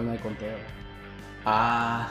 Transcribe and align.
Hoy 0.00 0.06
no 0.06 0.12
hay 0.12 0.18
conteo. 0.18 0.56
Ah. 1.44 2.08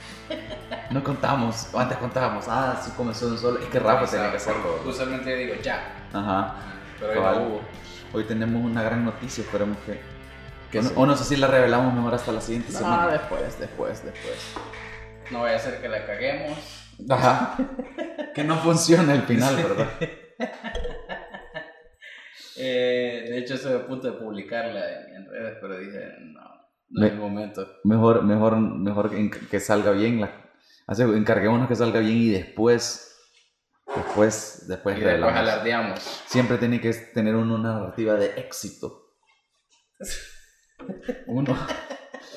no 0.90 1.02
contamos. 1.02 1.74
Antes 1.74 1.96
contábamos. 1.96 2.44
Ah, 2.48 2.78
sí 2.84 2.90
comenzó 2.94 3.28
un 3.28 3.38
solo. 3.38 3.58
Es 3.60 3.66
que 3.70 3.78
Rafa 3.78 4.04
tenía 4.10 4.30
que 4.30 4.36
hacerlo. 4.36 4.82
Usualmente 4.84 5.34
digo 5.34 5.54
ya. 5.62 5.90
Ajá. 6.12 6.54
Pero 7.00 7.12
hoy 7.12 7.36
no 7.38 7.42
hubo. 7.46 7.60
Hoy 8.12 8.24
tenemos 8.24 8.62
una 8.62 8.82
gran 8.82 9.06
noticia. 9.06 9.42
Esperemos 9.42 9.78
que. 9.86 10.00
¿Qué 10.70 10.80
o, 10.80 10.82
no, 10.82 10.90
o 10.96 11.06
no 11.06 11.16
sé 11.16 11.24
si 11.24 11.36
la 11.36 11.46
revelamos 11.46 11.94
mejor 11.94 12.12
hasta 12.14 12.30
la 12.30 12.42
siguiente 12.42 12.72
Ah, 12.74 12.78
semana. 12.78 13.06
después, 13.12 13.58
después, 13.58 14.04
después. 14.04 14.54
No 15.30 15.40
vaya 15.40 15.56
a 15.56 15.60
ser 15.60 15.80
que 15.80 15.88
la 15.88 16.04
caguemos. 16.04 16.58
Ajá. 17.08 17.56
que 18.34 18.44
no 18.44 18.56
funcione 18.58 19.12
al 19.12 19.22
final, 19.22 19.56
¿verdad? 19.56 19.88
Eh, 22.54 23.28
de 23.30 23.38
hecho, 23.38 23.54
estoy 23.54 23.72
a 23.72 23.86
punto 23.86 24.12
de 24.12 24.18
publicarla 24.18 24.80
en, 24.92 25.16
en 25.16 25.26
redes, 25.30 25.56
pero 25.60 25.78
dije, 25.78 26.12
no, 26.20 26.61
no 26.92 27.00
Me- 27.00 27.06
es 27.08 27.12
el 27.14 27.18
momento. 27.18 27.66
Mejor, 27.84 28.22
mejor, 28.24 28.56
mejor 28.58 29.10
que, 29.10 29.30
que 29.30 29.60
salga 29.60 29.90
bien. 29.90 30.20
La, 30.20 30.30
hace, 30.86 31.02
encarguémonos 31.02 31.68
que 31.68 31.74
salga 31.76 32.00
bien 32.00 32.16
y 32.16 32.28
después. 32.30 33.08
Después, 33.94 34.64
después 34.68 34.96
y 34.96 35.00
después 35.00 35.34
alardeamos. 35.34 35.98
Siempre 36.26 36.56
tiene 36.56 36.80
que 36.80 36.92
tener 36.94 37.34
uno 37.34 37.56
una 37.56 37.74
narrativa 37.74 38.14
de 38.14 38.26
éxito. 38.40 39.10
Uno. 41.26 41.52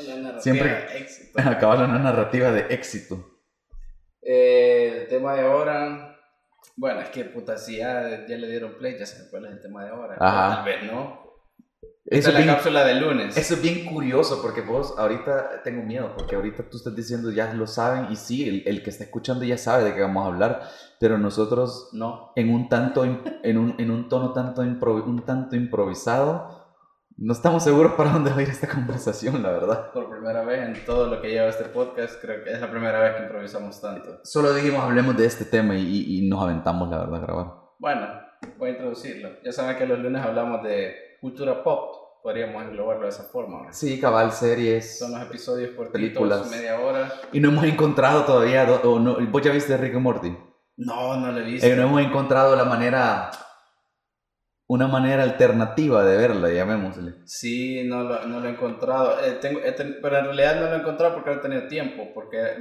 Una 0.03 0.15
narrativa 0.15 0.41
Siempre- 0.41 0.69
de 0.69 0.97
éxito. 0.99 1.39
Acabar 1.49 1.77
una 1.87 1.99
narrativa 1.99 2.51
de 2.51 2.73
éxito. 2.73 3.39
Eh, 4.21 4.99
el 5.03 5.07
tema 5.07 5.33
de 5.35 5.41
ahora. 5.41 6.17
Bueno, 6.75 6.99
es 6.99 7.09
que 7.09 7.23
puta, 7.25 7.57
si 7.57 7.77
ya, 7.77 8.25
ya 8.27 8.37
le 8.37 8.47
dieron 8.49 8.77
play, 8.77 8.97
ya 8.99 9.05
saben 9.05 9.27
cuál 9.29 9.45
es 9.45 9.51
el 9.53 9.61
tema 9.61 9.83
de 9.85 9.91
ahora. 9.91 10.17
Ajá. 10.19 10.55
Tal 10.57 10.65
vez 10.65 10.83
no. 10.91 11.24
Esta 12.07 12.29
es, 12.29 12.33
la 12.35 12.39
bien, 12.41 12.53
cápsula 12.53 12.83
del 12.85 12.99
lunes. 13.01 13.35
eso 13.35 13.55
es 13.55 13.61
bien 13.61 13.83
curioso 13.85 14.39
porque 14.41 14.61
vos 14.61 14.93
ahorita 14.97 15.63
tengo 15.63 15.81
miedo 15.83 16.13
porque 16.15 16.35
ahorita 16.35 16.69
tú 16.69 16.77
estás 16.77 16.95
diciendo 16.95 17.31
ya 17.31 17.51
lo 17.53 17.65
saben 17.65 18.11
y 18.11 18.15
sí, 18.15 18.47
el, 18.47 18.63
el 18.67 18.83
que 18.83 18.91
está 18.91 19.03
escuchando 19.05 19.43
ya 19.43 19.57
sabe 19.57 19.85
de 19.85 19.95
qué 19.95 20.01
vamos 20.01 20.23
a 20.23 20.27
hablar, 20.27 20.61
pero 20.99 21.17
nosotros 21.17 21.89
No. 21.93 22.31
en 22.35 22.53
un 22.53 22.69
tanto 22.69 23.03
en 23.03 23.57
un, 23.57 23.75
en 23.79 23.89
un 23.91 24.07
tono 24.07 24.33
tanto 24.33 24.63
improvi- 24.63 25.03
un 25.05 25.25
tanto 25.25 25.55
improvisado 25.55 26.63
no 27.17 27.31
estamos 27.31 27.63
seguros 27.63 27.93
para 27.93 28.11
dónde 28.11 28.29
va 28.31 28.37
a 28.37 28.41
ir 28.41 28.49
esta 28.49 28.67
conversación, 28.67 29.41
la 29.41 29.49
verdad. 29.51 29.91
Por 29.93 30.09
primera 30.09 30.43
vez 30.43 30.67
en 30.67 30.85
todo 30.85 31.07
lo 31.07 31.21
que 31.21 31.29
lleva 31.29 31.47
este 31.47 31.63
podcast, 31.63 32.19
creo 32.21 32.43
que 32.43 32.51
es 32.51 32.59
la 32.59 32.69
primera 32.69 32.99
vez 32.99 33.15
que 33.15 33.23
improvisamos 33.23 33.79
tanto. 33.81 34.19
Solo 34.25 34.53
dijimos 34.53 34.83
hablemos 34.83 35.15
de 35.15 35.25
este 35.25 35.45
tema 35.45 35.75
y, 35.77 35.81
y- 35.81 36.19
y 36.25 36.29
nos 36.29 36.43
aventamos, 36.43 36.89
la 36.89 36.97
verdad, 36.99 37.15
a 37.15 37.25
grabar. 37.25 37.47
Bueno, 37.79 38.05
voy 38.59 38.69
a 38.69 38.71
introducirlo. 38.73 39.29
Ya 39.45 39.51
saben 39.53 39.77
que 39.77 39.87
los 39.87 39.97
lunes 39.99 40.21
hablamos 40.21 40.61
de 40.63 40.93
cultura 41.21 41.63
pop, 41.63 41.95
podríamos 42.25 42.63
englobarlo 42.63 43.03
de 43.03 43.09
esa 43.09 43.23
forma. 43.25 43.67
¿no? 43.67 43.71
Sí, 43.71 43.99
cabal, 44.01 44.31
series. 44.31 44.97
Son 44.97 45.11
los 45.11 45.21
episodios 45.21 45.75
cortitos, 45.75 45.91
Películas. 45.93 46.49
media 46.49 46.79
hora. 46.79 47.13
Y 47.31 47.39
no 47.39 47.49
hemos 47.49 47.65
encontrado 47.65 48.25
todavía, 48.25 48.63
o 48.83 48.97
no, 48.99 49.17
vos 49.29 49.41
ya 49.43 49.51
viste 49.51 49.77
Rick 49.77 49.93
y 49.93 49.97
Morty. 49.97 50.35
No, 50.77 51.17
no 51.19 51.31
lo 51.31 51.39
he 51.39 51.43
visto. 51.43 51.67
Eh, 51.67 51.75
no 51.75 51.83
hemos 51.83 52.01
encontrado 52.01 52.55
la 52.55 52.65
manera, 52.65 53.29
una 54.67 54.87
manera 54.87 55.21
alternativa 55.21 56.03
de 56.03 56.17
verla, 56.17 56.49
llamémosle. 56.49 57.13
Sí, 57.25 57.83
no 57.85 58.01
lo, 58.03 58.25
no 58.25 58.39
lo 58.39 58.47
he 58.47 58.53
encontrado. 58.53 59.23
Eh, 59.23 59.33
tengo, 59.39 59.59
he 59.63 59.73
ten- 59.73 59.99
pero 60.01 60.17
en 60.17 60.25
realidad 60.25 60.55
no 60.59 60.65
lo 60.65 60.75
he 60.77 60.79
encontrado 60.79 61.13
porque 61.13 61.29
no 61.29 61.35
he 61.35 61.39
tenido 61.41 61.67
tiempo, 61.67 62.07
porque 62.15 62.37
eh, 62.41 62.57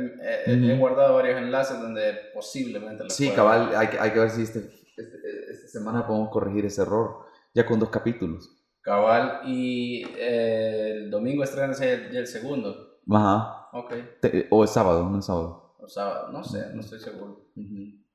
eh, 0.47 0.73
he 0.75 0.77
guardado 0.77 1.15
varios 1.15 1.39
enlaces 1.39 1.81
donde 1.81 2.13
posiblemente 2.35 3.05
lo 3.05 3.09
Sí, 3.09 3.31
cabal, 3.31 3.75
hay, 3.75 3.89
que- 3.89 3.99
hay 3.99 4.11
que 4.11 4.19
ver 4.21 4.29
si 4.31 4.43
este, 4.43 4.59
este- 4.59 5.53
esta 5.53 5.69
semana 5.69 6.07
podemos 6.07 6.29
corregir 6.29 6.67
ese 6.67 6.83
error, 6.83 7.25
ya 7.55 7.65
con 7.65 7.81
dos 7.81 7.89
capítulos. 7.89 8.61
Cabal, 8.85 9.41
y 9.47 10.05
eh, 10.19 10.93
el 10.93 11.11
domingo 11.11 11.43
estrena 11.43 11.73
ya 11.73 11.87
el, 11.87 12.15
el 12.17 12.27
segundo. 12.27 12.99
Ajá. 13.11 13.69
Ok. 13.73 13.95
Te- 14.21 14.47
o 14.51 14.63
es 14.63 14.71
sábado, 14.71 15.09
no 15.09 15.19
es 15.19 15.25
sábado. 15.25 15.75
O 15.81 15.89
sábado, 15.89 16.31
no 16.31 16.45
sé, 16.45 16.67
no 16.75 16.81
estoy 16.81 17.01
seguro. 17.01 17.47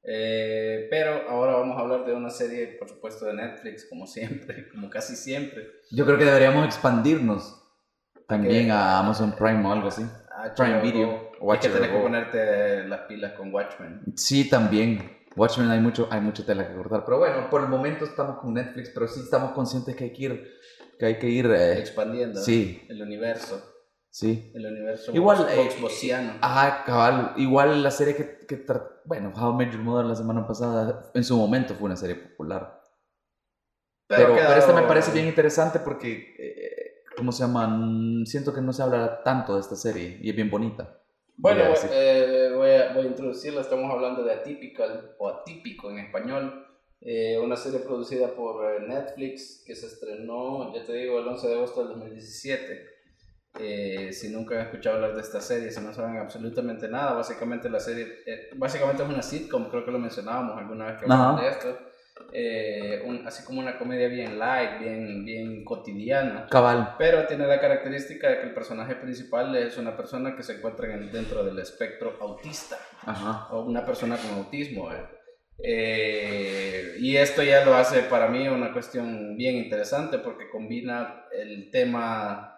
Eh, 0.04 0.88
pero 0.90 1.30
ahora 1.30 1.54
vamos 1.58 1.78
a 1.78 1.82
hablar 1.82 2.06
de 2.06 2.14
una 2.14 2.30
serie, 2.30 2.68
por 2.80 2.88
supuesto, 2.88 3.26
de 3.26 3.34
Netflix, 3.34 3.86
como 3.90 4.08
siempre, 4.08 4.70
como 4.72 4.90
casi 4.90 5.16
siempre. 5.16 5.68
Yo 5.92 6.06
creo 6.06 6.18
que 6.18 6.26
deberíamos 6.26 6.66
expandirnos 6.66 7.62
también 8.28 8.72
a 8.72 9.00
Amazon 9.00 9.34
Prime 9.34 9.66
o 9.68 9.72
algo 9.72 9.88
así. 9.88 10.04
HBO 10.04 10.56
Prime. 10.56 10.82
Video, 10.82 11.12
Es 11.34 11.38
Watch 11.42 11.62
que 11.64 11.70
tenés 11.70 11.90
que 11.90 11.98
ponerte 11.98 12.88
las 12.88 13.02
pilas 13.02 13.34
con 13.34 13.54
Watchmen. 13.54 14.02
Sí, 14.16 14.50
también. 14.50 15.19
Watchmen 15.40 15.70
hay 15.72 15.80
mucho, 15.80 16.08
hay 16.12 16.20
mucha 16.20 16.46
tela 16.46 16.68
que 16.68 16.76
cortar. 16.76 17.06
Pero 17.06 17.18
bueno, 17.20 17.50
por 17.50 17.62
el 17.62 17.70
momento 17.70 18.04
estamos 18.04 18.40
con 18.40 18.54
Netflix, 18.54 18.90
pero 18.94 19.08
sí 19.08 19.22
estamos 19.22 19.52
conscientes 19.54 19.96
que 19.96 20.04
hay 20.06 20.14
que 20.14 20.24
ir, 20.24 20.52
que 21.00 21.06
hay 21.06 21.18
que 21.18 21.30
ir, 21.30 21.46
eh, 21.46 21.80
Expandiendo 21.80 22.42
sí, 22.42 22.86
el 22.90 23.02
universo. 23.02 23.64
sí. 24.10 24.52
El 24.54 24.66
universo 24.66 25.14
Igual, 25.14 25.38
Vox- 25.56 26.04
eh. 26.04 26.32
Ajá, 26.42 26.84
cabal. 26.84 27.34
Igual 27.38 27.82
la 27.82 27.92
serie 27.92 28.16
que, 28.16 28.46
que 28.46 28.66
bueno, 29.06 29.32
How 29.34 29.58
Your 29.62 29.78
Mother 29.80 30.06
la 30.06 30.16
semana 30.16 30.46
pasada, 30.46 31.10
en 31.14 31.24
su 31.24 31.38
momento 31.38 31.74
fue 31.74 31.86
una 31.86 31.96
serie 31.96 32.16
popular. 32.16 32.82
Pero, 34.08 34.36
esta 34.36 34.74
me 34.74 34.82
parece 34.88 35.12
bien 35.12 35.28
interesante 35.28 35.80
porque, 35.80 36.36
eh, 36.38 37.04
¿cómo 37.16 37.32
se 37.32 37.44
llama? 37.44 37.68
Mm, 37.68 38.26
Siento 38.26 38.54
que 38.54 38.60
no 38.62 38.74
se 38.74 38.82
habla 38.84 39.24
tanto 39.24 39.54
de 39.56 39.62
esta 39.62 39.76
serie 39.76 40.18
y 40.22 40.30
es 40.32 40.36
bien 40.36 40.50
bonita. 40.50 41.00
Bueno, 41.38 41.64
eh, 41.90 42.49
voy 42.60 42.72
a, 42.72 42.94
voy 42.94 43.06
a 43.06 43.10
introducirla. 43.10 43.62
Estamos 43.62 43.92
hablando 43.92 44.24
de 44.24 44.34
Atypical 44.34 45.16
o 45.18 45.30
Atípico 45.30 45.90
en 45.90 46.00
español. 46.00 46.66
Eh, 47.02 47.40
una 47.42 47.56
serie 47.56 47.80
producida 47.80 48.28
por 48.36 48.66
eh, 48.66 48.82
Netflix 48.82 49.64
que 49.66 49.74
se 49.74 49.88
estrenó, 49.88 50.74
ya 50.74 50.84
te 50.84 50.94
digo, 50.94 51.20
el 51.20 51.28
11 51.28 51.48
de 51.48 51.54
agosto 51.56 51.80
del 51.82 52.00
2017. 52.00 53.00
Eh, 53.58 54.12
si 54.14 54.30
nunca 54.30 54.56
han 54.56 54.68
escuchado 54.68 54.98
hablar 54.98 55.16
de 55.16 55.22
esta 55.22 55.42
serie, 55.42 55.72
si 55.72 55.82
no 55.82 55.94
saben 55.94 56.18
absolutamente 56.18 56.88
nada, 56.88 57.14
básicamente 57.14 57.70
la 57.70 57.80
serie, 57.80 58.20
eh, 58.26 58.50
básicamente 58.56 59.02
es 59.02 59.10
una 59.10 59.24
sitcom, 59.24 59.70
creo 59.70 59.84
que 59.86 59.92
lo 59.92 59.98
mencionábamos 59.98 60.58
alguna 60.58 60.86
vez 60.86 60.98
que 61.00 61.06
hablamos 61.06 61.42
de 61.42 61.48
esto. 61.48 61.80
Eh, 62.32 63.02
un- 63.06 63.26
así 63.28 63.44
como 63.44 63.60
una 63.60 63.78
comedia 63.78 64.08
bien 64.08 64.38
light, 64.38 64.80
bien, 64.80 65.26
bien 65.26 65.64
cotidiana. 65.66 66.48
Cabal. 66.50 66.96
Pero 66.98 67.26
tiene 67.26 67.48
la 67.48 67.60
característica 67.60 68.30
de 68.30 68.38
que 68.40 68.48
el 68.48 68.54
personaje 68.54 68.96
principal 68.96 69.56
es 69.56 69.78
una 69.78 69.96
persona 69.98 70.36
que 70.36 70.44
se 70.44 70.54
encuentra 70.58 70.94
en 70.94 71.12
dentro 71.12 71.44
del 71.44 71.58
espectro 71.60 72.18
autista 72.22 72.78
Ajá. 73.06 73.48
o 73.52 73.64
una 73.64 73.86
persona 73.86 74.18
con 74.18 74.32
autismo. 74.40 74.92
¿eh? 74.92 74.98
Eh, 75.62 76.96
y 77.00 77.18
esto 77.18 77.44
ya 77.44 77.66
lo 77.66 77.76
hace 77.76 78.04
para 78.04 78.28
mí 78.28 78.48
una 78.48 78.72
cuestión 78.74 79.36
bien 79.38 79.56
interesante 79.56 80.20
porque 80.20 80.50
combina 80.50 81.26
el 81.32 81.70
tema, 81.72 82.56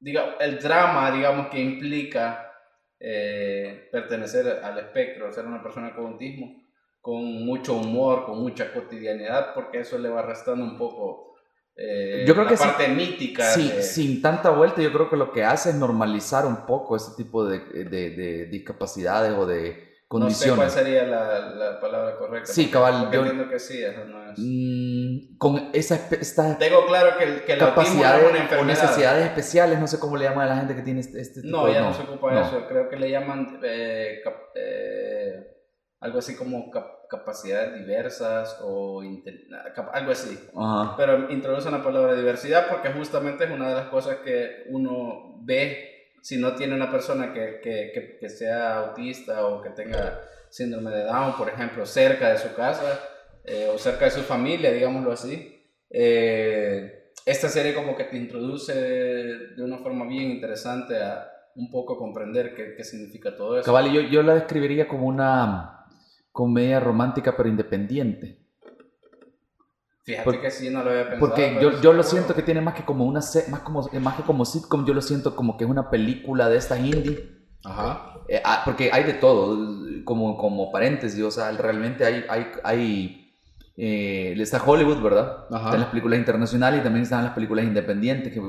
diga, 0.00 0.34
el 0.40 0.58
drama, 0.58 1.10
digamos, 1.10 1.48
que 1.48 1.60
implica 1.60 2.44
eh, 3.00 3.88
pertenecer 3.92 4.60
al 4.64 4.78
espectro, 4.78 5.30
ser 5.32 5.46
una 5.46 5.62
persona 5.62 5.94
con 5.94 6.06
autismo, 6.06 6.67
con 7.08 7.46
mucho 7.46 7.72
humor, 7.72 8.26
con 8.26 8.38
mucha 8.42 8.70
cotidianidad, 8.74 9.54
porque 9.54 9.80
eso 9.80 9.96
le 9.96 10.10
va 10.10 10.20
restando 10.20 10.62
un 10.62 10.76
poco 10.76 11.34
eh, 11.74 12.24
Yo 12.26 12.34
creo 12.34 12.44
la 12.44 12.50
que 12.50 12.56
parte 12.58 12.88
mítica. 12.88 13.44
Sí, 13.44 13.70
de- 13.70 13.82
sin 13.82 14.20
tanta 14.20 14.50
vuelta, 14.50 14.82
yo 14.82 14.92
creo 14.92 15.08
que 15.08 15.16
lo 15.16 15.32
que 15.32 15.42
hace 15.42 15.70
es 15.70 15.76
normalizar 15.76 16.44
un 16.44 16.66
poco 16.66 16.96
ese 16.96 17.12
tipo 17.16 17.46
de, 17.46 17.60
de, 17.60 18.10
de 18.10 18.44
discapacidades 18.46 19.32
o 19.32 19.46
de 19.46 19.70
No 19.70 19.78
sé 19.78 20.06
condiciones. 20.08 20.56
cuál 20.56 20.70
sería 20.70 21.04
la, 21.06 21.40
la 21.62 21.80
palabra 21.80 22.18
correcta. 22.18 22.52
Sí, 22.52 22.68
cabal, 22.70 23.10
yo- 23.10 23.20
entiendo 23.24 23.48
que 23.48 23.58
sí, 23.58 23.82
eso 23.82 24.04
no 24.04 24.30
es. 24.30 24.38
Mm, 24.38 25.38
con 25.38 25.70
esa, 25.72 25.94
esta 26.20 26.58
Tengo 26.58 26.84
claro 26.86 27.16
que 27.16 27.24
el, 27.24 27.44
que 27.44 27.52
el 27.54 27.58
no 27.58 27.66
capacidades 27.68 28.24
es 28.24 28.30
una 28.32 28.38
o 28.38 28.42
enfermedad. 28.42 28.82
necesidades 28.82 29.24
especiales, 29.24 29.78
no 29.80 29.86
sé 29.86 29.98
cómo 29.98 30.18
le 30.18 30.24
llaman 30.24 30.46
a 30.46 30.50
la 30.50 30.56
gente 30.58 30.74
que 30.76 30.82
tiene 30.82 31.00
este, 31.00 31.20
este 31.22 31.40
tipo 31.40 31.56
No, 31.56 31.66
de... 31.66 31.72
ya 31.72 31.80
no, 31.80 31.94
se 31.94 32.02
ocupa 32.02 32.32
no. 32.34 32.40
eso. 32.46 32.66
Creo 32.68 32.90
que 32.90 32.96
le 32.96 33.10
llaman 33.10 33.60
eh, 33.64 34.20
eh, 34.56 35.54
algo 36.00 36.18
así 36.18 36.36
como 36.36 36.70
cap- 36.70 37.06
capacidades 37.08 37.74
diversas 37.74 38.58
o 38.62 39.02
algo 39.92 40.12
así. 40.12 40.38
Ajá. 40.56 40.94
Pero 40.96 41.30
introduce 41.30 41.70
la 41.70 41.82
palabra 41.82 42.14
diversidad 42.14 42.68
porque 42.68 42.90
justamente 42.90 43.44
es 43.44 43.50
una 43.50 43.68
de 43.68 43.74
las 43.74 43.88
cosas 43.88 44.16
que 44.18 44.64
uno 44.70 45.36
ve 45.42 46.12
si 46.22 46.36
no 46.36 46.54
tiene 46.54 46.74
una 46.74 46.90
persona 46.90 47.32
que, 47.32 47.60
que, 47.62 47.90
que, 47.94 48.18
que 48.18 48.28
sea 48.28 48.78
autista 48.78 49.46
o 49.46 49.62
que 49.62 49.70
tenga 49.70 50.20
síndrome 50.50 50.90
de 50.90 51.04
Down, 51.04 51.36
por 51.36 51.48
ejemplo, 51.48 51.86
cerca 51.86 52.30
de 52.30 52.38
su 52.38 52.54
casa 52.54 53.00
eh, 53.44 53.70
o 53.72 53.78
cerca 53.78 54.04
de 54.06 54.10
su 54.10 54.20
familia, 54.22 54.70
digámoslo 54.72 55.12
así. 55.12 55.54
Eh, 55.90 57.12
esta 57.24 57.48
serie 57.48 57.74
como 57.74 57.96
que 57.96 58.04
te 58.04 58.16
introduce 58.16 58.72
de 58.74 59.62
una 59.62 59.78
forma 59.78 60.06
bien 60.06 60.30
interesante 60.30 61.00
a 61.02 61.30
un 61.56 61.70
poco 61.70 61.96
comprender 61.98 62.54
qué, 62.54 62.74
qué 62.76 62.84
significa 62.84 63.36
todo 63.36 63.58
eso. 63.58 63.66
Cabal, 63.66 63.90
yo, 63.92 64.00
yo 64.02 64.22
la 64.22 64.34
describiría 64.34 64.86
como 64.86 65.06
una 65.06 65.77
comedia 66.38 66.78
romántica 66.78 67.36
pero 67.36 67.48
independiente. 67.48 68.38
Fíjate 70.04 70.24
Por- 70.24 70.40
que 70.40 70.52
sí, 70.52 70.70
no 70.70 70.84
lo 70.84 70.90
había 70.90 71.10
pensado. 71.10 71.18
Porque 71.18 71.58
yo, 71.60 71.80
yo 71.80 71.92
lo 71.92 72.04
siento 72.04 72.32
que 72.32 72.42
tiene 72.42 72.60
más 72.60 72.74
que 72.74 72.84
como 72.84 73.04
una 73.04 73.18
más 73.50 73.60
como 73.64 73.82
más 74.00 74.14
que 74.14 74.22
como 74.22 74.44
sitcom, 74.44 74.86
yo 74.86 74.94
lo 74.94 75.02
siento 75.02 75.34
como 75.34 75.56
que 75.56 75.64
es 75.64 75.70
una 75.70 75.90
película 75.90 76.48
de 76.48 76.56
estas 76.58 76.78
indie. 76.78 77.28
Ajá. 77.64 78.20
Eh, 78.28 78.40
ah, 78.44 78.62
porque 78.64 78.88
hay 78.92 79.02
de 79.02 79.14
todo, 79.14 79.58
como, 80.04 80.38
como 80.38 80.70
paréntesis, 80.70 81.20
o 81.24 81.30
sea, 81.32 81.50
realmente 81.50 82.04
hay, 82.04 82.24
hay, 82.28 82.46
hay 82.62 83.34
eh, 83.76 84.36
está 84.38 84.62
Hollywood, 84.64 85.02
¿verdad? 85.02 85.46
Ajá. 85.50 85.64
Están 85.64 85.80
las 85.80 85.88
películas 85.88 86.20
internacionales 86.20 86.80
y 86.80 86.84
también 86.84 87.02
están 87.02 87.24
las 87.24 87.34
películas 87.34 87.64
independientes 87.64 88.32
que 88.32 88.40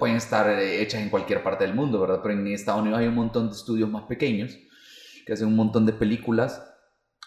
pueden 0.00 0.16
estar 0.16 0.50
eh, 0.50 0.82
hechas 0.82 1.00
en 1.00 1.10
cualquier 1.10 1.44
parte 1.44 1.62
del 1.62 1.76
mundo, 1.76 2.00
¿verdad? 2.00 2.18
Pero 2.24 2.34
en 2.34 2.48
Estados 2.48 2.80
Unidos 2.82 2.98
hay 2.98 3.06
un 3.06 3.14
montón 3.14 3.46
de 3.46 3.54
estudios 3.54 3.88
más 3.88 4.02
pequeños 4.02 4.58
que 5.24 5.32
hacen 5.32 5.46
un 5.46 5.54
montón 5.54 5.86
de 5.86 5.92
películas 5.92 6.60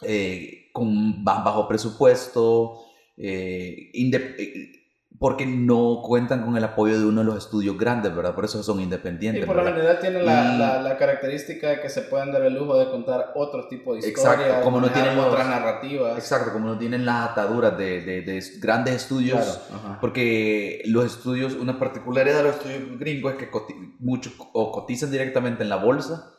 eh, 0.01 0.69
con 0.73 1.23
ba- 1.23 1.43
bajo 1.43 1.67
presupuesto, 1.67 2.79
eh, 3.17 3.91
eh, 3.93 4.71
porque 5.17 5.45
no 5.45 6.01
cuentan 6.01 6.45
con 6.45 6.55
el 6.55 6.63
apoyo 6.63 6.97
de 6.97 7.05
uno 7.05 7.19
de 7.19 7.25
los 7.25 7.37
estudios 7.43 7.77
grandes, 7.77 8.15
¿verdad? 8.15 8.33
Por 8.33 8.45
eso 8.45 8.63
son 8.63 8.79
Y 8.79 8.83
independientes. 8.83 9.45
por 9.45 9.57
lo 9.57 9.63
¿verdad? 9.65 9.77
general 9.77 9.99
tienen 9.99 10.25
la, 10.25 10.53
Y- 10.55 10.57
la, 10.57 10.81
la 10.81 10.97
característica 10.97 11.67
de 11.71 11.81
que 11.81 11.89
se 11.89 12.03
pueden 12.03 12.31
dar 12.31 12.41
el 12.43 12.53
lujo 12.53 12.77
de 12.79 12.89
contar 12.89 13.33
otro 13.35 13.67
tipo 13.67 13.93
de 13.95 13.99
Exacto, 13.99 14.39
historias, 14.43 14.63
como 14.63 14.79
no 14.79 14.89
tienen 14.91 15.17
otras 15.19 15.45
narrativas. 15.49 16.17
Exacto, 16.17 16.53
como 16.53 16.67
no 16.67 16.77
tienen 16.77 17.05
las 17.05 17.31
ataduras 17.31 17.77
de, 17.77 17.99
de- 18.01 18.21
de 18.21 18.43
grandes 18.61 18.95
estudios. 18.95 19.61
Claro. 19.67 19.97
Porque 19.99 20.81
los 20.85 21.05
estudios, 21.05 21.53
una 21.55 21.77
particularidad 21.77 22.37
de 22.37 22.43
los 22.43 22.55
estudios 22.55 22.97
gringos 22.97 23.33
es 23.33 23.39
que 23.39 23.51
coti- 23.51 23.95
mucho, 23.99 24.31
o 24.53 24.71
cotizan 24.71 25.11
directamente 25.11 25.63
en 25.63 25.69
la 25.69 25.77
bolsa 25.77 26.31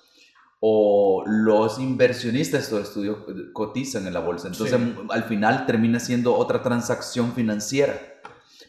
o 0.63 1.25
los 1.27 1.79
inversionistas 1.79 2.61
de 2.61 2.65
estos 2.65 2.83
estudios 2.89 3.19
cotizan 3.55 4.07
en 4.07 4.13
la 4.15 4.21
bolsa. 4.21 4.49
Entonces, 4.49 4.79
Sí. 4.79 4.95
al 5.09 5.25
final 5.25 5.65
termina 5.67 5.99
siendo 5.99 6.35
otra 6.37 6.63
transacción 6.63 7.33
financiera. 7.33 7.99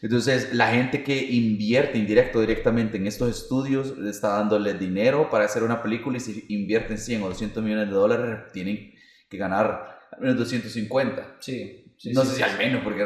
Entonces, 0.00 0.52
la 0.54 0.68
gente 0.68 1.04
que 1.04 1.16
invierte 1.30 1.98
indirecto 1.98 2.40
directamente 2.40 2.96
en 2.96 3.06
estos 3.06 3.30
estudios 3.30 3.94
está 4.06 4.30
dándole 4.38 4.74
dinero 4.74 5.28
para 5.30 5.44
hacer 5.44 5.62
una 5.62 5.82
película 5.82 6.16
y 6.16 6.20
si 6.20 6.44
invierten 6.48 6.98
100 6.98 7.22
o 7.22 7.28
200 7.28 7.62
millones 7.62 7.88
de 7.88 7.94
dólares, 7.94 8.38
tienen 8.52 8.94
que 9.28 9.36
ganar 9.36 9.98
al 10.12 10.20
menos 10.20 10.38
250. 10.38 11.36
Sí, 11.40 11.84
sí, 11.98 12.12
no 12.12 12.22
sí, 12.22 12.30
sé 12.30 12.36
si 12.36 12.42
al 12.42 12.58
menos, 12.58 12.82
porque 12.82 13.02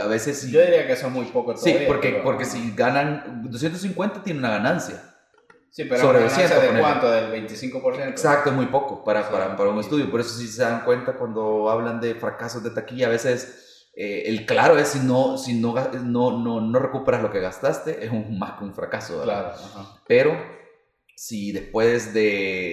a 0.00 0.06
veces... 0.06 0.48
Yo 0.50 0.60
diría 0.60 0.86
que 0.86 0.92
es 0.92 1.10
muy 1.10 1.24
poco 1.26 1.56
Sí, 1.56 1.74
porque, 1.88 2.10
pero- 2.10 2.22
porque 2.22 2.44
si 2.44 2.72
ganan 2.76 3.42
250 3.50 4.22
tiene 4.22 4.38
una 4.38 4.50
ganancia. 4.50 5.02
Sí, 5.70 5.84
pero 5.84 6.00
sobre 6.00 6.18
ganancia 6.18 6.48
200, 6.48 6.74
de 6.74 6.80
cuánto, 6.80 7.10
del 7.10 7.48
25%. 7.48 8.08
Exacto, 8.08 8.50
es 8.50 8.56
muy 8.56 8.66
poco 8.66 9.04
para, 9.04 9.22
Sí, 9.22 9.28
para, 9.30 9.56
para 9.56 9.70
un 9.70 9.78
estudio. 9.78 10.10
Por 10.10 10.20
eso 10.20 10.36
si 10.36 10.48
se 10.48 10.62
dan 10.62 10.84
cuenta 10.84 11.12
cuando 11.14 11.70
hablan 11.70 12.00
de 12.00 12.14
fracasos 12.16 12.62
de 12.64 12.70
taquilla, 12.70 13.06
a 13.06 13.10
veces 13.10 13.88
eh, 13.94 14.24
el 14.26 14.46
claro 14.46 14.78
es 14.78 14.88
si 14.88 14.98
no, 15.00 15.38
si 15.38 15.54
no, 15.54 15.74
no, 15.74 16.38
no, 16.38 16.60
no 16.60 16.78
recuperas 16.78 17.22
lo 17.22 17.30
que 17.30 17.40
gastaste, 17.40 18.04
es 18.04 18.10
un, 18.10 18.38
más 18.38 18.58
que 18.58 18.64
un 18.64 18.74
fracaso. 18.74 19.18
¿verdad? 19.18 19.54
Claro, 19.54 19.64
ajá. 19.74 20.00
Pero 20.06 20.59
si 21.22 21.52
después 21.52 22.14
de, 22.14 22.22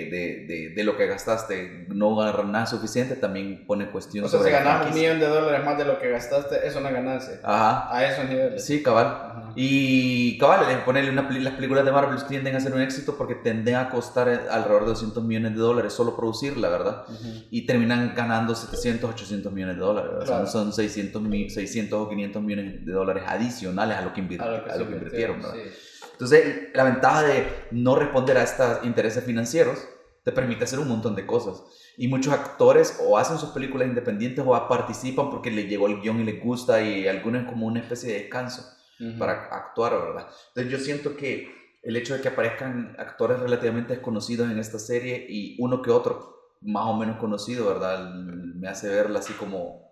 de, 0.10 0.46
de, 0.48 0.74
de 0.74 0.84
lo 0.86 0.96
que 0.96 1.06
gastaste 1.06 1.86
no 1.90 2.16
ganas 2.16 2.70
suficiente, 2.70 3.16
también 3.16 3.66
pone 3.68 3.92
cuestión 3.92 4.24
O 4.24 4.30
sea, 4.30 4.40
si 4.40 4.44
sobre 4.46 4.54
la 4.54 4.64
ganas 4.64 4.88
un 4.88 4.94
millón 4.96 5.20
de 5.20 5.28
dólares 5.28 5.66
más 5.66 5.78
de 5.78 5.84
lo 5.84 6.00
que 6.00 6.10
gastaste, 6.10 6.66
es 6.66 6.74
una 6.78 6.90
ganancia. 6.90 7.42
Ajá, 7.44 7.94
A 7.94 8.06
esos 8.06 8.24
niveles. 8.30 8.64
sí, 8.64 8.82
cabal. 8.82 9.06
Ajá. 9.08 9.52
Y 9.58 10.38
cabal, 10.38 10.84
ponerle 10.86 11.12
una, 11.12 11.30
las 11.30 11.56
películas 11.56 11.84
de 11.84 11.92
Marvel 11.92 12.18
tienden 12.26 12.56
a 12.56 12.62
ser 12.62 12.74
un 12.74 12.80
éxito 12.82 13.18
porque 13.18 13.36
tienden 13.36 13.76
a 13.76 13.90
costar 13.90 14.30
eh, 14.30 14.40
alrededor 14.50 14.84
de 14.84 14.90
200 14.92 15.22
millones 15.26 15.52
de 15.54 15.60
dólares 15.60 15.92
solo 15.92 16.16
producirla, 16.16 16.70
¿verdad? 16.70 17.04
Y 17.52 17.66
terminan 17.66 18.14
ganando 18.16 18.56
700, 18.56 19.10
800 19.10 19.52
millones 19.52 19.76
de 19.76 19.82
dólares. 19.82 20.12
Claro. 20.24 20.48
Son, 20.48 20.68
son 20.68 20.74
600, 20.74 21.22
mi- 21.22 21.50
600 21.50 22.00
o 22.00 22.08
500 22.08 22.42
millones 22.42 22.86
de 22.86 22.94
dólares 22.94 23.24
adicionales 23.28 23.98
a 23.98 24.04
lo 24.04 24.14
que, 24.14 24.22
invir- 24.22 24.42
A 24.42 24.46
lo 24.52 24.64
que, 24.64 24.70
a 24.70 24.74
se 24.74 24.80
lo 24.80 24.88
que 24.88 24.94
invirtieron. 24.94 25.36
invirtieron, 25.36 25.64
¿verdad? 25.66 25.74
sí. 25.76 25.97
Entonces, 26.12 26.70
la 26.74 26.84
ventaja 26.84 27.24
de 27.24 27.48
no 27.72 27.96
responder 27.96 28.38
a 28.38 28.44
estos 28.44 28.84
intereses 28.86 29.24
financieros 29.24 29.78
te 30.24 30.32
permite 30.32 30.66
hacer 30.66 30.80
un 30.80 30.90
montón 30.90 31.16
de 31.16 31.26
cosas. 31.26 31.64
Y 31.96 32.08
muchos 32.08 32.34
actores 32.34 33.00
o 33.02 33.18
hacen 33.18 33.38
sus 33.38 33.52
películas 33.52 33.88
independientes 33.88 34.44
o 34.46 34.68
participan 34.68 35.30
porque 35.30 35.50
les 35.52 35.70
llegó 35.70 35.88
el 35.88 36.02
guion 36.02 36.20
y 36.20 36.26
les 36.26 36.44
gusta 36.44 36.82
y 36.82 37.08
algunos 37.08 37.48
como 37.48 37.66
una 37.66 37.80
especie 37.80 38.12
de 38.12 38.20
descanso 38.20 38.64
Ujú. 39.00 39.18
para 39.18 39.46
actuar, 39.52 39.94
¿verdad? 39.94 40.28
Entonces 40.50 40.72
yo 40.72 40.80
siento 40.80 41.16
que 41.16 41.56
el 41.82 41.96
hecho 41.96 42.14
de 42.14 42.22
que 42.22 42.28
aparezcan 42.28 42.96
actores 43.00 43.40
relativamente 43.40 43.94
desconocidos 43.94 44.52
en 44.52 44.60
esta 44.60 44.80
serie 44.80 45.26
y 45.30 45.56
uno 45.60 45.82
que 45.82 45.92
otro 45.92 46.38
más 46.62 46.88
o 46.88 46.98
menos 46.98 47.18
conocido, 47.18 47.68
¿verdad? 47.68 48.14
Me 48.14 48.68
hace 48.68 48.90
verla 48.90 49.20
así 49.20 49.32
como 49.34 49.88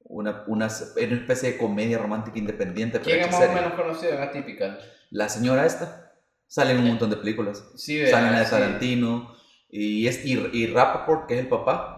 una, 0.00 0.42
una, 0.48 0.66
una 0.66 1.14
especie 1.14 1.52
de 1.52 1.58
comedia 1.58 1.98
romántica 1.98 2.38
independiente. 2.38 2.98
¿Quién 3.00 3.20
es 3.20 3.26
más 3.26 3.36
o 3.36 3.38
serie. 3.38 3.54
menos 3.54 3.74
conocido 3.74 4.12
en 4.14 4.22
Atípica? 4.22 4.78
La 5.10 5.28
señora 5.28 5.66
esta 5.66 6.12
sale 6.46 6.72
en 6.72 6.78
un 6.78 6.86
montón 6.88 7.10
de 7.10 7.16
películas. 7.16 7.62
Sí, 7.76 8.04
Sale 8.06 8.28
en 8.28 8.32
la 8.32 8.38
de 8.40 8.44
sí. 8.44 8.50
Tarantino 8.50 9.34
y, 9.70 10.06
es, 10.06 10.24
y, 10.24 10.32
y 10.52 10.66
Rappaport, 10.66 11.26
que 11.26 11.34
es 11.34 11.40
el 11.40 11.48
papá, 11.48 11.96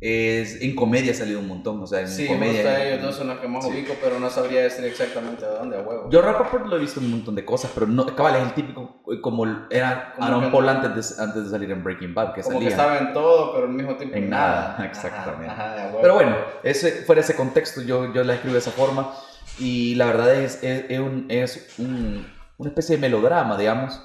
es, 0.00 0.60
en 0.62 0.76
comedia 0.76 1.10
ha 1.12 1.14
salido 1.14 1.40
un 1.40 1.48
montón. 1.48 1.82
O 1.82 1.86
sea, 1.86 2.00
en 2.00 2.08
Sí, 2.08 2.22
me 2.22 2.28
comedia. 2.28 2.62
gusta 2.62 2.84
ellos 2.84 3.02
dos 3.02 3.16
son 3.16 3.28
los 3.28 3.38
que 3.38 3.48
más 3.48 3.64
Sí. 3.64 3.70
ubico, 3.70 3.94
pero 4.02 4.18
no 4.20 4.30
sabría 4.30 4.62
decir 4.62 4.84
exactamente 4.84 5.44
a 5.44 5.48
dónde, 5.48 5.76
a 5.76 5.80
huevo. 5.80 6.08
Yo 6.10 6.22
Rappaport 6.22 6.66
lo 6.66 6.76
he 6.76 6.80
visto 6.80 7.00
en 7.00 7.06
un 7.06 7.12
montón 7.12 7.34
de 7.34 7.44
cosas, 7.44 7.70
pero 7.74 7.86
no, 7.86 8.06
cabal, 8.14 8.36
es 8.36 8.42
el 8.44 8.54
típico, 8.54 9.02
como 9.22 9.44
era 9.70 10.12
Como 10.14 10.26
Aaron 10.26 10.52
Paul 10.52 10.68
antes 10.68 11.16
de, 11.16 11.22
antes 11.22 11.44
de 11.44 11.50
salir 11.50 11.70
en 11.70 11.82
Breaking 11.82 12.14
Bad, 12.14 12.34
que 12.34 12.42
Como 12.42 12.60
que 12.60 12.68
estaba 12.68 12.98
en 12.98 13.12
todo, 13.12 13.52
pero 13.54 13.66
al 13.66 13.72
mismo 13.72 13.96
tiempo 13.96 14.16
En 14.16 14.30
nada, 14.30 14.74
nada. 14.78 14.86
exactamente. 14.90 15.50
Ajá, 15.52 15.74
ajá, 15.74 15.86
huevo. 15.88 15.98
Pero 16.02 16.14
bueno, 16.14 16.36
ese, 16.62 16.92
fuera 17.04 17.20
ese 17.20 17.34
contexto, 17.34 17.82
yo, 17.82 18.12
yo 18.14 18.22
la 18.24 18.34
escribo 18.34 18.52
de 18.54 18.60
esa 18.60 18.70
forma 18.70 19.12
y 19.58 19.94
la 19.96 20.06
verdad 20.06 20.34
es, 20.34 20.62
es, 20.62 20.84
es 20.88 21.00
un, 21.00 21.26
es 21.30 21.74
un- 21.78 22.37
una 22.58 22.68
especie 22.70 22.96
de 22.96 23.00
melodrama, 23.02 23.56
digamos, 23.56 24.00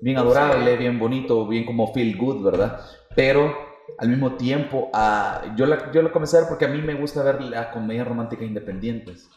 bien 0.00 0.18
adorable, 0.18 0.76
bien 0.76 0.98
bonito, 0.98 1.46
bien 1.48 1.64
como 1.64 1.92
feel 1.92 2.16
good, 2.16 2.44
¿verdad? 2.44 2.80
Pero 3.16 3.54
al 3.98 4.08
mismo 4.08 4.32
tiempo, 4.34 4.88
ah, 4.92 5.42
yo, 5.56 5.66
la, 5.66 5.90
yo 5.92 6.02
la 6.02 6.12
comencé 6.12 6.36
a 6.36 6.40
ver 6.40 6.48
porque 6.48 6.64
a 6.66 6.68
mí 6.68 6.80
me 6.80 6.94
gusta 6.94 7.22
ver 7.22 7.40
las 7.42 7.68
comedias 7.68 8.06
románticas 8.06 8.46
independientes. 8.46 9.28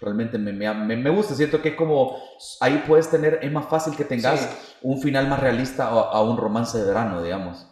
Realmente 0.00 0.38
me, 0.38 0.52
me, 0.52 0.72
me- 0.72 0.96
me 0.96 1.10
gusta, 1.10 1.34
siento 1.34 1.60
que 1.60 1.70
es 1.70 1.74
como, 1.74 2.16
ahí 2.60 2.82
puedes 2.86 3.10
tener, 3.10 3.40
es 3.42 3.52
más 3.52 3.66
fácil 3.68 3.96
que 3.96 4.04
tengas 4.04 4.40
Sí. 4.40 4.48
un 4.82 5.00
final 5.00 5.28
más 5.28 5.40
realista 5.40 5.88
a, 5.88 5.90
a 5.90 6.22
un 6.22 6.36
romance 6.38 6.78
de 6.78 6.84
verano, 6.84 7.22
digamos. 7.22 7.66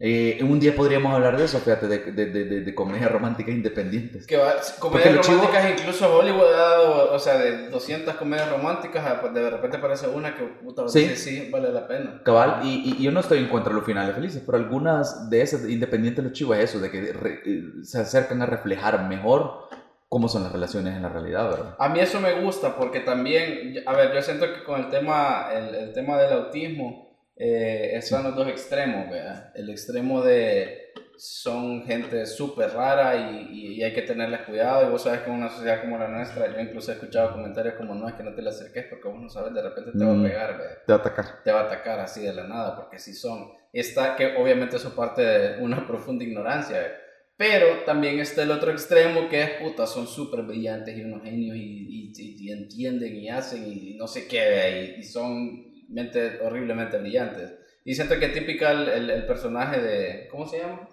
Eh, 0.00 0.40
un 0.42 0.58
día 0.58 0.74
podríamos 0.74 1.14
hablar 1.14 1.36
de 1.38 1.44
eso, 1.44 1.60
fíjate, 1.60 1.86
de, 1.86 1.98
de, 2.12 2.26
de, 2.26 2.60
de, 2.62 2.74
comedias 2.74 3.10
románticas 3.12 3.54
independientes. 3.54 4.26
Que 4.26 4.36
va, 4.36 4.54
comedias 4.80 5.14
lo 5.14 5.20
chivo- 5.22 5.36
románticas, 5.36 5.70
incluso 5.80 6.18
Hollywood 6.18 6.46
ha 6.52 6.56
dado, 6.56 7.12
o 7.14 7.18
sea, 7.20 7.38
de 7.38 7.68
200 7.68 8.14
comedias 8.16 8.50
románticas, 8.50 9.04
ah, 9.06 9.18
pues 9.20 9.32
de 9.32 9.48
repente 9.48 9.76
aparece 9.76 10.08
una 10.08 10.34
que, 10.36 10.42
puta, 10.44 10.88
Sí. 10.88 11.06
sí, 11.10 11.16
sí, 11.16 11.48
vale 11.50 11.70
la 11.70 11.86
pena. 11.86 12.20
Cabal, 12.24 12.60
y, 12.64 12.90
y- 12.90 12.96
y 12.98 13.04
yo 13.04 13.12
no 13.12 13.20
estoy 13.20 13.38
en 13.38 13.48
contra 13.48 13.70
de 13.70 13.76
los 13.76 13.84
finales 13.86 14.16
felices, 14.16 14.42
pero 14.44 14.58
algunas 14.58 15.30
de 15.30 15.40
esas, 15.42 15.68
independientes 15.68 16.24
de 16.24 16.28
los 16.30 16.36
chivos, 16.36 16.56
es 16.58 16.64
eso, 16.70 16.80
de 16.80 16.90
que 16.90 17.12
re- 17.12 17.40
eh, 17.46 17.62
se 17.84 17.98
acercan 18.00 18.42
a 18.42 18.46
reflejar 18.46 19.08
mejor 19.08 19.68
cómo 20.08 20.28
son 20.28 20.42
las 20.42 20.52
relaciones 20.52 20.96
en 20.96 21.02
la 21.02 21.08
realidad, 21.08 21.50
¿verdad? 21.50 21.76
A 21.78 21.88
mí 21.88 22.00
eso 22.00 22.20
me 22.20 22.40
gusta 22.40 22.74
porque 22.76 22.98
también, 23.00 23.76
a 23.86 23.92
ver, 23.94 24.12
yo 24.12 24.22
siento 24.22 24.52
que 24.52 24.64
con 24.64 24.80
el 24.80 24.88
tema, 24.90 25.46
el, 25.54 25.72
el 25.74 25.92
tema 25.92 26.18
del 26.18 26.32
autismo, 26.32 27.13
eh, 27.36 27.92
están 27.94 28.24
los 28.24 28.36
dos 28.36 28.48
extremos, 28.48 29.10
¿verdad? 29.10 29.50
El 29.54 29.70
extremo 29.70 30.22
de 30.22 30.80
son 31.16 31.84
gente 31.84 32.26
súper 32.26 32.70
rara 32.72 33.16
y, 33.30 33.48
y- 33.52 33.72
y 33.76 33.82
hay 33.84 33.92
que 33.92 34.02
tenerles 34.02 34.40
cuidado 34.42 34.86
y 34.86 34.90
vos 34.90 35.02
sabes 35.02 35.20
que 35.20 35.30
en 35.30 35.36
una 35.36 35.48
sociedad 35.48 35.80
como 35.80 35.96
la 35.96 36.08
nuestra, 36.08 36.52
yo 36.52 36.60
incluso 36.60 36.90
he 36.90 36.94
escuchado 36.94 37.32
comentarios 37.32 37.74
como 37.74 37.94
no 37.94 38.08
es 38.08 38.14
que 38.14 38.24
no 38.24 38.34
te 38.34 38.42
le 38.42 38.50
acerques 38.50 38.86
porque 38.90 39.08
vos 39.08 39.20
no 39.20 39.28
sabes, 39.28 39.54
de 39.54 39.62
repente 39.62 39.92
te 39.96 40.04
va 40.04 40.12
Mm. 40.12 40.20
a 40.20 40.28
pegar, 40.28 40.58
¿verdad? 40.58 40.76
Te 40.86 40.92
va 40.92 40.98
a 40.98 41.00
atacar. 41.00 41.42
te 41.44 41.52
va 41.52 41.60
a 41.60 41.64
atacar 41.64 42.00
así 42.00 42.20
de 42.22 42.32
la 42.34 42.44
nada, 42.46 42.76
porque 42.76 42.98
si 42.98 43.14
son. 43.14 43.52
Está 43.72 44.14
que 44.16 44.36
obviamente 44.36 44.76
eso 44.76 44.94
parte 44.94 45.22
de 45.22 45.62
una 45.62 45.86
profunda 45.86 46.24
ignorancia, 46.24 46.80
¿eh? 46.82 46.90
pero 47.36 47.84
también 47.84 48.18
está 48.20 48.42
el 48.44 48.50
otro 48.52 48.70
extremo 48.70 49.28
que 49.28 49.42
es 49.42 49.50
puta, 49.60 49.86
son 49.86 50.06
súper 50.06 50.42
brillantes 50.42 50.96
y 50.96 51.02
unos 51.02 51.22
genios 51.24 51.56
y- 51.56 52.12
y 52.16 52.52
entienden 52.52 53.16
y 53.16 53.28
hacen 53.28 53.64
y 53.66 53.94
no 53.96 54.06
sé 54.06 54.28
qué, 54.28 54.94
y, 54.96 55.00
y 55.00 55.02
son 55.04 55.73
mente, 55.94 56.40
horriblemente 56.42 56.98
brillantes. 56.98 57.54
Y 57.84 57.94
siento 57.94 58.18
que 58.18 58.28
típica 58.28 58.72
el, 58.72 59.10
el- 59.10 59.26
personaje 59.26 59.80
de. 59.80 60.28
¿Cómo 60.30 60.46
se 60.46 60.58
llama? 60.58 60.88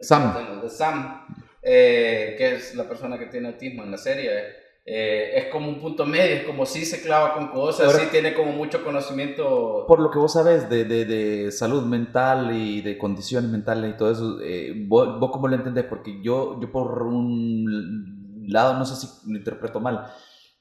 Sam. 0.00 0.60
De 0.62 0.68
Sam, 0.70 1.26
eh, 1.62 2.34
que 2.36 2.54
es 2.56 2.74
la 2.74 2.88
persona 2.88 3.18
que 3.18 3.26
tiene 3.26 3.48
autismo 3.48 3.82
en 3.84 3.90
la 3.90 3.98
serie. 3.98 4.30
eh, 4.86 5.32
es 5.38 5.46
como 5.46 5.68
un 5.70 5.80
punto 5.80 6.04
medio, 6.04 6.36
es 6.36 6.42
como 6.42 6.66
si 6.66 6.84
se 6.84 7.00
clava 7.00 7.32
con 7.32 7.48
cosas, 7.48 7.86
Ahora- 7.86 8.00
sí 8.00 8.06
tiene 8.10 8.34
como 8.34 8.52
mucho 8.52 8.84
conocimiento 8.84 9.86
Por 9.88 9.98
lo 10.00 10.10
que 10.10 10.18
vos 10.18 10.34
sabes 10.34 10.68
de, 10.68 10.84
de, 10.84 11.06
de 11.06 11.50
salud 11.52 11.84
mental 11.84 12.54
y 12.54 12.82
de 12.82 12.98
condiciones 12.98 13.50
mentales 13.50 13.94
y 13.94 13.96
todo 13.96 14.12
eso, 14.12 14.38
eh, 14.42 14.74
vos, 14.86 15.18
vos 15.18 15.30
cómo 15.30 15.48
lo 15.48 15.56
entendés? 15.56 15.84
Porque 15.84 16.20
yo, 16.22 16.60
yo 16.60 16.70
por 16.70 17.02
un 17.02 18.44
lado, 18.46 18.74
no 18.78 18.84
sé 18.84 18.94
si 18.96 19.30
lo 19.32 19.38
interpreto 19.38 19.80
mal, 19.80 20.04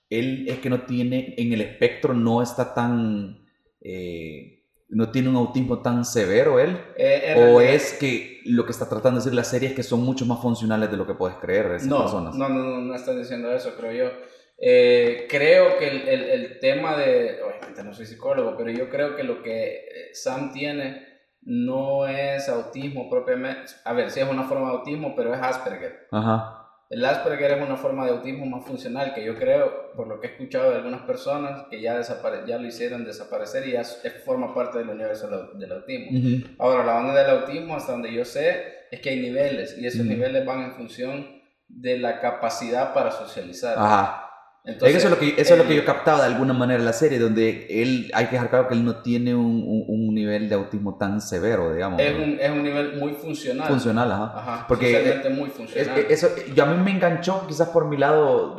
él 0.10 0.46
es 0.48 0.60
que 0.60 0.70
no 0.70 0.84
tiene, 0.86 1.36
en 1.38 1.52
el 1.52 1.60
espectro 1.60 2.14
no 2.14 2.42
está 2.42 2.74
tan, 2.74 3.43
eh, 3.84 4.64
no 4.90 5.12
tiene 5.12 5.30
un 5.30 5.36
autismo 5.36 5.82
tan 5.82 6.06
severo 6.06 6.60
él, 6.60 6.78
Eh, 6.98 7.34
o 7.36 7.60
realidad- 7.60 7.76
es 7.76 7.94
que 7.94 8.42
lo 8.46 8.66
que 8.66 8.72
está 8.72 8.88
tratando 8.88 9.20
de 9.20 9.26
decir 9.26 9.34
la 9.36 9.44
serie 9.44 9.70
es 9.70 9.76
que 9.76 9.84
son 9.84 10.02
mucho 10.02 10.26
más 10.26 10.42
funcionales 10.42 10.90
de 10.92 10.98
lo 10.98 11.06
que 11.08 11.14
puedes 11.16 11.38
creer 11.38 11.66
esas 11.72 11.88
no, 11.88 12.02
personas. 12.02 12.36
No, 12.36 12.50
no, 12.50 12.64
no, 12.64 12.82
no 12.82 12.96
están 12.96 13.18
diciendo 13.18 13.52
eso, 13.52 13.76
creo 13.76 13.92
yo. 13.92 14.12
Eh, 14.58 15.28
creo 15.30 15.78
que 15.78 15.88
el, 15.88 16.08
el, 16.08 16.24
el 16.30 16.60
tema 16.60 16.96
de, 16.98 17.40
obviamente 17.42 17.84
no 17.84 17.94
soy 17.94 18.06
psicólogo, 18.06 18.56
pero 18.56 18.70
yo 18.72 18.88
creo 18.90 19.16
que 19.16 19.24
lo 19.24 19.42
que 19.42 19.74
eh, 19.76 20.10
Sam 20.14 20.54
tiene 20.54 21.08
no 21.42 22.08
es 22.08 22.48
autismo 22.48 23.10
propiamente, 23.10 23.74
a 23.84 23.92
ver, 23.94 24.10
sí 24.12 24.22
es 24.22 24.30
una 24.30 24.44
forma 24.44 24.70
de 24.70 24.78
autismo, 24.78 25.14
pero 25.16 25.34
es 25.34 25.42
Asperger. 25.42 26.08
Ajá. 26.12 26.63
El 26.94 27.04
Asperger 27.04 27.52
es 27.52 27.64
una 27.66 27.76
forma 27.76 28.06
de 28.06 28.12
autismo 28.12 28.46
más 28.46 28.66
funcional 28.66 29.14
que 29.16 29.26
yo 29.26 29.36
creo, 29.36 29.92
por 29.96 30.08
lo 30.08 30.20
que 30.20 30.28
he 30.28 30.30
escuchado 30.32 30.70
de 30.70 30.78
algunas 30.78 31.02
personas, 31.02 31.66
que 31.70 31.82
ya, 31.82 32.00
ya 32.46 32.58
lo 32.60 32.68
hicieron 32.68 33.04
desaparecer 33.04 33.68
y 33.68 33.72
ya 33.72 33.84
forma 34.24 34.54
parte 34.54 34.78
del 34.78 34.90
universo 34.90 35.28
del 35.56 35.72
autismo. 35.72 36.46
Ahora, 36.60 36.86
la 36.86 36.98
onda 36.98 37.16
del 37.16 37.40
autismo, 37.40 37.76
hasta 37.76 37.94
donde 37.94 38.14
yo 38.14 38.24
sé, 38.24 38.86
es 38.92 39.02
que 39.02 39.10
hay 39.10 39.20
niveles 39.20 39.76
y 39.78 39.88
esos 39.88 40.06
niveles 40.06 40.46
van 40.46 40.62
en 40.62 40.74
función 40.74 41.42
de 41.68 41.98
la 41.98 42.20
capacidad 42.20 42.94
para 42.94 43.10
socializar. 43.10 43.76
Ajá. 43.78 44.23
Entonces, 44.66 44.98
eso 44.98 45.08
es 45.08 45.12
lo 45.12 45.20
que, 45.20 45.42
eso 45.42 45.56
es 45.56 45.60
lo 45.60 45.68
que 45.68 45.76
yo 45.76 45.84
captaba 45.84 46.22
de 46.22 46.28
alguna 46.28 46.54
manera 46.54 46.80
en 46.80 46.86
la 46.86 46.94
serie, 46.94 47.20
donde 47.20 47.68
él, 47.70 48.10
hay 48.14 48.28
que 48.28 48.34
dejar 48.34 48.50
claro 48.50 48.68
que 48.70 48.76
él 48.76 48.86
no 48.86 49.02
tiene 49.02 49.36
un, 49.36 49.84
un, 49.88 50.16
nivel 50.16 50.48
de 50.48 50.56
autismo 50.56 50.98
tan 50.98 51.20
severo, 51.20 51.74
digamos. 51.74 52.00
Es 52.00 52.16
un, 52.16 52.40
es 52.40 52.50
un 52.50 52.64
nivel 52.64 52.96
muy 52.98 53.12
funcional. 53.12 53.68
Funcional, 53.68 54.10
ajá. 54.10 54.34
ajá 54.36 54.66
Porque 54.68 55.22
muy 55.32 55.50
funcional. 55.50 56.06
eso, 56.10 56.30
yo 56.56 56.64
a 56.64 56.68
mí 56.68 56.82
me 56.82 56.92
enganchó 56.92 57.46
quizás 57.46 57.68
por 57.70 57.90
mi 57.90 57.98
lado, 57.98 58.56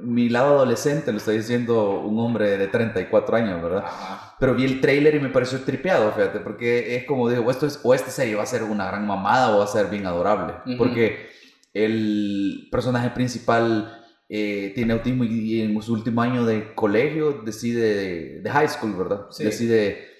mi 0.00 0.28
lado 0.28 0.56
adolescente, 0.56 1.12
lo 1.12 1.18
estoy 1.18 1.36
diciendo 1.36 2.00
un 2.00 2.18
hombre 2.18 2.58
de 2.58 2.66
34 2.66 3.36
años, 3.36 3.62
¿verdad? 3.62 3.84
Ajá. 3.86 4.34
Pero 4.40 4.56
vi 4.56 4.64
el 4.64 4.80
trailer 4.80 5.14
y 5.14 5.20
me 5.20 5.28
pareció 5.28 5.60
tripeado, 5.60 6.10
fíjate, 6.10 6.40
porque 6.40 6.96
es 6.96 7.04
como 7.04 7.30
digo, 7.30 7.48
esto 7.48 7.64
es, 7.68 7.78
o 7.84 7.94
esta 7.94 8.10
serie 8.10 8.34
va 8.34 8.42
a 8.42 8.46
ser 8.46 8.64
una 8.64 8.88
gran 8.88 9.06
mamada 9.06 9.54
o 9.54 9.58
va 9.58 9.64
a 9.64 9.68
ser 9.68 9.86
bien 9.86 10.04
adorable. 10.04 10.54
Porque 10.76 11.28
el 11.72 12.68
personaje 12.72 13.10
principal 13.10 14.01
eh, 14.28 14.72
tiene 14.74 14.92
autismo 14.92 15.24
y, 15.24 15.60
en 15.60 15.80
su 15.82 15.92
último 15.92 16.22
año 16.22 16.44
de 16.44 16.74
colegio 16.74 17.42
decide, 17.44 18.40
de, 18.40 18.50
high 18.50 18.68
school, 18.68 18.94
¿verdad? 18.96 19.26
Decide 19.38 20.12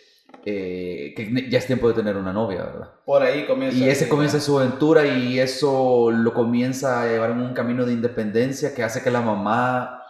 eh, 0.45 1.15
que 1.17 1.49
ya 1.49 1.59
es 1.59 1.67
tiempo 1.67 1.89
de 1.89 1.95
tener 1.95 2.17
una 2.17 2.33
novia, 2.33 2.65
¿verdad? 2.65 2.91
Por 3.05 3.23
ahí 3.23 3.47
comienza. 3.47 3.79
Y 3.79 3.89
ese 3.89 4.09
comienza 4.09 4.41
su 4.41 4.59
aventura 4.59 5.07
y 5.07 5.39
eso 5.39 6.11
lo 6.11 6.35
comienza 6.35 7.03
a 7.03 7.07
llevar 7.07 7.31
en 7.31 7.41
un 7.41 7.55
camino 7.55 7.85
de 7.85 7.93
independencia 7.93 8.75
que 8.75 8.83
hace 8.83 9.03
que 9.03 9.11
la 9.11 9.21
mamá 9.21 10.03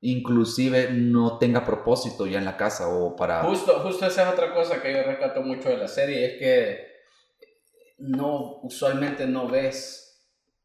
inclusive 0.00 0.90
no 0.92 1.38
tenga 1.38 1.64
propósito 1.64 2.26
ya 2.26 2.38
en 2.38 2.44
la 2.44 2.58
casa 2.58 2.88
o 2.88 3.16
para... 3.16 3.42
Justo, 3.42 3.80
justo 3.80 4.06
esa 4.06 4.24
es 4.24 4.32
otra 4.34 4.52
cosa 4.52 4.82
que 4.82 4.92
yo 4.92 5.02
rescato 5.02 5.40
mucho 5.40 5.70
de 5.70 5.78
la 5.78 5.88
serie, 5.88 6.26
es 6.26 6.38
que 6.38 6.94
no, 7.98 8.60
usualmente 8.62 9.26
no 9.26 9.48
ves 9.48 10.03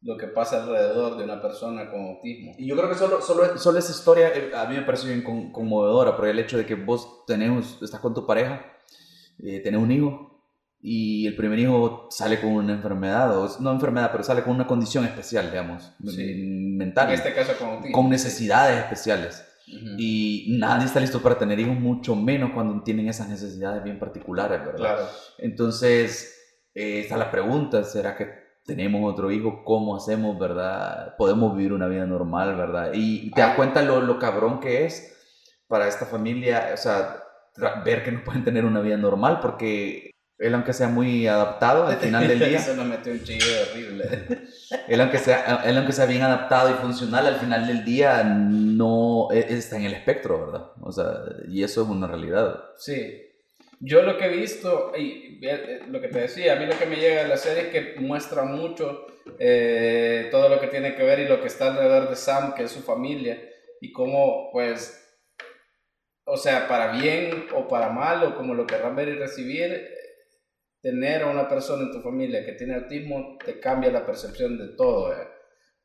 lo 0.01 0.18
que 0.18 0.27
pasa 0.27 0.63
alrededor 0.63 1.18
de 1.18 1.25
una 1.25 1.41
persona 1.41 1.89
con 1.89 2.01
autismo. 2.01 2.53
Y 2.58 2.68
yo 2.68 2.75
creo 2.75 2.89
que 2.89 2.96
solo, 2.96 3.22
solo, 3.22 3.58
solo 3.58 3.79
esa 3.79 3.91
historia 3.91 4.29
eh, 4.29 4.51
a 4.56 4.65
mí 4.65 4.75
me 4.75 4.84
parece 4.84 5.08
bien 5.08 5.51
conmovedora, 5.51 6.15
por 6.15 6.27
el 6.27 6.39
hecho 6.39 6.58
de 6.58 6.65
que 6.65 6.75
vos 6.75 7.25
tenés, 7.25 7.77
estás 7.82 8.00
con 8.00 8.13
tu 8.13 8.25
pareja, 8.25 8.65
eh, 9.39 9.60
tenés 9.60 9.82
un 9.82 9.91
hijo, 9.91 10.29
y 10.82 11.27
el 11.27 11.36
primer 11.36 11.60
hijo 11.60 12.08
sale 12.10 12.39
con 12.39 12.51
una 12.51 12.74
enfermedad, 12.74 13.38
o 13.38 13.60
no 13.60 13.72
enfermedad, 13.72 14.10
pero 14.12 14.24
sale 14.24 14.44
con 14.44 14.56
una 14.56 14.65
condición 14.65 15.03
especial, 15.03 15.50
digamos, 15.50 15.91
mental. 16.00 17.10
En 17.10 17.15
este 17.15 17.34
caso 17.34 17.58
con 17.60 17.70
autismo. 17.70 17.96
Con 17.96 18.10
necesidades 18.10 18.77
especiales. 18.84 19.46
Y 19.98 20.56
nadie 20.58 20.86
está 20.86 21.00
listo 21.00 21.22
para 21.22 21.38
tener 21.38 21.60
hijos, 21.60 21.75
mucho 21.75 22.15
menos 22.15 22.51
cuando 22.53 22.82
tienen 22.82 23.08
esas 23.08 23.29
necesidades 23.29 23.84
bien 23.84 24.00
particulares, 24.00 24.60
¿verdad? 24.62 24.77
Claro. 24.77 25.08
Entonces, 25.38 26.63
eh, 26.74 27.01
está 27.01 27.18
la 27.18 27.29
pregunta, 27.29 27.84
¿será 27.84 28.15
que 28.15 28.49
tenemos 28.70 29.12
otro 29.12 29.32
hijo, 29.32 29.64
¿cómo 29.66 29.96
hacemos, 29.96 30.38
verdad? 30.38 31.16
Podemos 31.18 31.58
vivir 31.58 31.74
una 31.74 31.88
vida 31.88 32.06
normal, 32.06 32.56
¿verdad? 32.56 32.92
Y 32.94 33.32
te 33.32 33.42
das 33.42 33.56
cuenta 33.56 33.82
lo, 33.82 34.00
lo 34.00 34.20
cabrón 34.20 34.60
que 34.60 34.86
es 34.86 35.18
para 35.68 35.88
esta 35.88 36.06
familia, 36.06 36.70
o 36.72 36.78
sea, 36.78 37.24
ver 37.84 38.04
que 38.04 38.12
no 38.12 38.24
pueden 38.24 38.44
tener 38.44 38.66
una 38.66 38.80
vida 38.82 38.96
normal 38.96 39.40
porque 39.42 40.12
él 40.38 40.54
aunque 40.54 40.72
sea 40.72 40.88
muy 40.88 41.26
adaptado 41.26 41.88
al 41.88 41.98
final 41.98 42.28
del 42.28 42.40
día 42.40 42.60
se 42.60 42.76
nos 42.76 42.86
metió 42.86 43.12
un 43.12 43.24
chillo 43.24 43.46
horrible. 43.70 44.48
él 44.88 45.02
aunque 45.02 45.18
sea 45.18 45.64
él 45.66 45.78
aunque 45.78 45.92
sea 45.92 46.06
bien 46.06 46.22
adaptado 46.22 46.70
y 46.70 46.74
funcional 46.76 47.26
al 47.26 47.36
final 47.36 47.68
del 47.68 47.84
día 47.84 48.24
no 48.24 49.28
e, 49.32 49.40
está 49.50 49.76
en 49.76 49.84
el 49.84 49.94
espectro 49.94 50.40
verdad 50.40 50.72
o 50.80 50.94
sea 50.94 51.12
y 51.50 51.64
eso 51.64 51.84
es 51.84 51.90
una 51.90 52.08
realidad. 52.08 52.56
Sí 52.78 53.28
yo 53.79 54.01
lo 54.01 54.17
que 54.17 54.25
he 54.25 54.29
visto, 54.29 54.91
y 54.98 55.39
eh, 55.41 55.81
lo 55.88 56.01
que 56.01 56.09
te 56.09 56.19
decía, 56.19 56.53
a 56.53 56.55
mí 56.57 56.65
lo 56.65 56.77
que 56.77 56.86
me 56.86 56.98
llega 56.98 57.24
de 57.24 57.29
la 57.29 57.38
serie 57.38 57.63
es 57.63 57.69
que 57.69 58.00
muestra 58.00 58.43
mucho 58.43 59.07
eh, 59.39 60.27
todo 60.31 60.50
lo 60.50 60.59
que 60.59 60.67
tiene 60.67 60.95
que 60.95 61.03
ver 61.03 61.19
y 61.19 61.27
lo 61.27 61.39
que 61.41 61.48
está 61.48 61.71
alrededor 61.71 62.09
de 62.09 62.15
Sam, 62.15 62.53
que 62.55 62.63
es 62.63 62.71
su 62.71 62.81
familia, 62.81 63.41
y 63.79 63.91
cómo, 63.93 64.50
pues, 64.51 64.95
o 66.25 66.36
sea, 66.36 66.67
para 66.67 67.00
bien 67.00 67.48
o 67.55 67.67
para 67.67 67.89
mal, 67.89 68.24
o 68.24 68.36
como 68.36 68.53
lo 68.53 68.67
querrán 68.67 68.95
ver 68.95 69.07
y 69.07 69.15
recibir, 69.15 69.88
tener 70.81 71.24
a 71.24 71.27
una 71.27 71.48
persona 71.48 71.83
en 71.83 71.91
tu 71.91 72.01
familia 72.01 72.45
que 72.45 72.53
tiene 72.53 72.75
autismo 72.75 73.38
te 73.43 73.59
cambia 73.59 73.91
la 73.91 74.05
percepción 74.05 74.57
de 74.57 74.75
todo, 74.75 75.13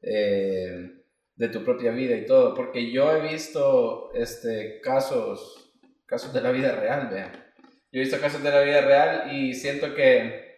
eh, 0.02 0.90
de 1.36 1.48
tu 1.48 1.64
propia 1.64 1.92
vida 1.92 2.16
y 2.16 2.26
todo, 2.26 2.54
porque 2.54 2.90
yo 2.90 3.14
he 3.14 3.20
visto 3.20 4.12
este, 4.14 4.80
casos, 4.80 5.78
casos 6.06 6.32
de 6.32 6.40
la 6.40 6.50
vida 6.50 6.74
real, 6.76 7.08
vean 7.08 7.43
yo 7.94 8.00
he 8.00 8.02
visto 8.02 8.20
casos 8.20 8.42
de 8.42 8.50
la 8.50 8.62
vida 8.62 8.80
real 8.80 9.32
y 9.32 9.54
siento 9.54 9.94
que 9.94 10.56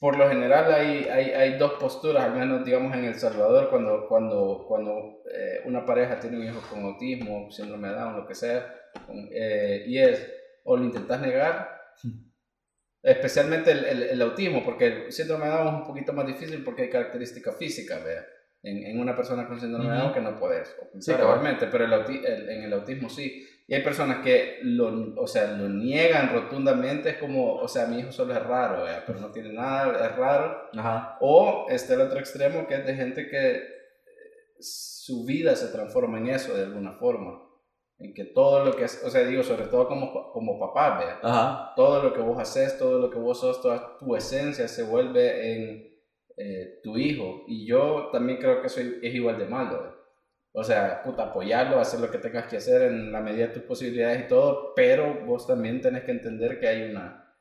por 0.00 0.18
lo 0.18 0.28
general 0.28 0.74
hay, 0.74 1.04
hay, 1.04 1.30
hay 1.30 1.56
dos 1.56 1.74
posturas, 1.74 2.24
al 2.24 2.34
menos 2.34 2.64
digamos 2.64 2.92
en 2.96 3.04
El 3.04 3.14
Salvador, 3.14 3.70
cuando, 3.70 4.08
cuando, 4.08 4.64
cuando 4.66 5.22
eh, 5.32 5.60
una 5.66 5.86
pareja 5.86 6.18
tiene 6.18 6.36
un 6.36 6.46
hijo 6.46 6.60
con 6.68 6.82
autismo, 6.82 7.48
síndrome 7.52 7.88
de 7.88 7.94
Down, 7.94 8.16
lo 8.16 8.26
que 8.26 8.34
sea, 8.34 8.74
eh, 9.08 9.84
y 9.86 9.98
es 9.98 10.28
o 10.64 10.76
lo 10.76 10.82
intentas 10.82 11.20
negar, 11.20 11.80
especialmente 13.04 13.70
el, 13.70 13.84
el, 13.84 14.02
el, 14.02 14.22
autismo, 14.22 14.64
porque 14.64 14.86
el 14.86 15.12
síndrome 15.12 15.44
de 15.44 15.52
Down 15.52 15.68
es 15.68 15.74
un 15.74 15.86
poquito 15.86 16.12
más 16.12 16.26
difícil 16.26 16.64
porque 16.64 16.82
hay 16.82 16.90
características 16.90 17.56
físicas, 17.56 18.02
vea. 18.02 18.26
En, 18.64 18.84
en, 18.84 18.98
una 18.98 19.14
persona 19.14 19.46
con 19.46 19.60
síndrome 19.60 19.92
de 19.92 19.96
Down 19.96 20.12
que 20.12 20.20
no 20.20 20.40
puedes, 20.40 20.74
sí, 20.98 21.12
probablemente, 21.12 21.68
pero 21.68 21.84
el, 21.84 22.50
en 22.50 22.64
el 22.64 22.72
autismo 22.72 23.08
sí. 23.08 23.46
Y 23.66 23.74
hay 23.74 23.82
personas 23.82 24.22
que 24.22 24.58
lo, 24.62 25.14
o 25.16 25.26
sea, 25.26 25.52
lo 25.52 25.68
niegan 25.70 26.32
rotundamente, 26.32 27.10
es 27.10 27.16
como, 27.16 27.54
o 27.54 27.66
sea, 27.66 27.86
mi 27.86 28.00
hijo 28.00 28.12
solo 28.12 28.34
es 28.34 28.42
raro, 28.42 28.84
pero 29.06 29.20
no 29.20 29.30
tiene 29.30 29.54
nada, 29.54 30.06
es 30.06 30.16
raro. 30.16 30.68
Ajá. 30.76 31.16
O 31.20 31.66
está 31.70 31.94
el 31.94 32.02
otro 32.02 32.18
extremo 32.18 32.66
que 32.66 32.74
es 32.74 32.86
de 32.86 32.94
gente 32.94 33.26
que 33.28 33.56
eh, 33.56 33.62
su 34.60 35.24
vida 35.24 35.56
se 35.56 35.68
transforma 35.68 36.18
en 36.18 36.28
eso 36.28 36.54
de 36.54 36.64
alguna 36.64 36.92
forma. 36.92 37.40
En 37.98 38.12
que 38.12 38.24
todo 38.24 38.64
lo 38.66 38.76
que, 38.76 38.84
es, 38.84 39.02
o 39.02 39.08
sea, 39.08 39.24
digo, 39.24 39.42
sobre 39.42 39.66
todo 39.66 39.88
como, 39.88 40.30
como 40.32 40.60
papá. 40.60 41.20
Ajá. 41.22 41.72
Todo 41.74 42.02
lo 42.02 42.12
que 42.12 42.20
vos 42.20 42.38
haces, 42.38 42.76
todo 42.76 42.98
lo 42.98 43.10
que 43.10 43.18
vos 43.18 43.40
sos, 43.40 43.62
toda 43.62 43.96
tu 43.98 44.14
esencia 44.14 44.68
se 44.68 44.82
vuelve 44.82 45.54
en 45.54 45.94
eh, 46.36 46.80
tu 46.82 46.98
hijo. 46.98 47.44
Y 47.46 47.66
yo 47.66 48.10
también 48.12 48.38
creo 48.38 48.60
que 48.60 48.66
eso 48.66 48.80
es 48.80 49.14
igual 49.14 49.38
de 49.38 49.46
malo, 49.46 49.93
o 50.56 50.62
sea, 50.62 51.02
puta, 51.02 51.24
apoyarlo, 51.24 51.80
hacer 51.80 51.98
lo 51.98 52.08
que 52.08 52.18
tengas 52.18 52.46
que 52.46 52.58
hacer 52.58 52.82
en 52.82 53.10
la 53.10 53.20
medida 53.20 53.48
de 53.48 53.54
tus 53.54 53.64
posibilidades 53.64 54.24
y 54.24 54.28
todo, 54.28 54.72
pero 54.76 55.24
vos 55.26 55.48
también 55.48 55.80
tenés 55.80 56.04
que 56.04 56.12
entender 56.12 56.60
que 56.60 56.68
hay 56.68 56.90
una... 56.90 57.36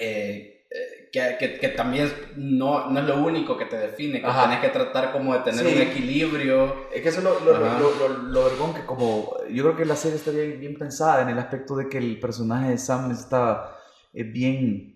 Eh, 0.00 0.66
eh, 0.70 1.08
que, 1.12 1.36
que, 1.38 1.58
que, 1.60 1.68
también 1.68 2.10
no, 2.36 2.90
no, 2.90 2.98
es 2.98 3.06
lo 3.06 3.22
único 3.22 3.56
que 3.56 3.66
te 3.66 3.76
define, 3.76 4.20
que 4.20 4.26
tenés 4.26 4.58
que 4.58 4.70
tratar 4.70 5.12
como 5.12 5.34
de 5.34 5.40
tener 5.48 5.64
un 5.64 5.82
equilibrio. 5.82 6.88
Es 6.92 7.00
que 7.00 7.10
eso 7.10 7.18
es 7.18 7.24
lo, 7.24 7.38
lo, 7.38 7.58
lo, 7.58 8.08
lo, 8.08 8.44
vergón 8.44 8.74
que 8.74 8.84
como... 8.84 9.36
Yo 9.48 9.62
creo 9.62 9.76
que 9.76 9.84
la 9.84 9.94
serie 9.94 10.16
está 10.16 10.32
bien, 10.32 10.58
bien 10.58 10.76
pensada 10.76 11.22
en 11.22 11.28
el 11.28 11.38
aspecto 11.38 11.76
de 11.76 11.88
que 11.88 11.98
el 11.98 12.18
personaje 12.18 12.70
de 12.70 12.78
Sam 12.78 13.12
está 13.12 13.78
eh, 14.12 14.24
bien 14.24 14.94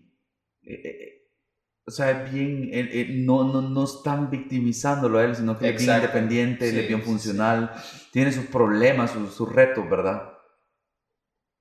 o 1.88 1.90
sea, 1.90 2.12
bien, 2.25 2.71
no, 3.25 3.45
no, 3.45 3.62
no 3.62 3.85
están 3.85 4.30
victimizándolo 4.30 5.18
a 5.18 5.25
él, 5.25 5.35
sino 5.35 5.59
que 5.59 5.71
es 5.71 5.83
bien 5.83 5.97
independiente, 5.97 6.68
es 6.68 6.87
bien 6.87 7.00
funcional, 7.00 7.73
tiene 8.12 8.30
sus 8.30 8.45
problemas, 8.45 9.12
sus, 9.12 9.33
sus, 9.33 9.50
retos, 9.50 9.88
¿verdad? 9.88 10.35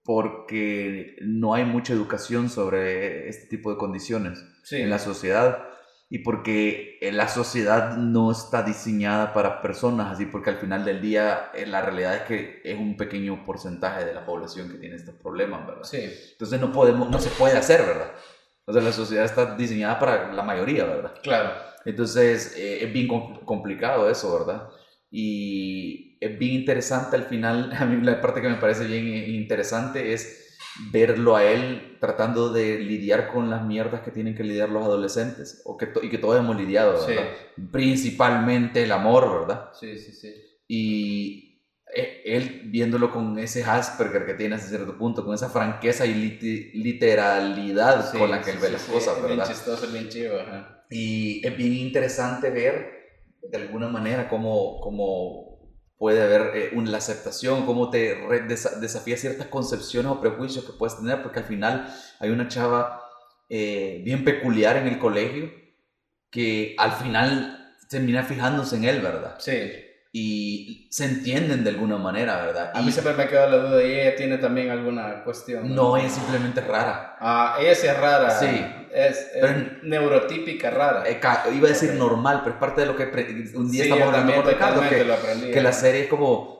Porque 0.03 1.15
no 1.22 1.53
hay 1.53 1.63
mucha 1.63 1.93
educación 1.93 2.50
sobre 2.50 3.29
este 3.29 3.48
tipo 3.48 3.72
de 3.72 3.77
condiciones 3.77 4.43
en 4.69 4.89
la 4.89 5.00
sociedad 5.00 5.63
y 6.10 6.19
porque 6.19 7.00
la 7.01 7.29
sociedad 7.29 7.96
no 7.96 8.29
está 8.29 8.63
diseñada 8.63 9.34
para 9.34 9.62
personas 9.62 10.12
así, 10.12 10.25
porque 10.25 10.50
al 10.50 10.57
final 10.57 10.84
del 10.84 11.01
día 11.01 11.51
eh, 11.53 11.65
la 11.65 11.81
realidad 11.81 12.15
es 12.15 12.22
que 12.24 12.62
es 12.65 12.77
un 12.77 12.98
pequeño 12.98 13.46
porcentaje 13.46 14.03
de 14.03 14.13
la 14.13 14.25
población 14.25 14.69
que 14.69 14.77
tiene 14.77 14.98
estos 14.98 15.15
problemas, 15.15 15.65
¿verdad? 15.65 15.84
Sí. 15.84 16.10
Entonces 16.34 16.60
no 16.60 16.74
podemos, 16.74 17.10
no 17.10 17.19
se 17.19 17.29
puede 17.29 17.57
hacer, 17.57 17.86
¿verdad? 17.86 18.12
O 18.67 18.74
sea, 18.74 18.81
la 18.81 18.91
sociedad 18.91 19.24
está 19.24 19.55
diseñada 19.55 19.97
para 19.97 20.33
la 20.33 20.43
mayoría, 20.43 20.83
¿verdad? 20.83 21.13
Claro. 21.24 21.51
Entonces, 21.86 22.53
eh, 22.57 22.83
es 22.83 22.91
bien 22.91 23.07
complicado 23.07 24.09
eso, 24.09 24.38
¿verdad? 24.38 24.67
Y 25.09 26.17
es 26.19 26.38
bien 26.38 26.55
interesante 26.55 27.15
al 27.15 27.24
final, 27.24 27.71
a 27.79 27.86
mí 27.86 28.03
la 28.03 28.19
parte 28.19 28.41
que 28.41 28.50
me 28.50 28.57
parece 28.57 28.86
bien 28.86 29.07
interesante 29.07 30.12
es 30.12 30.43
verlo 30.91 31.38
a 31.38 31.43
él 31.45 31.97
tratando 32.01 32.51
de 32.51 32.79
lidiar 32.79 33.31
con 33.31 33.50
las 33.50 33.65
mierdas 33.65 34.01
que 34.01 34.12
tienen 34.12 34.36
que 34.36 34.43
lidiar 34.43 34.69
los 34.69 34.83
adolescentes 34.83 35.62
o 35.65 35.77
que 35.77 35.89
y 36.03 36.09
que 36.09 36.17
todos 36.17 36.38
hemos 36.38 36.57
lidiado, 36.57 37.07
¿verdad? 37.07 37.24
Sí. 37.55 37.62
Principalmente 37.71 38.83
el 38.83 38.91
amor, 38.91 39.39
¿verdad? 39.39 39.69
Sí, 39.74 39.97
sí, 39.97 40.12
sí. 40.12 40.36
Y 40.67 41.47
él 41.94 42.63
viéndolo 42.65 43.12
con 43.12 43.39
ese 43.39 43.63
Asperger 43.63 44.25
que 44.25 44.34
tiene 44.34 44.56
hasta 44.56 44.67
cierto 44.70 44.98
punto, 44.98 45.25
con 45.25 45.34
esa 45.34 45.50
franqueza 45.50 46.06
y 46.06 46.13
literalidad 46.74 48.12
con 48.12 48.29
la 48.32 48.41
que 48.41 48.51
él 48.51 48.58
ve 48.60 48.70
las 48.72 48.84
cosas, 48.84 49.22
¿verdad? 49.22 49.36
Bien 49.46 49.48
chistoso, 49.48 49.88
bien 49.88 50.10
chivo, 50.10 50.34
Y 50.89 51.46
es 51.46 51.58
bien 51.58 51.74
interesante 51.74 52.50
ver 52.50 52.98
de 53.41 53.58
alguna 53.58 53.88
manera, 53.88 54.27
cómo, 54.29 54.79
cómo 54.82 55.48
puede 55.98 56.22
haber 56.22 56.56
eh, 56.56 56.70
una, 56.74 56.91
la 56.91 56.98
aceptación, 56.98 57.65
cómo 57.65 57.89
te 57.89 58.17
desa- 58.48 58.79
desafía 58.79 59.17
ciertas 59.17 59.48
concepciones 59.48 60.12
o 60.12 60.20
prejuicios 60.22 60.65
que 60.65 60.74
puedes 60.74 60.98
tener, 60.98 61.24
porque 61.24 61.39
al 61.39 61.46
final 61.46 61.91
hay 62.20 62.29
una 62.29 62.48
chava 62.50 63.01
eh, 63.50 64.01
bien 64.03 64.25
peculiar 64.25 64.77
en 64.77 64.88
el 64.88 65.00
colegio 65.00 65.50
que 66.29 66.75
al 66.77 66.91
final 66.91 67.74
termina 67.89 68.24
fijándose 68.24 68.75
en 68.75 68.84
él, 68.84 69.01
¿verdad? 69.01 69.36
Sí. 69.39 69.58
Y 70.19 70.88
se 70.89 71.05
entienden 71.05 71.63
de 71.63 71.69
alguna 71.69 71.97
manera, 71.97 72.38
¿verdad? 72.43 72.71
A 72.74 72.81
Y 72.81 72.86
mí 72.86 72.91
siempre 72.91 73.13
me 73.13 73.27
quedó 73.27 73.47
la 73.50 73.57
duda 73.57 73.83
y 73.83 73.91
ella 74.00 74.15
tiene 74.15 74.38
también 74.39 74.71
alguna 74.71 75.24
cuestión. 75.24 75.75
no 75.75 75.95
es 75.95 76.12
simplemente 76.13 76.62
rara. 76.62 77.15
Ah, 77.19 77.57
ella 77.59 77.75
sí 77.75 77.86
es 77.88 77.97
rara. 78.00 78.31
Sí. 78.31 78.65
Es, 78.91 79.17
es 79.17 79.27
Pero- 79.39 79.53
neurotípica 79.83 80.71
rara. 80.71 81.03
Eh, 81.07 81.19
iba 81.53 81.67
a 81.67 81.71
decir 81.71 81.93
normal, 81.93 82.41
pero 82.43 82.55
es 82.55 82.59
parte 82.59 82.81
de 82.81 82.88
lo 82.88 82.95
que 82.95 83.03
un 83.55 83.71
día 83.71 83.83
Sí, 83.83 83.89
estamos 83.91 84.07
hablando 84.13 84.33
con 84.36 84.45
Ricardo, 84.51 84.81
que, 84.89 85.03
lo 85.03 85.13
aprendí. 85.13 85.51
que 85.51 85.62
la 85.62 85.71
serie 85.74 86.01
es 86.03 86.07
como 86.07 86.57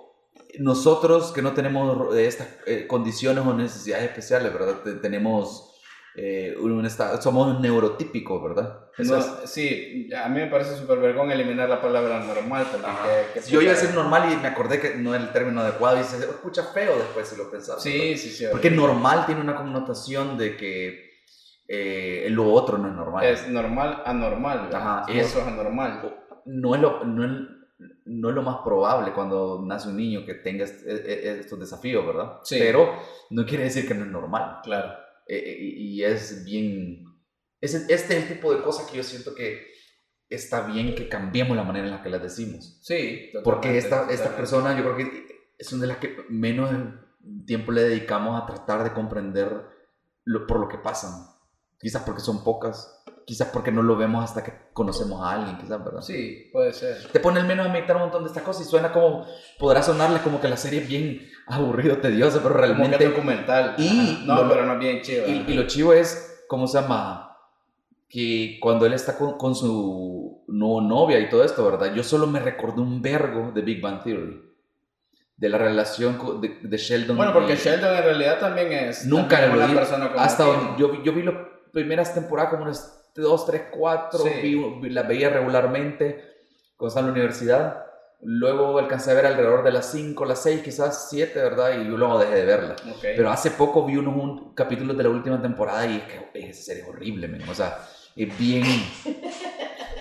nosotros 0.60 1.32
que 1.32 1.42
no 1.42 1.54
tenemos 1.54 2.16
eh, 2.16 2.28
estas 2.28 2.48
eh, 2.66 2.86
condiciones 2.88 3.44
o 3.46 3.54
necesidades 3.54 4.06
especiales, 4.06 4.54
¿verdad? 4.54 4.76
Te- 4.84 4.94
tenemos 4.94 5.74
eh, 6.20 6.56
un 6.60 6.84
estado, 6.84 7.22
somos 7.22 7.60
neurotípicos, 7.62 8.42
¿verdad? 8.42 8.80
No, 8.98 9.22
sí, 9.46 10.10
a 10.16 10.28
mí 10.30 10.40
me 10.42 10.48
parece 10.48 10.76
súper 10.76 10.98
vergón 10.98 11.32
eliminar 11.32 11.70
la 11.70 11.80
palabra 11.80 12.20
normal. 12.22 12.66
Que- 12.72 13.40
que 13.40 13.48
Yo 13.48 13.62
iba 13.62 13.72
a 13.72 13.76
decir 13.76 13.94
normal 13.94 14.34
y 14.34 14.36
me 14.38 14.48
acordé 14.48 14.80
que 14.80 14.96
no 14.96 15.14
es 15.14 15.22
el 15.22 15.32
término 15.32 15.62
adecuado 15.62 16.00
y 16.02 16.04
se 16.04 16.18
escucha 16.18 16.64
feo 16.64 16.98
después 16.98 17.28
si 17.28 17.38
lo 17.38 17.52
pensamos. 17.52 17.84
Sí, 17.84 18.18
sí, 18.18 18.32
sí. 18.32 18.46
Porque 18.50 18.72
normal 18.72 19.28
tiene 19.28 19.42
una 19.42 19.56
connotación 19.56 20.38
de 20.40 20.58
que 20.58 21.08
eh, 21.68 22.28
lo 22.32 22.52
otro 22.52 22.78
no 22.80 22.88
es 22.88 22.94
normal. 22.96 23.24
Es 23.26 23.48
normal, 23.48 24.02
anormal. 24.06 24.70
Ajá, 24.74 25.06
es- 25.10 25.28
eso 25.28 25.42
es 25.42 25.48
anormal. 25.48 26.02
no 26.46 26.74
es 26.76 26.82
lo, 26.82 27.04
no 27.04 27.26
es, 27.26 27.32
no 28.06 28.30
es 28.30 28.36
lo 28.36 28.42
más 28.42 28.58
probable 28.64 29.12
cuando 29.14 29.62
nace 29.64 29.90
un 29.90 29.98
niño 29.98 30.26
que 30.26 30.34
tenga 30.36 30.66
e- 30.66 30.70
e- 31.06 31.40
estos 31.42 31.60
desafíos, 31.60 32.06
¿verdad? 32.08 32.38
Sí. 32.44 32.56
Pero 32.58 32.94
no 33.32 33.46
quiere 33.46 33.66
decir 33.66 33.88
que 33.88 33.94
no 33.94 34.06
es 34.06 34.12
normal. 34.12 34.60
Claro. 34.64 34.94
Eh, 35.28 35.58
y 35.60 36.04
es 36.04 36.44
bien... 36.46 37.04
es- 37.62 37.74
este 37.76 38.18
es 38.18 38.24
el 38.24 38.28
tipo 38.28 38.54
de 38.54 38.62
cosas 38.62 38.90
que 38.90 38.98
yo 38.98 39.04
siento 39.04 39.34
que 39.36 39.68
está 40.30 40.68
bien 40.68 40.94
que 40.96 41.08
cambiemos 41.10 41.56
la 41.56 41.64
manera 41.64 41.86
en 41.88 41.94
la 41.94 42.02
que 42.04 42.10
las 42.10 42.22
decimos. 42.22 42.80
Sí. 42.82 43.30
Porque 43.44 43.78
esta, 43.78 44.02
totalmente. 44.02 44.30
personas 44.36 44.78
yo 44.78 44.84
creo 44.84 44.96
que 44.98 45.64
son 45.64 45.80
de 45.80 45.88
las 45.88 45.98
que 45.98 46.18
menos 46.30 46.70
tiempo 47.46 47.72
le 47.72 47.84
dedicamos 47.84 48.42
a 48.42 48.46
tratar 48.46 48.84
de 48.84 48.94
comprender 48.94 49.52
lo- 50.26 50.46
por 50.48 50.60
lo 50.60 50.68
que 50.68 50.78
pasan. 50.78 51.12
Quizás 51.80 52.02
porque 52.04 52.22
son 52.22 52.44
pocas, 52.44 53.04
quizás 53.26 53.50
porque 53.50 53.72
no 53.72 53.84
lo 53.84 53.96
vemos 53.98 54.24
hasta 54.24 54.44
que 54.44 54.52
conocemos 54.74 55.22
a 55.24 55.32
alguien, 55.34 55.58
quizás, 55.58 55.84
¿verdad? 55.84 56.02
Sí, 56.02 56.50
puede 56.52 56.74
ser. 56.74 57.08
te 57.12 57.20
pone 57.20 57.40
al 57.40 57.48
menos 57.48 57.68
a 57.68 57.70
meditar 57.72 57.96
un 57.98 58.04
montón 58.04 58.24
de 58.24 58.30
estas 58.30 58.44
cosas 58.44 58.66
y 58.66 58.70
suena 58.70 58.92
como, 58.92 59.26
podrá 59.60 59.84
sonarle 59.84 60.20
como 60.22 60.42
que 60.42 60.48
la 60.48 60.58
serie 60.58 60.82
es 60.82 60.88
bien 60.88 61.30
aburrido, 61.48 61.98
tediosa, 61.98 62.40
pero 62.44 62.56
Como 62.56 62.62
que 62.68 62.68
realmente... 62.76 63.10
documental. 63.10 63.76
Y-. 63.78 64.24
No, 64.26 64.44
lo- 64.44 64.50
pero 64.50 64.66
no 64.66 64.74
es 64.74 64.80
bien 64.80 65.02
chido. 65.02 65.28
Y, 65.28 65.46
y 65.48 65.54
lo 65.54 65.66
chivo 65.68 65.94
es, 65.94 66.44
¿cómo 66.48 66.68
se 66.68 66.80
llama? 66.82 67.38
Que 68.10 68.58
cuando 68.62 68.86
él 68.86 68.94
está 68.94 69.18
con, 69.18 69.38
con 69.38 69.56
su 69.56 70.44
nuevo 70.48 70.82
novia 70.82 71.20
y 71.20 71.30
todo 71.30 71.44
esto, 71.44 71.66
¿verdad? 71.70 71.94
Yo 71.94 72.04
solo 72.04 72.28
me 72.28 72.40
recordé 72.40 72.82
un 72.82 73.02
vergo 73.02 73.52
de 73.54 73.62
Big 73.62 73.82
Bang 73.82 74.02
Theory. 74.04 74.44
De 75.36 75.50
la 75.50 75.58
relación 75.60 76.42
de, 76.42 76.58
de 76.64 76.78
Sheldon. 76.78 77.16
Bueno, 77.16 77.32
porque 77.34 77.54
y- 77.54 77.58
Sheldon 77.58 77.96
en 77.96 78.04
realidad 78.04 78.40
también 78.40 78.72
es 78.72 79.06
Nunca 79.06 79.40
también 79.40 79.58
una 79.58 79.68
vi. 79.68 79.74
persona 79.76 80.08
como 80.12 80.20
Hasta 80.20 80.44
donde- 80.46 80.80
yo, 80.82 81.04
yo 81.04 81.14
vi 81.14 81.22
las 81.24 81.36
primeras 81.72 82.14
temporadas 82.14 82.50
como 82.52 82.64
unas 82.64 83.12
2, 83.16 83.46
3, 83.46 83.62
4, 83.72 84.20
Sí. 84.20 84.62
las 84.90 85.08
veía 85.08 85.30
regularmente 85.30 86.24
cuando 86.76 86.88
estaba 86.90 87.08
en 87.08 87.14
la 87.14 87.20
universidad. 87.20 87.84
Luego 88.22 88.80
alcancé 88.80 89.12
a 89.12 89.14
ver 89.14 89.28
alrededor 89.28 89.64
de 89.64 89.72
las 89.72 89.92
5, 89.92 90.26
las 90.26 90.42
6, 90.44 90.62
quizás 90.64 91.08
7, 91.10 91.40
¿verdad? 91.40 91.80
Y 91.80 91.84
luego 91.84 92.18
dejé 92.20 92.36
de 92.36 92.46
verla. 92.46 92.76
Ok. 92.90 93.00
Pero 93.02 93.30
hace 93.30 93.52
poco 93.52 93.86
vi 93.86 93.96
unos 93.98 94.16
un, 94.16 94.54
capítulos 94.56 94.98
de 94.98 95.04
la 95.04 95.10
última 95.10 95.42
temporada 95.42 95.86
y 95.86 95.98
es 95.98 96.04
que 96.04 96.50
esa 96.50 96.64
serie 96.64 96.82
es 96.84 96.90
horrible, 96.90 97.28
men. 97.28 97.48
O 97.48 97.54
sea, 97.54 97.78
es 98.16 98.38
bien. 98.40 98.64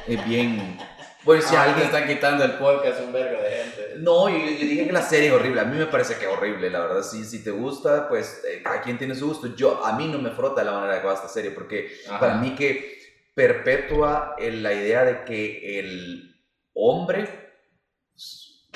Es 0.06 0.26
bien. 0.26 0.78
Bueno, 1.24 1.42
si 1.42 1.54
Ah, 1.56 1.64
alguien. 1.64 1.86
está 1.86 2.06
quitando 2.06 2.44
el 2.44 2.52
podcast 2.52 3.00
un 3.00 3.12
vergo 3.12 3.42
de 3.42 3.50
gente. 3.50 3.94
No, 3.98 4.28
yo, 4.28 4.36
yo 4.38 4.44
dije 4.60 4.86
que 4.86 4.92
la 4.92 5.02
serie 5.02 5.28
es 5.28 5.34
horrible. 5.34 5.60
A 5.60 5.64
mí 5.64 5.76
me 5.76 5.86
parece 5.86 6.14
que 6.14 6.24
es 6.24 6.30
horrible, 6.30 6.70
la 6.70 6.80
verdad. 6.80 7.02
Si, 7.02 7.24
si 7.24 7.42
te 7.44 7.50
gusta, 7.50 8.08
pues 8.08 8.42
eh, 8.48 8.62
cada 8.62 8.80
quien 8.80 8.96
tiene 8.98 9.14
su 9.14 9.26
gusto. 9.28 9.54
Yo, 9.56 9.84
a 9.84 9.96
mí 9.96 10.06
no 10.06 10.18
me 10.18 10.30
frota 10.30 10.62
la 10.64 10.72
manera 10.72 11.00
que 11.00 11.06
va 11.06 11.14
esta 11.14 11.28
serie, 11.28 11.50
porque 11.50 11.90
Ajá. 12.08 12.18
para 12.20 12.34
mí 12.36 12.54
que 12.54 12.96
perpetúa 13.34 14.36
la 14.38 14.72
idea 14.72 15.04
de 15.04 15.24
que 15.24 15.78
el 15.80 16.34
hombre, 16.72 17.45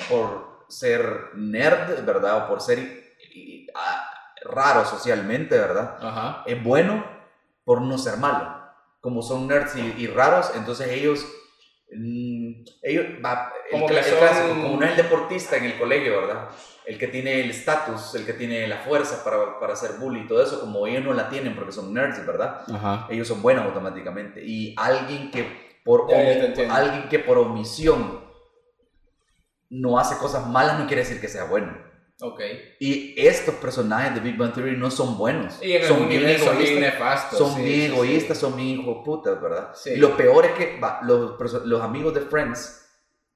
por 0.09 0.65
ser 0.69 1.29
nerd, 1.35 2.03
¿verdad? 2.05 2.45
O 2.45 2.47
por 2.47 2.61
ser 2.61 2.79
y- 3.33 3.67
ah, 3.75 4.07
raro 4.43 4.85
socialmente, 4.85 5.57
¿verdad? 5.57 5.97
Ajá. 6.01 6.43
es 6.45 6.61
bueno 6.63 7.05
por 7.63 7.81
no 7.81 7.97
ser 7.97 8.17
malo. 8.17 8.59
Como 8.99 9.21
son 9.21 9.47
nerds 9.47 9.75
y, 9.75 9.95
y 9.97 10.07
raros, 10.07 10.51
entonces 10.55 10.87
ellos, 10.89 11.25
mm, 11.91 12.63
ellos 12.83 13.05
va, 13.23 13.51
el, 13.71 13.79
son- 13.79 13.87
clásico, 13.87 14.47
como 14.49 14.77
no 14.79 14.85
es 14.85 14.91
el 14.91 14.97
deportista 14.97 15.57
en 15.57 15.65
el 15.65 15.77
colegio, 15.77 16.21
¿verdad? 16.21 16.49
El 16.85 16.97
que 16.97 17.07
tiene 17.07 17.41
el 17.41 17.49
estatus, 17.51 18.15
el 18.15 18.25
que 18.25 18.33
tiene 18.33 18.67
la 18.67 18.77
fuerza 18.77 19.23
para, 19.23 19.59
para 19.59 19.73
hacer 19.73 19.93
bully 19.99 20.21
y 20.21 20.27
todo 20.27 20.41
eso, 20.43 20.59
como 20.61 20.87
ellos 20.87 21.03
no 21.03 21.13
la 21.13 21.29
tienen 21.29 21.55
porque 21.55 21.71
son 21.71 21.93
nerds, 21.93 22.25
¿verdad? 22.25 22.63
Ajá. 22.73 23.07
Ellos 23.09 23.27
son 23.27 23.41
buenos 23.41 23.65
automáticamente. 23.65 24.43
Y 24.43 24.73
alguien 24.77 25.29
que 25.31 25.79
por, 25.83 26.09
Ya, 26.09 26.53
ya 26.53 26.75
alguien 26.75 27.07
que 27.09 27.19
por 27.19 27.37
omisión 27.37 28.20
no 29.71 29.97
hace 29.97 30.17
cosas 30.17 30.47
malas 30.47 30.77
no 30.77 30.85
quiere 30.85 31.01
decir 31.01 31.19
que 31.19 31.27
sea 31.27 31.45
bueno. 31.45 31.75
Ok. 32.21 32.39
Y 32.79 33.15
estos 33.17 33.55
personajes 33.55 34.13
de 34.13 34.19
Big 34.19 34.37
Bang 34.37 34.53
Theory 34.53 34.77
no 34.77 34.91
son 34.91 35.17
buenos. 35.17 35.53
Son 35.87 36.07
bien 36.07 36.21
nivel 36.21 36.37
son 36.37 36.49
egoístas. 36.49 36.59
bien 36.59 36.79
nefastos. 36.81 37.39
son 37.39 37.55
sí, 37.55 37.61
bien 37.63 37.79
sí, 37.79 37.87
sí. 37.87 37.93
egoístas, 37.93 38.37
son 38.37 38.55
bien 38.55 38.67
hijos 38.67 38.97
de 38.97 39.03
putas, 39.03 39.41
¿verdad? 39.41 39.71
Sí. 39.73 39.91
Y 39.91 39.95
lo 39.95 40.15
peor 40.15 40.45
es 40.45 40.51
que 40.51 40.79
va, 40.79 40.99
los, 41.03 41.65
los 41.65 41.81
amigos 41.81 42.13
de 42.13 42.21
Friends 42.21 42.85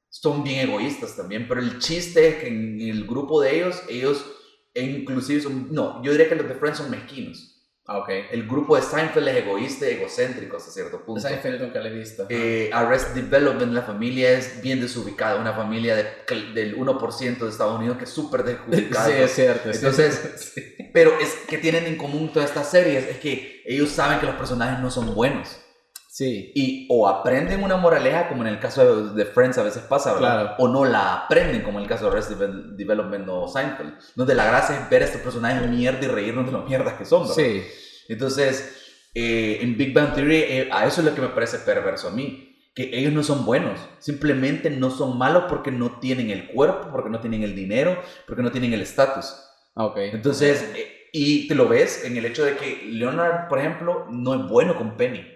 son 0.09 0.43
bien 0.43 0.69
egoístas 0.69 1.15
también, 1.15 1.47
pero 1.47 1.61
el 1.61 1.79
chiste 1.79 2.27
es 2.27 2.35
que 2.35 2.47
en 2.47 2.79
el 2.79 3.07
grupo 3.07 3.41
de 3.41 3.55
ellos, 3.55 3.81
ellos 3.89 4.25
e 4.73 4.83
inclusive 4.83 5.41
son, 5.41 5.69
no, 5.71 6.03
yo 6.03 6.11
diría 6.11 6.29
que 6.29 6.35
los 6.35 6.47
de 6.47 6.55
Friends 6.55 6.77
son 6.77 6.91
mezquinos. 6.91 7.54
Ah, 7.87 7.99
ok. 7.99 8.09
El 8.31 8.47
grupo 8.47 8.75
de 8.75 8.81
Seinfeld 8.81 9.27
es 9.27 9.35
egoísta 9.43 9.85
y 9.87 9.93
egocéntrico 9.93 10.57
hasta 10.57 10.71
cierto 10.71 11.01
punto. 11.05 11.21
Seinfeld 11.21 11.61
nunca 11.61 11.79
lo 11.79 11.85
he 11.87 11.91
visto. 11.91 12.25
Eh, 12.29 12.71
Arrested 12.73 13.13
Development, 13.21 13.71
la 13.73 13.83
familia 13.83 14.31
es 14.31 14.59
bien 14.61 14.81
desubicada, 14.81 15.39
una 15.39 15.53
familia 15.53 15.95
de- 15.95 16.07
del 16.55 16.75
1% 16.75 17.45
de 17.45 17.51
Estados 17.51 17.77
Unidos 17.77 17.97
que 17.97 18.05
es 18.05 18.09
súper 18.09 18.43
desubicada. 18.43 19.05
sí, 19.07 19.11
es 19.13 19.31
cierto. 19.31 19.69
Entonces, 19.71 20.19
Sí. 20.55 20.75
Pero 20.93 21.19
es 21.19 21.35
que 21.47 21.57
tienen 21.59 21.85
en 21.85 21.97
común 21.97 22.31
todas 22.33 22.49
estas 22.49 22.71
series, 22.71 23.05
es 23.07 23.17
que 23.17 23.61
ellos 23.65 23.89
saben 23.89 24.19
que 24.19 24.25
los 24.25 24.35
personajes 24.35 24.79
no 24.79 24.89
son 24.89 25.13
buenos. 25.13 25.57
Sí. 26.15 26.53
Y 26.55 26.87
o 26.89 27.09
aprenden 27.09 27.61
una 27.61 27.75
moraleja, 27.75 28.29
como 28.29 28.43
en 28.43 28.47
el 28.47 28.57
caso 28.57 29.07
de, 29.07 29.25
Friends 29.25 29.57
a 29.57 29.63
veces 29.63 29.83
pasa, 29.83 30.13
¿verdad? 30.13 30.39
Claro. 30.43 30.55
O 30.59 30.69
no 30.69 30.85
la 30.85 31.13
aprenden, 31.25 31.61
como 31.61 31.77
en 31.79 31.83
el 31.83 31.89
caso 31.89 32.09
de 32.09 32.21
Devel- 32.21 32.77
Development 32.77 33.27
o 33.27 33.49
Seinfeld. 33.49 33.95
Donde 34.15 34.33
la 34.33 34.45
gracia 34.45 34.79
es 34.79 34.89
ver 34.89 35.01
a 35.01 35.05
estos 35.07 35.19
personajes 35.19 35.69
mierda 35.69 35.99
y 36.05 36.07
reírnos 36.07 36.45
de 36.45 36.53
lo 36.53 36.61
mierdas 36.61 36.93
que 36.93 37.03
son, 37.03 37.23
¿verdad? 37.23 37.35
Sí. 37.35 37.61
Entonces, 38.07 38.77
eh, 39.13 39.57
en 39.59 39.75
Big 39.77 39.93
Bang 39.93 40.13
Theory, 40.13 40.35
eh, 40.37 40.69
a 40.71 40.85
eso 40.87 41.01
es 41.01 41.05
lo 41.07 41.13
que 41.13 41.19
me 41.19 41.27
parece 41.27 41.57
perverso 41.59 42.07
a 42.07 42.11
mí. 42.11 42.55
Que 42.73 42.97
ellos 42.97 43.11
no 43.11 43.21
son 43.21 43.45
buenos, 43.45 43.77
simplemente 43.99 44.69
no 44.69 44.91
son 44.91 45.17
malos 45.17 45.43
porque 45.49 45.69
no 45.71 45.99
tienen 45.99 46.29
el 46.29 46.47
cuerpo, 46.47 46.91
porque 46.93 47.09
no 47.09 47.19
tienen 47.19 47.43
el 47.43 47.55
dinero, 47.57 48.01
porque 48.25 48.41
no 48.41 48.51
tienen 48.53 48.71
el 48.71 48.81
estatus. 48.81 49.35
Ah, 49.75 49.87
Ok. 49.87 49.97
Entonces, 49.97 50.63
eh, 50.77 51.09
y 51.11 51.49
te 51.49 51.55
lo 51.55 51.67
ves 51.67 52.05
en 52.05 52.15
el 52.15 52.23
hecho 52.25 52.45
de 52.45 52.55
que 52.55 52.83
Leonard, 52.85 53.49
por 53.49 53.59
ejemplo, 53.59 54.05
no 54.09 54.33
es 54.33 54.49
bueno 54.49 54.77
con 54.77 54.95
Penny. 54.95 55.34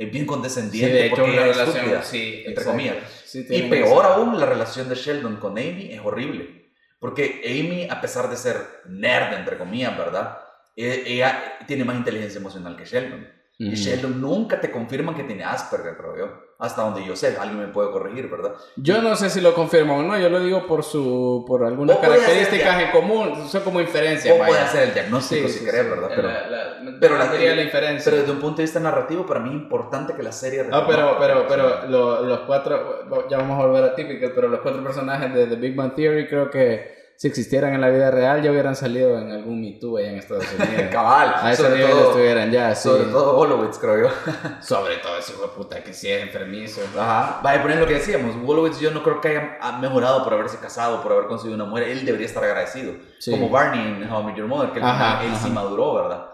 Es 0.00 0.10
bien 0.10 0.24
Sí, 0.24 0.26
condescendiente 0.26 0.92
de 0.94 1.06
hecho, 1.06 1.16
porque 1.16 1.30
una 1.32 1.46
es 1.46 1.56
relación. 1.56 1.76
estúpida. 1.76 2.02
Sí, 2.02 2.42
entre 2.46 2.64
comillas. 2.64 2.96
Sí, 3.26 3.46
Y 3.50 3.62
peor 3.62 4.06
aún, 4.06 4.40
la 4.40 4.46
relación 4.46 4.88
de 4.88 4.94
Sheldon 4.94 5.36
con 5.36 5.52
Amy 5.52 5.90
es 5.92 6.00
horrible. 6.02 6.72
Porque 6.98 7.42
Amy, 7.44 7.86
a 7.88 8.00
pesar 8.00 8.28
de 8.30 8.36
ser 8.38 8.56
nerd, 8.86 9.34
entre 9.34 9.58
comillas, 9.58 9.96
¿verdad? 9.96 10.38
E- 10.74 11.02
Ella 11.06 11.58
tiene 11.66 11.84
más 11.84 11.96
inteligencia 11.96 12.38
emocional 12.40 12.76
que 12.76 12.86
Sheldon. 12.86 13.28
Y. 13.62 13.74
Sheldon 13.74 14.18
nunca 14.20 14.58
te 14.58 14.70
confirman 14.70 15.14
que 15.14 15.24
tiene 15.24 15.44
Asperger, 15.44 15.94
creo 15.96 16.16
yo. 16.16 16.50
Hasta 16.58 16.82
donde 16.82 17.04
yo 17.04 17.14
sé, 17.16 17.36
alguien 17.38 17.58
me 17.58 17.68
puede 17.68 17.90
corregir, 17.90 18.28
¿verdad? 18.30 18.52
Yo 18.76 19.00
no 19.02 19.16
sé 19.16 19.28
si 19.30 19.40
lo 19.40 19.54
confirmo 19.54 19.96
o 19.98 20.02
no, 20.02 20.18
yo 20.18 20.28
lo 20.30 20.40
digo 20.40 20.66
por 20.66 20.82
su 20.82 21.44
por 21.46 21.64
algunas 21.64 21.96
puede 21.98 22.10
características 22.18 22.82
en 22.82 22.90
común, 22.90 23.48
son 23.48 23.62
como 23.62 23.80
inferencias. 23.80 24.34
O 24.34 24.38
puede 24.38 24.50
vaya. 24.52 24.64
hacer 24.64 24.88
el 24.88 24.94
diagnóstico 24.94 25.46
Sí, 25.48 25.52
si 25.54 25.58
sí, 25.60 25.64
querés, 25.66 25.84
sí. 25.84 25.88
¿verdad? 25.90 26.08
La- 26.10 26.14
Pero, 26.16 26.28
la- 26.28 26.98
pero 27.00 27.18
la- 27.18 27.32
diría 27.32 27.54
la 27.54 27.62
inferencia. 27.62 28.04
pero 28.10 28.16
desde 28.22 28.32
un 28.32 28.40
punto 28.40 28.58
de 28.58 28.62
vista 28.64 28.80
narrativo, 28.80 29.24
para 29.26 29.40
mí 29.40 29.48
es 29.50 29.54
importante 29.56 30.14
que 30.14 30.22
la 30.22 30.32
serie... 30.32 30.66
Ah, 30.70 30.84
pero, 30.86 31.16
pero, 31.18 31.46
pero 31.48 31.86
lo- 31.86 32.22
los 32.22 32.40
cuatro, 32.40 33.06
ya 33.30 33.38
vamos 33.38 33.62
a 33.62 33.66
volver 33.66 33.84
a 33.84 33.94
típico, 33.94 34.28
pero 34.34 34.48
los 34.48 34.60
cuatro 34.60 34.82
personajes 34.82 35.32
de 35.34 35.46
The 35.46 35.56
Big 35.56 35.74
Bang 35.74 35.94
Theory 35.94 36.26
creo 36.28 36.50
que 36.50 36.99
si 37.20 37.28
existieran 37.28 37.74
en 37.74 37.82
la 37.82 37.90
vida 37.90 38.10
real 38.10 38.40
ya 38.40 38.50
hubieran 38.50 38.74
salido 38.74 39.18
en 39.18 39.30
algún 39.30 39.60
Me 39.60 39.72
Too 39.72 39.98
allá 39.98 40.08
en 40.12 40.16
Estados 40.16 40.46
Unidos. 40.58 40.86
Cabal. 40.90 41.34
A 41.36 41.52
ese 41.52 41.62
sobre 41.64 41.76
nivel 41.76 41.90
todo, 41.90 42.08
estuvieran 42.12 42.50
ya, 42.50 42.74
sí. 42.74 42.88
Sobre 42.88 43.04
todo 43.04 43.36
Wolowitz, 43.36 43.76
creo 43.78 43.98
yo. 44.04 44.08
Sobre 44.62 44.96
todo 44.96 45.18
ese 45.18 45.32
hijo 45.32 45.42
de 45.42 45.48
puta 45.48 45.84
que 45.84 45.92
sí 45.92 46.08
es 46.10 46.22
enfermizo. 46.22 46.80
Ajá. 46.98 47.40
Vaya, 47.42 47.60
poner 47.60 47.76
lo 47.78 47.86
que 47.86 47.92
decíamos. 47.92 48.34
Wolowitz 48.42 48.80
yo 48.80 48.90
no 48.92 49.02
creo 49.02 49.20
que 49.20 49.28
haya 49.28 49.58
ha 49.60 49.78
mejorado 49.78 50.24
por 50.24 50.32
haberse 50.32 50.56
casado, 50.60 51.02
por 51.02 51.12
haber 51.12 51.26
conseguido 51.26 51.56
una 51.56 51.66
mujer. 51.66 51.88
Él 51.90 52.06
debería 52.06 52.26
estar 52.26 52.42
agradecido. 52.42 52.94
Sí. 53.18 53.32
Como 53.32 53.50
Barney 53.50 54.02
en 54.02 54.10
How 54.10 54.22
I 54.22 54.24
Met 54.24 54.36
Your 54.36 54.46
Mother, 54.46 54.70
que 54.72 54.80
Ajá, 54.80 55.22
él 55.22 55.32
sí 55.32 55.40
ajá. 55.44 55.48
maduró, 55.50 55.96
¿verdad? 55.96 56.24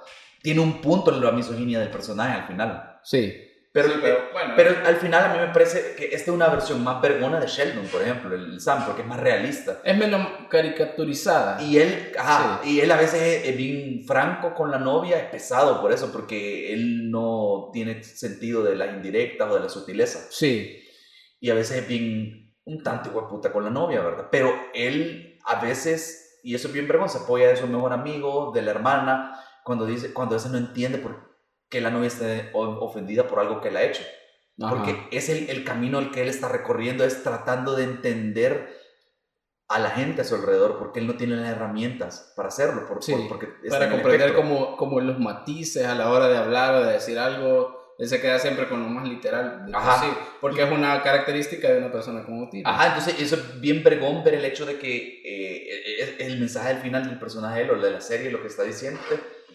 Tiene 0.40 0.60
un 0.60 0.80
punto 0.80 1.12
en 1.12 1.20
la 1.20 1.32
misoginia 1.32 1.80
del 1.80 1.90
personaje 1.90 2.42
al 2.42 2.46
final. 2.46 3.00
Sí. 3.02 3.34
Pero, 3.76 3.88
Sí, 3.90 3.94
pero, 4.00 4.28
bueno. 4.32 4.54
pero 4.56 4.74
al 4.86 4.96
final 4.96 5.24
a 5.24 5.34
mí 5.34 5.38
me 5.38 5.48
parece 5.52 5.94
que 5.96 6.06
esta 6.06 6.30
es 6.30 6.34
una 6.34 6.48
versión 6.48 6.82
más 6.82 7.02
vergona 7.02 7.38
de 7.38 7.46
Sheldon, 7.46 7.84
por 7.88 8.00
ejemplo, 8.00 8.34
el 8.34 8.58
Sam, 8.58 8.86
porque 8.86 9.02
es 9.02 9.06
más 9.06 9.20
realista. 9.20 9.82
Es 9.84 9.98
menos 9.98 10.26
caricaturizada. 10.48 11.60
Y 11.60 11.76
él, 11.76 12.10
ajá, 12.18 12.62
y 12.64 12.80
él 12.80 12.90
a 12.90 12.96
veces 12.96 13.20
es, 13.20 13.48
es 13.50 13.54
bien 13.54 14.02
franco 14.06 14.54
con 14.54 14.70
la 14.70 14.78
novia, 14.78 15.18
es 15.18 15.24
pesado 15.24 15.82
por 15.82 15.92
eso, 15.92 16.10
porque 16.10 16.72
él 16.72 17.10
no 17.10 17.68
tiene 17.70 18.02
sentido 18.02 18.64
de 18.64 18.76
las 18.76 18.94
indirectas 18.94 19.50
o 19.50 19.56
de 19.56 19.60
la 19.60 19.68
sutileza. 19.68 20.20
Sí. 20.30 20.82
Y 21.38 21.50
a 21.50 21.54
veces 21.54 21.82
es 21.82 21.86
bien 21.86 22.54
un 22.64 22.82
tanto 22.82 23.10
puta 23.28 23.52
con 23.52 23.62
la 23.62 23.68
novia, 23.70 24.00
¿verdad? 24.00 24.28
Pero 24.32 24.54
él 24.72 25.38
a 25.44 25.60
veces, 25.60 26.40
y 26.42 26.54
eso 26.54 26.68
es 26.68 26.72
bien 26.72 26.88
vergüenza, 26.88 27.18
se 27.18 27.24
apoya 27.24 27.48
de 27.48 27.56
su 27.56 27.66
mejor 27.66 27.92
amigo, 27.92 28.52
de 28.54 28.62
la 28.62 28.70
hermana, 28.70 29.38
cuando 29.62 29.84
dice, 29.84 30.14
cuando 30.14 30.34
a 30.34 30.38
veces 30.38 30.50
no 30.50 30.56
entiende 30.56 30.96
por 30.96 31.25
qué 31.68 31.80
la 31.80 31.90
novia 31.90 32.08
está 32.08 32.26
o- 32.54 32.84
ofendida 32.84 33.26
por 33.26 33.40
algo 33.40 33.60
que 33.60 33.68
él 33.68 33.76
ha 33.76 33.82
hecho. 33.84 34.02
Ajá. 34.62 34.74
Porque 34.74 35.08
es 35.10 35.28
el, 35.28 35.50
el 35.50 35.64
camino 35.64 35.98
el 35.98 36.10
que 36.10 36.22
él 36.22 36.28
está 36.28 36.48
recorriendo, 36.48 37.04
es 37.04 37.22
tratando 37.22 37.74
de 37.76 37.84
entender 37.84 38.74
a 39.68 39.78
la 39.80 39.90
gente 39.90 40.20
a 40.22 40.24
su 40.24 40.36
alrededor, 40.36 40.78
porque 40.78 41.00
él 41.00 41.06
no 41.08 41.16
tiene 41.16 41.34
las 41.36 41.48
herramientas 41.50 42.32
para 42.36 42.48
hacerlo, 42.48 42.86
por, 42.86 43.02
Sí, 43.02 43.12
por- 43.12 43.28
porque 43.28 43.48
para 43.68 43.90
comprender 43.90 44.32
como, 44.34 44.76
como 44.76 45.00
los 45.00 45.18
matices 45.18 45.84
a 45.86 45.94
la 45.94 46.10
hora 46.10 46.28
de 46.28 46.36
hablar 46.38 46.74
o 46.76 46.84
de 46.84 46.92
decir 46.92 47.18
algo, 47.18 47.76
él 47.98 48.08
se 48.08 48.20
queda 48.20 48.38
siempre 48.38 48.68
con 48.68 48.80
lo 48.80 48.88
más 48.88 49.08
literal. 49.08 49.66
Ajá. 49.74 50.04
porque 50.40 50.62
es 50.62 50.70
una 50.70 51.02
característica 51.02 51.68
de 51.68 51.78
una 51.78 51.90
persona 51.90 52.24
con 52.24 52.38
autismo. 52.40 52.68
Ajá, 52.70 52.88
entonces 52.88 53.20
eso 53.20 53.34
es 53.34 53.60
bien 53.60 53.82
vergón 53.82 54.22
ver 54.22 54.34
el 54.34 54.44
hecho 54.44 54.64
de 54.66 54.78
que 54.78 55.22
eh, 55.24 56.16
el, 56.20 56.30
el 56.30 56.38
mensaje 56.38 56.68
al 56.68 56.80
final 56.80 57.04
del 57.08 57.18
personaje 57.18 57.68
o 57.68 57.76
de 57.76 57.90
la 57.90 58.00
serie, 58.00 58.30
lo 58.30 58.40
que 58.40 58.46
está 58.48 58.62
diciendo, 58.62 59.00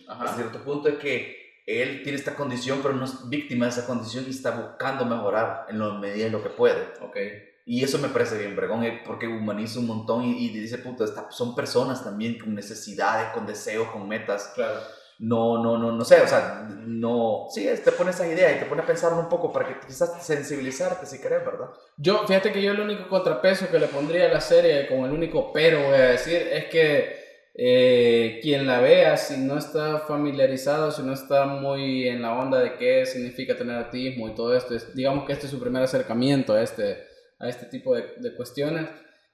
Ajá. 0.10 0.26
a 0.26 0.36
cierto 0.36 0.60
punto 0.64 0.90
es 0.90 0.96
que 0.96 1.41
él 1.66 2.02
tiene 2.04 2.18
esta 2.18 2.36
condición, 2.36 2.80
pero 2.82 2.94
no 2.96 3.06
es 3.06 3.30
víctima 3.30 3.66
de 3.66 3.72
esa 3.72 3.86
condición 3.86 4.26
y 4.28 4.32
está 4.32 4.52
buscando 4.52 5.06
mejorar 5.06 5.66
en 5.70 5.80
la 5.80 5.94
medida 5.94 6.26
de 6.26 6.32
lo 6.32 6.44
que 6.44 6.50
puede. 6.50 6.82
Ok. 7.02 7.18
Y 7.66 7.84
eso 7.84 8.00
me 8.00 8.10
parece 8.10 8.38
bien 8.38 8.56
vergón, 8.56 8.84
eh, 8.84 9.02
porque 9.06 9.28
humaniza 9.28 9.80
un 9.80 9.88
montón 9.88 10.24
y, 10.24 10.46
y 10.46 10.50
dice, 10.50 10.80
puta, 10.80 11.04
esta- 11.06 11.30
son 11.32 11.56
personas 11.56 12.04
también 12.04 12.38
con 12.40 12.56
necesidades, 12.56 13.32
con 13.34 13.46
deseos, 13.46 13.88
con 13.90 14.08
metas. 14.08 14.52
Claro. 14.56 14.80
No, 15.20 15.62
no, 15.62 15.78
no, 15.78 15.92
no 15.92 16.04
sé, 16.04 16.20
o 16.22 16.28
sea, 16.28 16.68
no... 16.68 17.46
Sí, 17.54 17.70
te 17.86 17.92
pone 17.92 18.10
esa 18.10 18.26
idea 18.28 18.56
y 18.56 18.60
te 18.60 18.66
pone 18.66 18.82
a 18.82 18.86
pensarlo 18.88 19.20
un 19.20 19.30
poco 19.30 19.54
para 19.54 19.68
que 19.68 19.80
quizás 19.86 20.12
sensibilizarte 20.26 21.06
si 21.06 21.22
querés, 21.22 21.46
¿verdad? 21.46 21.68
Yo, 21.96 22.26
fíjate 22.26 22.52
que 22.52 22.60
yo 22.60 22.72
el 22.72 22.80
único 22.80 23.08
contrapeso 23.08 23.70
que 23.70 23.78
le 23.78 23.86
pondría 23.88 24.26
a 24.26 24.34
la 24.34 24.42
serie, 24.42 24.88
como 24.88 25.06
el 25.06 25.12
único 25.12 25.54
pero 25.54 25.80
voy 25.84 25.94
a 25.94 26.10
decir, 26.10 26.38
es 26.52 26.66
que 26.66 27.21
eh, 27.54 28.40
quien 28.42 28.66
la 28.66 28.80
vea, 28.80 29.18
si 29.18 29.38
no 29.38 29.58
está 29.58 30.00
familiarizado, 30.00 30.92
si 30.92 31.02
no 31.04 31.14
está 31.14 31.46
muy 31.46 32.08
en 32.08 32.22
la 32.22 32.34
onda 32.40 32.60
de 32.60 32.76
qué 32.76 33.06
significa 33.06 33.56
tener 33.58 33.76
autismo 33.78 34.30
y 34.30 34.36
todo 34.36 34.56
esto, 34.56 34.74
es- 34.76 34.96
digamos 34.96 35.26
que 35.26 35.34
este 35.34 35.46
es 35.48 35.52
su 35.52 35.60
primer 35.60 35.84
acercamiento 35.84 36.54
a 36.54 36.62
este, 36.62 36.98
a 37.40 37.50
este 37.50 37.66
tipo 37.66 37.94
de, 37.96 38.06
de 38.18 38.36
cuestiones, 38.36 38.88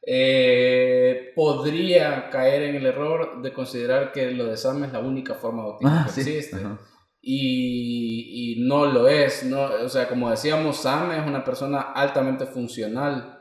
eh, 0.09 1.31
podría 1.35 2.29
caer 2.29 2.63
en 2.63 2.75
el 2.75 2.85
error 2.85 3.41
de 3.41 3.53
considerar 3.53 4.11
que 4.11 4.31
lo 4.31 4.45
de 4.45 4.57
Sam 4.57 4.83
es 4.85 4.93
la 4.93 4.99
única 4.99 5.33
forma 5.35 5.63
de 5.63 5.69
autismo 5.69 6.03
que 6.05 6.21
existe 6.21 6.55
Ajá. 6.55 6.79
y, 7.21 8.53
y 8.61 8.67
no 8.67 8.85
lo 8.85 9.07
es, 9.07 9.43
no, 9.43 9.63
o 9.63 9.89
sea, 9.89 10.07
como 10.07 10.29
decíamos, 10.31 10.77
Sam 10.77 11.11
es 11.11 11.27
una 11.27 11.43
persona 11.43 11.81
altamente 11.81 12.45
funcional 12.45 13.36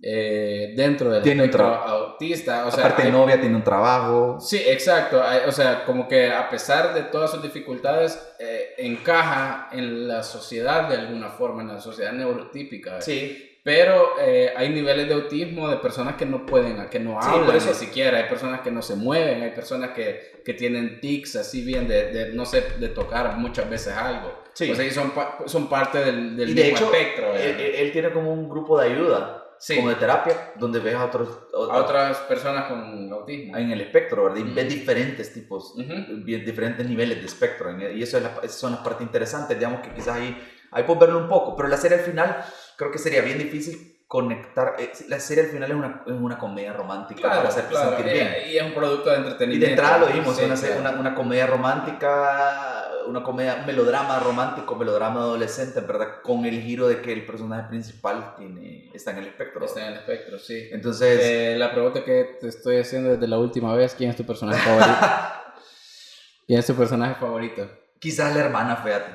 eh, 0.00 0.74
dentro 0.76 1.10
del 1.10 1.22
Tiene 1.22 1.44
espectro 1.44 1.66
autista, 1.66 2.66
o 2.66 2.70
sea, 2.70 2.80
Aparte 2.84 3.02
de 3.02 3.08
hay- 3.08 3.12
novia, 3.14 3.40
tiene 3.40 3.56
un 3.56 3.64
trabajo. 3.64 4.38
sí, 4.40 4.62
exacto, 4.66 5.22
hay- 5.22 5.40
o 5.48 5.52
sea, 5.52 5.84
como 5.84 6.06
que 6.06 6.30
a 6.30 6.48
pesar 6.48 6.94
de 6.94 7.02
todas 7.02 7.30
sus 7.30 7.42
dificultades, 7.42 8.18
eh, 8.38 8.74
encaja 8.78 9.68
en 9.72 10.06
la 10.06 10.22
sociedad 10.22 10.88
de 10.88 10.96
alguna 10.96 11.30
forma, 11.30 11.62
en 11.62 11.68
la 11.68 11.80
sociedad 11.80 12.12
neurotípica, 12.12 13.00
Sí, 13.00 13.44
pero 13.64 14.12
eh, 14.20 14.52
hay 14.56 14.68
niveles 14.70 15.08
de 15.08 15.14
autismo 15.14 15.68
de 15.68 15.76
personas 15.78 16.14
que 16.14 16.24
no 16.24 16.46
pueden, 16.46 16.88
que 16.88 17.00
no 17.00 17.20
Sí, 17.20 17.28
hablan 17.30 17.46
por 17.46 17.56
eso- 17.56 17.68
ni 17.70 17.74
siquiera, 17.74 18.18
hay 18.18 18.24
personas 18.28 18.60
que 18.60 18.70
no 18.70 18.80
se 18.82 18.94
mueven, 18.94 19.42
hay 19.42 19.50
personas 19.50 19.90
que, 19.90 20.40
que 20.44 20.54
tienen 20.54 21.00
tics 21.00 21.36
así 21.36 21.62
bien 21.62 21.88
de, 21.88 22.12
de, 22.12 22.32
no 22.34 22.46
sé, 22.46 22.62
de 22.78 22.88
tocar 22.88 23.36
muchas 23.36 23.68
veces 23.68 23.94
algo. 23.94 24.32
Sí. 24.54 24.70
O 24.70 24.74
sea, 24.74 24.84
y 24.84 24.90
son, 24.90 25.12
son 25.46 25.68
parte 25.68 25.98
del, 25.98 26.36
del 26.36 26.48
y 26.50 26.54
de 26.54 26.62
mismo 26.64 26.76
hecho, 26.78 26.84
espectro. 26.94 27.34
él, 27.34 27.40
eh, 27.42 27.66
él- 27.68 27.74
él 27.86 27.92
tiene 27.92 28.10
como 28.10 28.32
un 28.32 28.48
grupo 28.48 28.80
de 28.80 28.86
ayuda, 28.92 29.37
Sí. 29.58 29.76
como 29.76 29.88
de 29.88 29.96
terapia, 29.96 30.52
donde 30.56 30.78
ves 30.78 30.94
a 30.94 31.04
otros 31.04 31.28
o- 31.52 31.70
a 31.70 31.76
otras 31.78 32.16
personas 32.18 32.66
con 32.68 33.12
autismo. 33.12 33.56
en 33.56 33.70
el 33.72 33.80
espectro, 33.80 34.24
¿verdad? 34.24 34.38
Y 34.38 34.44
ves 34.54 34.68
diferentes 34.68 35.32
tipos, 35.34 35.72
Ujú. 35.76 35.92
bien- 36.24 36.44
diferentes 36.44 36.86
niveles 36.86 37.18
de 37.20 37.26
espectro. 37.26 37.70
Y 37.90 38.02
eso 38.02 38.16
es 38.18 38.22
la- 38.22 38.34
esas 38.42 38.56
son 38.58 38.72
las 38.72 38.80
partes 38.80 39.02
interesantes, 39.02 39.58
digamos 39.58 39.80
que 39.80 39.92
quizás 39.92 40.16
ahí, 40.16 40.36
ahí 40.70 40.84
puedes 40.84 41.00
verlo 41.00 41.18
un 41.18 41.28
poco. 41.28 41.56
Pero 41.56 41.68
la 41.68 41.76
serie 41.76 41.98
al 41.98 42.04
final, 42.04 42.44
creo 42.76 42.90
que 42.92 42.98
sería 42.98 43.20
bien 43.22 43.38
difícil 43.38 43.96
conectar. 44.06 44.76
eh, 44.78 44.90
la 45.08 45.20
serie 45.20 45.44
al 45.44 45.50
final 45.50 45.70
es 45.70 45.76
una, 45.76 46.02
es 46.06 46.12
una 46.12 46.38
comedia 46.38 46.72
romántica 46.72 47.20
Claro, 47.20 47.36
para 47.36 47.48
hacerte 47.50 47.70
claro, 47.72 47.90
sentir 47.96 48.12
bien. 48.14 48.26
eh, 48.28 48.52
y 48.52 48.56
es 48.56 48.62
un 48.62 48.72
producto 48.72 49.10
de 49.10 49.16
Y 49.16 49.18
entretenimiento. 49.18 49.66
de 49.66 49.70
entrada 49.72 49.98
lo 49.98 50.06
dijimos, 50.06 50.34
Sí, 50.36 50.44
una, 50.46 50.54
claro. 50.54 50.80
una, 50.80 50.90
una 50.92 51.14
comedia 51.14 51.46
romántica, 51.46 52.77
una 53.08 53.22
comedia, 53.22 53.56
un 53.60 53.66
melodrama 53.66 54.18
romántico, 54.20 54.74
melodrama 54.76 55.20
adolescente, 55.20 55.80
¿verdad? 55.80 56.20
Con 56.22 56.44
el 56.44 56.60
giro 56.62 56.86
de 56.88 57.00
que 57.00 57.12
el 57.12 57.24
personaje 57.26 57.68
principal 57.68 58.34
tiene, 58.36 58.90
está 58.94 59.12
en 59.12 59.18
el 59.18 59.26
espectro. 59.26 59.64
Está 59.64 59.82
en 59.86 59.92
el 59.92 59.98
espectro, 59.98 60.38
sí. 60.38 60.68
Entonces, 60.70 61.20
Eh, 61.22 61.56
la 61.58 61.72
pregunta 61.72 62.04
que 62.04 62.36
te 62.40 62.48
estoy 62.48 62.78
haciendo 62.78 63.10
desde 63.10 63.26
la 63.26 63.38
última 63.38 63.74
vez, 63.74 63.94
¿quién 63.94 64.10
es 64.10 64.16
tu 64.16 64.24
personaje 64.24 64.60
favorito? 64.60 64.98
¿Quién 66.46 66.60
es 66.60 66.66
tu 66.66 66.74
personaje 66.74 67.14
favorito? 67.16 67.68
quizás 68.00 68.34
la 68.34 68.44
hermana, 68.44 68.76
fíjate. 68.76 69.10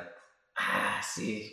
Ah, 0.56 1.02
sí. 1.02 1.53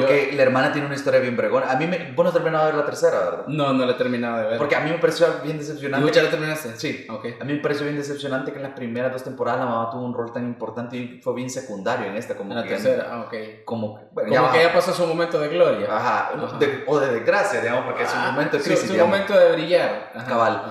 Porque 0.00 0.32
la 0.34 0.42
hermana 0.42 0.72
tiene 0.72 0.86
una 0.86 0.96
historia 0.96 1.20
bien 1.20 1.36
bregona. 1.36 1.70
A 1.70 1.76
mí 1.76 1.86
me... 1.86 2.12
Vos 2.12 2.24
no 2.24 2.32
terminado 2.32 2.64
de 2.64 2.72
ver 2.72 2.80
la 2.80 2.86
tercera, 2.86 3.18
¿verdad? 3.20 3.44
No, 3.48 3.72
no 3.74 3.84
la 3.84 3.92
he 3.92 3.94
terminado 3.96 4.38
de 4.38 4.44
ver. 4.46 4.58
Porque 4.58 4.74
a 4.74 4.80
mí 4.80 4.90
me 4.90 4.98
pareció 4.98 5.26
bien 5.44 5.56
¿Y 5.56 5.58
decepcionante. 5.58 6.10
ya 6.12 6.22
la 6.22 6.30
terminaste? 6.30 6.76
Sí. 6.78 7.06
Ok. 7.10 7.26
A 7.40 7.44
mí 7.44 7.52
me 7.52 7.58
pareció 7.60 7.84
bien 7.84 7.96
decepcionante 7.98 8.50
que 8.52 8.56
en 8.56 8.62
las 8.62 8.72
primeras 8.72 9.12
dos 9.12 9.22
temporadas 9.22 9.60
la 9.60 9.66
mamá 9.66 9.90
tuvo 9.90 10.02
un 10.04 10.14
rol 10.14 10.32
tan 10.32 10.44
importante 10.46 10.96
y 10.96 11.20
fue 11.22 11.34
bien 11.34 11.50
secundario 11.50 12.06
en 12.06 12.16
esta. 12.16 12.36
Como 12.36 12.52
En 12.52 12.56
la 12.56 12.62
que, 12.62 12.70
tercera, 12.70 13.06
ah, 13.10 13.20
ok. 13.26 13.34
Como, 13.66 13.96
que- 13.98 14.04
bueno, 14.12 14.30
Como 14.30 14.46
ya 14.46 14.52
que 14.52 14.62
ya 14.62 14.72
pasó 14.72 14.94
su 14.94 15.06
momento 15.06 15.38
de 15.38 15.48
gloria. 15.48 15.86
Ajá, 15.94 16.30
Ajá. 16.42 16.58
de- 16.58 16.84
o 16.86 16.98
de 16.98 17.12
desgracia, 17.12 17.60
digamos, 17.60 17.84
porque 17.84 18.04
es 18.04 18.12
un 18.12 18.18
Ah, 18.18 18.30
momento 18.32 18.56
de 18.56 18.62
su- 18.62 18.68
crisis. 18.70 18.86
Su, 18.86 18.92
digamos. 18.94 19.12
momento 19.12 19.38
de 19.38 19.52
brillar. 19.52 20.12
Ajá, 20.14 20.26
Cabal. 20.26 20.62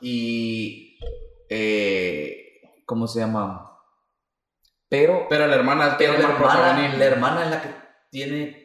Y. 0.00 0.98
eh, 1.50 2.62
¿Cómo 2.86 3.06
se 3.06 3.20
llama? 3.20 3.76
Pero. 4.88 5.26
Pero 5.28 5.46
la 5.46 5.54
hermana 5.54 5.96
Pero 5.98 6.14
tiene 6.14 6.28
la 6.28 6.34
hermana, 6.34 6.96
la 6.98 7.04
hermana 7.04 7.44
es 7.44 7.50
la 7.50 7.62
que 7.62 7.68
tiene 8.10 8.59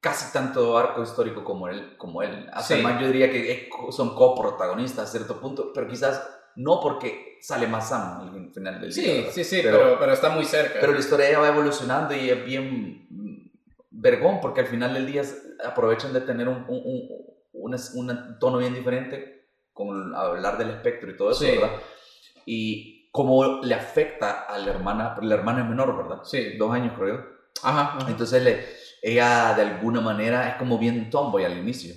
casi 0.00 0.32
tanto 0.32 0.76
arco 0.78 1.02
histórico 1.02 1.44
como 1.44 1.68
él. 1.68 1.96
Como 1.96 2.22
él. 2.22 2.48
Hasta 2.52 2.76
Sí. 2.76 2.82
más 2.82 3.00
yo 3.00 3.06
diría 3.06 3.30
que 3.30 3.68
son 3.90 4.14
coprotagonistas 4.14 5.08
a 5.08 5.10
cierto 5.10 5.40
punto, 5.40 5.72
pero 5.74 5.86
quizás 5.88 6.26
no 6.56 6.80
porque 6.80 7.38
sale 7.42 7.66
más 7.66 7.88
Sam 7.88 8.20
al 8.22 8.52
final 8.52 8.80
del 8.80 8.92
día. 8.92 9.04
Sí, 9.04 9.26
sí, 9.30 9.44
sí, 9.44 9.60
Pero- 9.62 9.78
pero, 9.78 9.98
pero, 9.98 10.12
está 10.12 10.30
muy 10.30 10.44
cerca. 10.44 10.78
Pero 10.80 10.92
la 10.92 10.98
historia 10.98 11.38
va 11.38 11.48
evolucionando 11.48 12.14
y 12.14 12.28
es 12.30 12.44
bien 12.44 13.06
mm, 13.10 13.50
vergón 13.90 14.40
porque 14.40 14.60
al 14.60 14.66
final 14.66 14.94
del 14.94 15.06
día 15.06 15.22
aprovechan 15.64 16.12
de 16.12 16.20
tener 16.22 16.48
un, 16.48 16.64
un, 16.68 16.82
un- 17.52 17.76
un 17.94 18.38
tono 18.38 18.58
bien 18.58 18.74
diferente 18.74 19.48
con 19.72 20.14
hablar 20.14 20.58
del 20.58 20.70
espectro 20.70 21.10
y 21.10 21.16
todo 21.16 21.30
eso, 21.30 21.40
Sí. 21.44 21.52
¿verdad? 21.52 21.70
Y 22.46 23.10
cómo 23.12 23.60
le 23.62 23.74
afecta 23.74 24.42
a 24.42 24.58
la 24.58 24.70
hermana, 24.70 25.16
la 25.22 25.34
hermana 25.34 25.62
es 25.62 25.68
menor, 25.68 25.96
¿verdad? 25.96 26.22
Sí. 26.24 26.56
Dos 26.58 26.72
años 26.72 26.94
creo. 26.98 27.24
Ajá. 27.62 27.96
ajá. 27.98 28.10
Entonces 28.10 28.42
le, 28.42 28.66
ella 29.02 29.54
de 29.54 29.62
alguna 29.62 30.00
manera 30.00 30.48
es 30.48 30.54
como 30.56 30.78
bien 30.78 31.10
tomboy 31.10 31.44
al 31.44 31.56
inicio. 31.58 31.94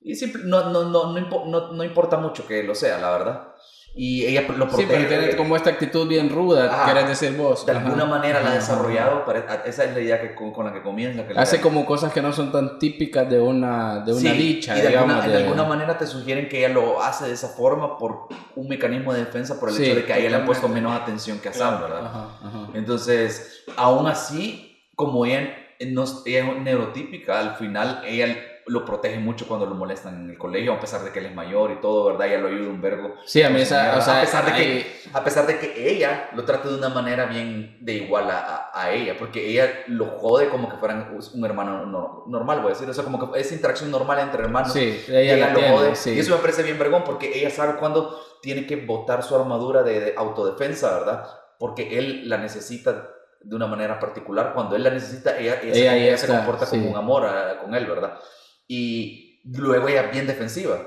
Y 0.00 0.14
simple- 0.16 0.42
no, 0.44 0.70
no, 0.70 0.84
no, 0.90 1.12
no, 1.12 1.44
no, 1.46 1.72
no 1.72 1.84
importa 1.84 2.18
mucho 2.18 2.46
que 2.46 2.62
lo 2.62 2.74
sea, 2.74 2.98
la 2.98 3.10
verdad. 3.10 3.48
Y 3.96 4.26
ella 4.26 4.40
lo 4.42 4.48
Sí, 4.48 4.54
protege. 4.84 4.86
pero 4.88 5.08
tiene 5.08 5.36
como 5.36 5.54
esta 5.54 5.70
actitud 5.70 6.08
bien 6.08 6.28
ruda, 6.28 6.64
Ajá. 6.66 6.92
querés 6.92 7.08
decir 7.10 7.36
vos. 7.38 7.64
de 7.64 7.70
Ajá. 7.72 7.80
alguna 7.86 8.04
manera 8.04 8.40
la 8.42 8.50
ha 8.50 8.54
desarrollado, 8.54 9.24
esa 9.64 9.84
es 9.84 9.94
la 9.94 10.00
idea 10.00 10.20
que, 10.20 10.34
con, 10.34 10.52
con 10.52 10.66
la 10.66 10.72
que 10.72 10.82
comienza. 10.82 11.24
Que 11.26 11.38
Hace 11.38 11.60
como 11.60 11.86
cosas 11.86 12.12
que 12.12 12.20
no 12.20 12.32
son 12.32 12.50
tan 12.50 12.80
típicas 12.80 13.30
de 13.30 13.40
una, 13.40 14.00
de 14.00 14.10
una 14.12 14.20
Sí, 14.20 14.36
dicha, 14.36 14.76
y 14.76 14.80
de 14.80 14.88
digamos. 14.88 15.10
alguna, 15.14 15.26
de 15.28 15.38
de- 15.38 15.44
alguna 15.44 15.64
manera 15.64 15.96
te 15.96 16.08
sugieren 16.08 16.48
que 16.48 16.58
ella 16.58 16.70
lo 16.74 17.00
hace 17.00 17.26
de 17.26 17.32
esa 17.34 17.48
forma 17.50 17.96
por 17.96 18.26
un 18.56 18.66
mecanismo 18.68 19.12
de 19.14 19.20
defensa, 19.26 19.60
por 19.60 19.68
el 19.68 19.76
Sí, 19.76 19.84
hecho 19.84 19.94
de 19.94 20.04
que 20.04 20.12
a 20.12 20.18
ella 20.18 20.28
le 20.30 20.36
han 20.38 20.44
puesto 20.44 20.68
menos 20.68 20.92
atención 21.00 21.38
que 21.38 21.50
a 21.50 21.52
Sam, 21.52 21.80
¿verdad? 21.80 22.04
Ajá. 22.04 22.28
Entonces, 22.74 23.62
aún 23.76 24.06
así, 24.08 24.76
como 24.96 25.24
ella, 25.24 25.54
no, 25.88 26.04
ella 26.26 26.52
es 26.52 26.60
neurotípica, 26.62 27.38
al 27.40 27.56
final 27.56 28.02
ella 28.06 28.36
lo 28.66 28.86
protege 28.86 29.18
mucho 29.18 29.46
cuando 29.46 29.66
lo 29.66 29.74
molestan 29.74 30.24
en 30.24 30.30
el 30.30 30.38
colegio, 30.38 30.72
a 30.72 30.80
pesar 30.80 31.02
de 31.04 31.10
que 31.12 31.18
él 31.18 31.26
es 31.26 31.34
mayor 31.34 31.70
y 31.70 31.82
todo, 31.82 32.06
¿verdad? 32.06 32.28
Ella 32.28 32.38
lo 32.38 32.48
ayuda 32.48 32.70
un 32.70 32.80
vergo. 32.80 33.14
Sí, 33.26 33.42
a 33.42 33.50
mí 33.50 33.60
esa, 33.60 33.98
o 33.98 34.00
sea, 34.00 34.18
a, 34.18 34.20
pesar 34.22 34.46
de 34.46 34.52
que, 34.54 34.86
a 35.12 35.22
pesar 35.22 35.46
de 35.46 35.58
que 35.58 35.90
ella 35.90 36.30
lo 36.34 36.44
trata 36.46 36.68
de 36.70 36.78
una 36.78 36.88
manera 36.88 37.26
bien 37.26 37.76
de 37.82 37.92
igual 37.92 38.30
a, 38.30 38.70
a- 38.72 38.90
ella, 38.90 39.16
porque 39.18 39.46
ella 39.50 39.70
lo 39.88 40.06
jode 40.06 40.48
como 40.48 40.70
que 40.70 40.78
fueran 40.78 41.14
un 41.34 41.44
hermano 41.44 41.84
no- 41.84 42.24
normal, 42.26 42.60
voy 42.60 42.68
a 42.68 42.74
decir, 42.74 42.88
o 42.88 42.94
sea, 42.94 43.04
como 43.04 43.30
que 43.32 43.38
esa 43.38 43.54
interacción 43.54 43.90
normal 43.90 44.18
entre 44.20 44.42
hermanos. 44.44 44.72
Sí, 44.72 45.04
y 45.08 45.10
ella 45.10 45.20
ella 45.34 45.46
la 45.48 45.52
lo 45.52 45.58
tiene, 45.58 45.76
jode. 45.76 45.94
sí. 45.96 46.10
Y 46.14 46.20
eso 46.20 46.34
me 46.34 46.40
parece 46.40 46.62
bien 46.62 46.78
vergón, 46.78 47.04
porque 47.04 47.38
ella 47.38 47.50
sabe 47.50 47.74
cuándo 47.78 48.18
tiene 48.40 48.66
que 48.66 48.76
botar 48.76 49.22
su 49.22 49.36
armadura 49.36 49.82
de, 49.82 50.00
de 50.00 50.14
autodefensa, 50.16 50.90
¿verdad? 51.00 51.26
Porque 51.58 51.98
él 51.98 52.30
la 52.30 52.38
necesita 52.38 53.10
de 53.44 53.54
una 53.56 53.66
manera 53.66 53.98
particular. 54.00 54.52
Cuando 54.54 54.76
él 54.76 54.82
la 54.82 54.90
necesita, 54.90 55.38
ella, 55.38 55.60
ella, 55.62 55.74
se- 55.74 55.80
Ella 55.82 55.96
ella 55.96 56.16
se 56.18 56.26
comporta 56.26 56.66
como 56.66 56.82
sí. 56.82 56.88
un 56.88 56.96
amor 56.96 57.26
a- 57.26 57.58
con 57.60 57.74
él, 57.74 57.86
¿verdad? 57.86 58.18
Y 58.66 59.40
luego 59.44 59.88
ella 59.88 60.02
es 60.06 60.12
bien 60.12 60.26
defensiva. 60.26 60.78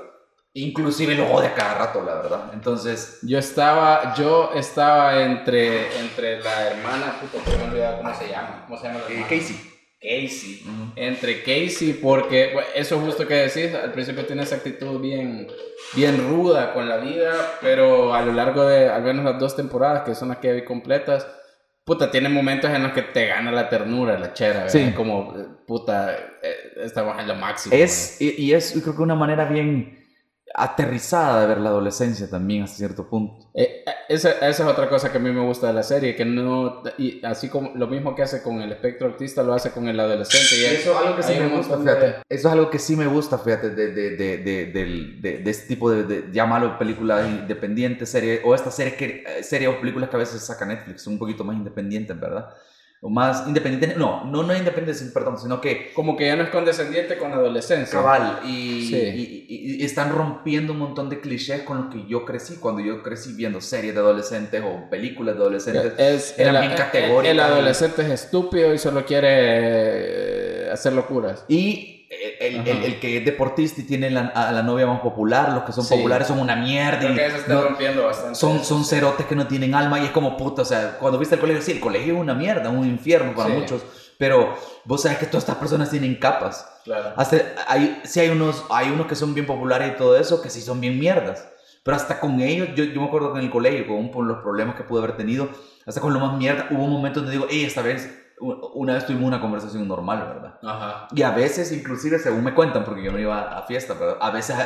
Inclusive 0.54 1.14
lo 1.14 1.30
odia 1.32 1.54
cada 1.54 1.74
rato, 1.74 2.02
la 2.04 2.14
verdad. 2.14 2.50
Entonces, 2.52 3.18
Yo 3.22 3.38
estaba, 3.38 4.14
yo 4.16 4.50
estaba 4.54 5.22
entre, 5.22 5.96
entre 6.00 6.40
la 6.40 6.68
hermana, 6.70 7.20
puta, 7.20 7.44
que 7.44 7.56
me 7.56 7.64
he 7.64 7.68
olvidado 7.68 7.98
cómo 7.98 8.14
se 8.14 8.28
llama, 8.28 8.64
cómo 8.66 8.78
se 8.80 8.86
llama 8.88 8.98
la 9.00 9.04
eh, 9.06 9.12
hermana? 9.14 9.28
Casey. 9.28 9.56
Casey. 10.00 10.62
Ujú. 10.64 10.92
Entre 10.96 11.42
Casey, 11.42 11.92
porque 12.02 12.50
bueno, 12.54 12.68
eso 12.74 12.98
justo 13.00 13.26
que 13.26 13.34
decís, 13.34 13.74
al 13.74 13.92
principio 13.92 14.24
tiene 14.26 14.42
esa 14.42 14.56
actitud 14.56 15.00
bien, 15.00 15.46
bien 15.94 16.28
ruda 16.28 16.72
con 16.72 16.88
la 16.88 16.96
vida, 16.96 17.32
pero 17.60 18.14
a 18.14 18.22
lo 18.22 18.32
largo 18.32 18.64
de 18.66 18.88
al 18.88 19.02
menos 19.02 19.24
las 19.24 19.38
dos 19.38 19.54
temporadas, 19.54 20.02
que 20.02 20.14
son 20.14 20.28
las 20.28 20.38
que 20.38 20.52
vi 20.52 20.64
completas, 20.64 21.26
puta, 21.88 22.10
tiene 22.10 22.28
momentos 22.28 22.70
en 22.70 22.82
los 22.82 22.92
que 22.92 23.00
te 23.00 23.26
gana 23.26 23.50
la 23.50 23.70
ternura, 23.70 24.18
la 24.18 24.34
chera, 24.34 24.64
¿verdad? 24.64 24.68
Sí. 24.68 24.92
Como, 24.94 25.34
eh, 25.34 25.46
puta, 25.66 26.14
eh, 26.42 26.74
estamos 26.84 27.18
en 27.18 27.26
lo 27.26 27.34
máximo. 27.34 27.74
Es, 27.74 28.20
y, 28.20 28.34
y 28.42 28.52
es, 28.52 28.78
creo 28.82 28.94
que 28.94 29.00
una 29.02 29.14
manera 29.14 29.46
bien 29.46 29.97
aterrizada 30.54 31.40
de 31.42 31.46
ver 31.46 31.58
la 31.58 31.68
adolescencia 31.70 32.28
también 32.28 32.64
hasta 32.64 32.76
cierto 32.78 33.08
punto. 33.08 33.46
Eh, 33.54 33.84
eh, 33.86 33.90
esa, 34.08 34.30
esa 34.32 34.48
es 34.48 34.60
otra 34.60 34.88
cosa 34.88 35.12
que 35.12 35.18
a 35.18 35.20
mí 35.20 35.30
me 35.30 35.44
gusta 35.44 35.68
de 35.68 35.72
la 35.74 35.82
serie, 35.82 36.16
que 36.16 36.24
no, 36.24 36.82
y 36.96 37.24
así 37.24 37.48
como 37.48 37.72
lo 37.74 37.86
mismo 37.86 38.14
que 38.14 38.22
hace 38.22 38.42
con 38.42 38.60
el 38.62 38.72
espectro 38.72 39.08
autista, 39.08 39.42
lo 39.42 39.52
hace 39.52 39.70
con 39.70 39.86
el 39.88 39.98
adolescente. 40.00 40.56
Y 40.60 40.64
eso 40.74 40.92
es 40.92 40.96
algo 40.98 41.16
que 41.16 41.22
sí 41.22 41.32
me 41.38 41.48
gusta, 41.48 41.76
de- 41.76 41.82
fíjate. 41.82 42.06
Eso 42.28 42.48
es 42.48 42.52
algo 42.52 42.70
que 42.70 42.78
sí 42.78 42.96
me 42.96 43.06
gusta, 43.06 43.38
fíjate, 43.38 43.70
de, 43.70 43.92
de, 43.92 44.16
de, 44.16 44.36
de, 44.38 44.66
del- 44.72 45.20
de- 45.22 45.38
de 45.38 45.50
este 45.50 45.68
tipo 45.68 45.90
de, 45.90 46.04
de 46.04 46.32
llámalo 46.32 46.78
película 46.78 47.26
independiente, 47.26 48.06
serie, 48.06 48.40
o 48.44 48.54
estas 48.54 48.74
series 48.74 48.96
que, 48.96 49.24
eh, 49.26 49.42
series 49.42 49.70
o 49.70 49.80
películas 49.80 50.08
que 50.10 50.16
a 50.16 50.20
veces 50.20 50.40
saca 50.42 50.64
Netflix, 50.64 51.06
un 51.06 51.18
poquito 51.18 51.44
más 51.44 51.56
independientes, 51.56 52.18
¿verdad? 52.18 52.48
O 53.00 53.08
más 53.08 53.46
independientes, 53.46 53.96
no, 53.96 54.24
no, 54.24 54.42
no 54.42 54.56
independientes, 54.56 55.08
perdón, 55.14 55.38
sino 55.38 55.60
que 55.60 55.92
Como 55.94 56.16
que 56.16 56.26
ya 56.26 56.34
no 56.34 56.42
es 56.42 56.48
condescendiente 56.50 57.16
con 57.16 57.30
la 57.30 57.36
adolescencia. 57.36 57.96
cabal 57.98 58.40
y, 58.44 58.88
Sí. 58.88 58.96
y- 58.96 59.46
y- 59.48 59.82
y 59.82 59.84
están 59.84 60.12
rompiendo 60.12 60.72
un 60.72 60.80
montón 60.80 61.08
de 61.08 61.20
clichés 61.20 61.62
con 61.62 61.76
los 61.84 61.94
que 61.94 62.04
yo 62.08 62.24
crecí, 62.24 62.56
cuando 62.56 62.80
yo 62.82 63.02
crecí 63.04 63.34
viendo 63.34 63.60
series 63.60 63.94
de 63.94 64.00
adolescentes 64.00 64.62
o 64.64 64.90
películas 64.90 65.36
de 65.36 65.40
adolescentes. 65.42 65.92
Es, 65.96 66.38
eran 66.40 66.56
el, 66.56 66.60
bien 66.62 66.72
el- 66.72 66.78
categóricas. 66.78 67.32
el 67.32 67.40
adolescente 67.40 68.02
es 68.02 68.08
estúpido 68.10 68.74
y 68.74 68.78
solo 68.78 69.04
quiere 69.06 69.28
eh, 70.66 70.70
hacer 70.72 70.92
locuras. 70.92 71.44
Y 71.48 71.97
el, 72.10 72.66
el- 72.66 73.00
que 73.00 73.18
es 73.18 73.24
deportista 73.24 73.80
y 73.80 73.84
tiene 73.84 74.10
la- 74.10 74.28
a 74.28 74.50
la 74.52 74.62
novia 74.62 74.86
más 74.86 75.00
popular, 75.00 75.52
los 75.52 75.64
que 75.64 75.72
son 75.72 75.84
Sí. 75.84 75.94
populares 75.94 76.26
son 76.28 76.38
una 76.40 76.56
mierda. 76.56 76.98
Creo 77.00 77.12
y 77.12 77.16
que 77.16 77.26
eso 77.26 77.36
está 77.36 77.54
no- 77.54 77.62
rompiendo 77.62 78.06
bastante. 78.06 78.34
son, 78.34 78.64
son 78.64 78.84
cerotes 78.84 79.26
que 79.26 79.34
no 79.36 79.46
tienen 79.46 79.74
alma 79.74 80.00
y 80.00 80.04
es 80.06 80.10
como 80.10 80.36
puta, 80.36 80.62
o 80.62 80.64
sea, 80.64 80.96
cuando 80.98 81.18
viste 81.18 81.34
el 81.34 81.40
colegio, 81.40 81.62
sí, 81.62 81.72
el 81.72 81.80
colegio 81.80 82.14
es 82.14 82.20
una 82.20 82.34
mierda, 82.34 82.70
un 82.70 82.86
infierno 82.86 83.34
para 83.34 83.50
Sí. 83.50 83.56
muchos, 83.56 83.82
pero 84.16 84.54
vos 84.84 85.02
sabes 85.02 85.18
que 85.18 85.26
todas 85.26 85.44
estas 85.44 85.56
personas 85.56 85.90
tienen 85.90 86.14
capas. 86.16 86.66
Claro. 86.84 87.12
Hasta 87.16 87.36
hay, 87.66 88.00
sí 88.04 88.20
hay 88.20 88.30
unos, 88.30 88.64
hay 88.70 88.90
unos 88.90 89.06
que 89.06 89.14
son 89.14 89.34
bien 89.34 89.46
populares 89.46 89.92
y 89.94 89.96
todo 89.98 90.16
eso, 90.18 90.40
que 90.40 90.48
sí 90.50 90.60
son 90.62 90.80
bien 90.80 90.98
mierdas. 90.98 91.46
Pero 91.82 91.96
hasta 91.96 92.18
con 92.20 92.40
ellos, 92.40 92.68
yo, 92.74 92.84
yo 92.84 93.00
me 93.00 93.06
acuerdo 93.06 93.32
que 93.32 93.38
en 93.38 93.44
el 93.46 93.50
colegio, 93.50 93.86
con 94.12 94.26
los 94.28 94.38
problemas 94.38 94.74
que 94.76 94.82
pude 94.82 95.02
haber 95.02 95.16
tenido, 95.16 95.48
hasta 95.86 96.00
con 96.00 96.12
lo 96.12 96.20
más 96.20 96.36
mierda, 96.36 96.66
hubo 96.70 96.84
un 96.84 96.90
momento 96.90 97.20
donde 97.20 97.32
digo, 97.32 97.46
hey, 97.48 97.64
esta 97.64 97.80
vez, 97.82 98.10
una 98.40 98.94
vez 98.94 99.06
tuvimos 99.06 99.26
una 99.26 99.40
conversación 99.40 99.86
normal, 99.88 100.18
¿verdad? 100.34 100.58
Ajá. 100.62 101.08
Y 101.14 101.22
a 101.22 101.30
veces, 101.30 101.72
inclusive, 101.72 102.18
según 102.18 102.44
me 102.44 102.54
cuentan, 102.54 102.84
porque 102.84 103.02
yo 103.02 103.10
no 103.12 103.18
iba 103.18 103.56
a 103.58 103.62
fiesta, 103.66 103.94
pero 103.98 104.22
a 104.22 104.30
veces 104.30 104.56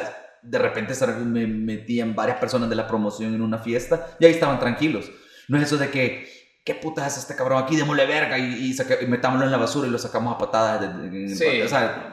de 0.42 0.58
repente 0.58 0.94
me 1.24 1.46
metían 1.46 2.14
varias 2.14 2.38
personas 2.38 2.68
de 2.68 2.76
la 2.76 2.86
promoción 2.86 3.34
en 3.34 3.42
una 3.42 3.58
fiesta 3.58 4.08
y 4.18 4.24
ahí 4.26 4.32
estaban 4.32 4.58
tranquilos. 4.58 5.10
No 5.48 5.56
es 5.58 5.64
eso 5.64 5.76
de 5.78 5.90
que, 5.90 6.28
¿qué 6.64 6.74
putas 6.74 7.06
es 7.12 7.18
este 7.22 7.36
cabrón 7.36 7.62
aquí? 7.62 7.76
Démosle 7.76 8.06
verga 8.06 8.38
y, 8.38 8.44
y, 8.54 8.72
saca- 8.74 9.00
y 9.00 9.06
metámoslo 9.06 9.44
en 9.46 9.52
la 9.52 9.58
basura 9.58 9.86
y 9.88 9.90
lo 9.90 9.98
sacamos 9.98 10.34
a 10.34 10.38
patadas. 10.38 10.80
de- 10.80 11.08
de- 11.10 11.18
de- 11.28 11.34
Sí. 11.36 11.62
O 11.62 11.68
sea, 11.68 12.08